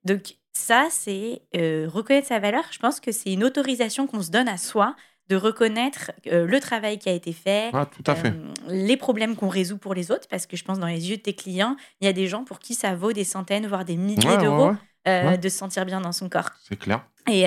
[0.06, 2.64] Donc ça, c'est euh, reconnaître sa valeur.
[2.72, 4.95] Je pense que c'est une autorisation qu'on se donne à soi
[5.30, 8.30] de reconnaître euh, le travail qui a été fait, Ouais, tout à fait.
[8.30, 11.18] euh, les problèmes qu'on résout pour les autres, parce que je pense dans les yeux
[11.18, 13.86] de tes clients, il y a des gens pour qui ça vaut des centaines, voire
[13.86, 14.72] des milliers Ouais, d'euros
[15.06, 15.38] ouais, ouais.
[15.38, 16.50] de se sentir bien dans son corps.
[16.68, 17.06] c'est clair.
[17.30, 17.43] Et,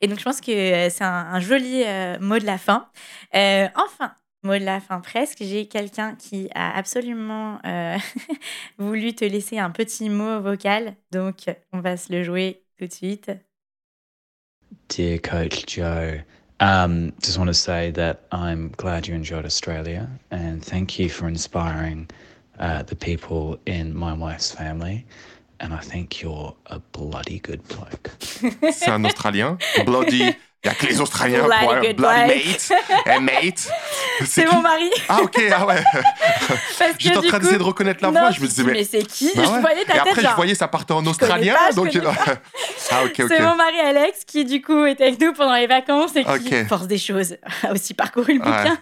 [0.00, 1.84] et donc, je pense que c'est un, un joli
[2.20, 2.88] mot de la fin.
[3.32, 4.12] Enfin,
[4.42, 7.96] mot de la fin presque, j'ai quelqu'un qui a absolument euh,
[8.78, 10.94] voulu te laisser un petit mot vocal.
[11.12, 13.30] Donc, on va se le jouer tout de suite.
[14.88, 16.22] Dear Coach Joe,
[16.60, 21.28] um, just want to say that I'm glad you enjoyed Australia and thank you for
[21.28, 22.08] inspiring
[22.58, 25.06] uh, the people in my wife's family.
[25.62, 28.10] And I think you're a bloody good bloke.
[28.72, 29.58] C'est un Australien.
[29.84, 30.34] Bloody.
[30.62, 32.72] Il n'y a que les Australiens Bloody pour good Bloody mate.
[33.06, 33.72] Eh, mate.
[34.26, 35.76] C'est mon mari Ah, ok, ah ouais.
[36.78, 38.30] Que J'étais en train d'essayer de reconnaître la Non, voix.
[38.30, 38.84] Je me disais, mais, mais.
[38.84, 41.54] c'est qui Bah Je voyais ta Et tête après, je voyais ça partait en australien.
[41.54, 41.90] pas, donc...
[41.90, 42.04] connais
[42.90, 43.24] ah, ok, ok.
[43.28, 46.64] C'est mon mari Alex qui du coup était avec nous pendant les vacances et qui,
[46.66, 48.46] force des choses, a aussi parcouru le Ouais.
[48.46, 48.78] bouquin.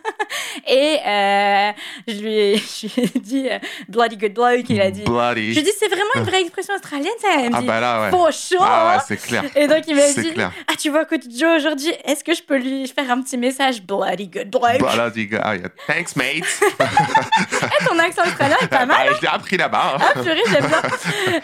[0.67, 1.73] Et euh,
[2.09, 5.03] je, lui ai, je lui ai dit euh, Bloody good bloke, il a dit.
[5.03, 5.51] Bloody.
[5.55, 7.81] Je lui ai dit c'est vraiment une vraie expression australienne ça Elle me Ah, bah
[7.81, 8.11] là, ouais.
[8.11, 8.59] for sure.
[8.63, 9.45] Ah, ouais, c'est clair.
[9.55, 10.51] Et donc il m'a dit clair.
[10.67, 13.83] ah tu vois coach Joe aujourd'hui est-ce que je peux lui faire un petit message?
[13.83, 14.79] Bloody good bloke.
[14.79, 15.39] Bloody guy.
[15.43, 15.69] Ah, yeah.
[15.87, 16.45] Thanks, mate.
[17.81, 19.09] Eh, ton accent australien est pas mal.
[19.11, 19.97] Ah, je l'ai appris là-bas.
[19.97, 19.99] hein.
[20.01, 20.83] Ah purée j'aime bien.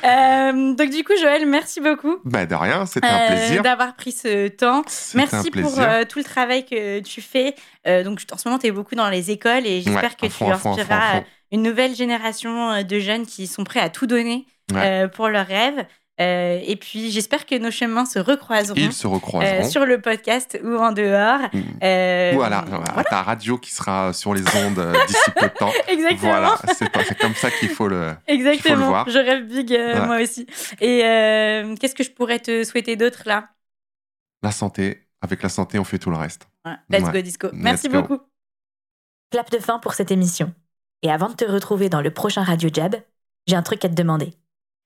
[0.05, 2.17] Euh, donc du coup Joël merci beaucoup.
[2.25, 3.63] Bah, de rien, c'était un euh, plaisir.
[3.63, 4.83] d'avoir pris ce temps.
[5.15, 7.55] Merci pour euh, tout le travail que tu fais.
[7.87, 10.33] Donc, en ce moment, tu es beaucoup dans les écoles et j'espère Ouais, que tu
[10.33, 11.21] fond, fond, inspireras
[11.53, 15.07] une nouvelle génération de jeunes qui sont prêts à tout donner Ouais.
[15.09, 15.85] pour leurs rêves.
[16.21, 18.77] Euh, et puis, j'espère que nos chemins se recroiseront.
[18.77, 19.65] Ils se recroiseront.
[19.65, 21.41] Euh, sur le podcast ou en dehors.
[21.53, 21.61] Mm.
[21.83, 22.65] Euh, Voilà,
[23.11, 25.73] ta radio qui sera sur les ondes euh, d'ici peu de temps.
[25.89, 26.31] Exactement.
[26.31, 28.15] Voilà, c'est comme ça qu'il faut le.
[28.29, 28.89] Exactement.
[28.89, 29.09] voir.
[29.09, 30.07] Je rêve big, euh, Ouais.
[30.07, 30.47] moi aussi.
[30.81, 33.49] Et euh, qu'est-ce que je pourrais te souhaiter d'autre là?
[34.43, 35.01] La santé.
[35.21, 36.47] Avec la santé, on fait tout le reste.
[36.65, 36.75] Ouais.
[36.91, 37.13] Let's Ouais.
[37.13, 37.47] go disco.
[37.49, 38.03] Let's Merci go.
[38.03, 38.21] beaucoup.
[39.33, 40.53] Clap de fin pour cette émission.
[41.03, 42.95] Et avant de te retrouver dans le prochain Radio Jab,
[43.49, 44.33] j'ai un truc à te demander.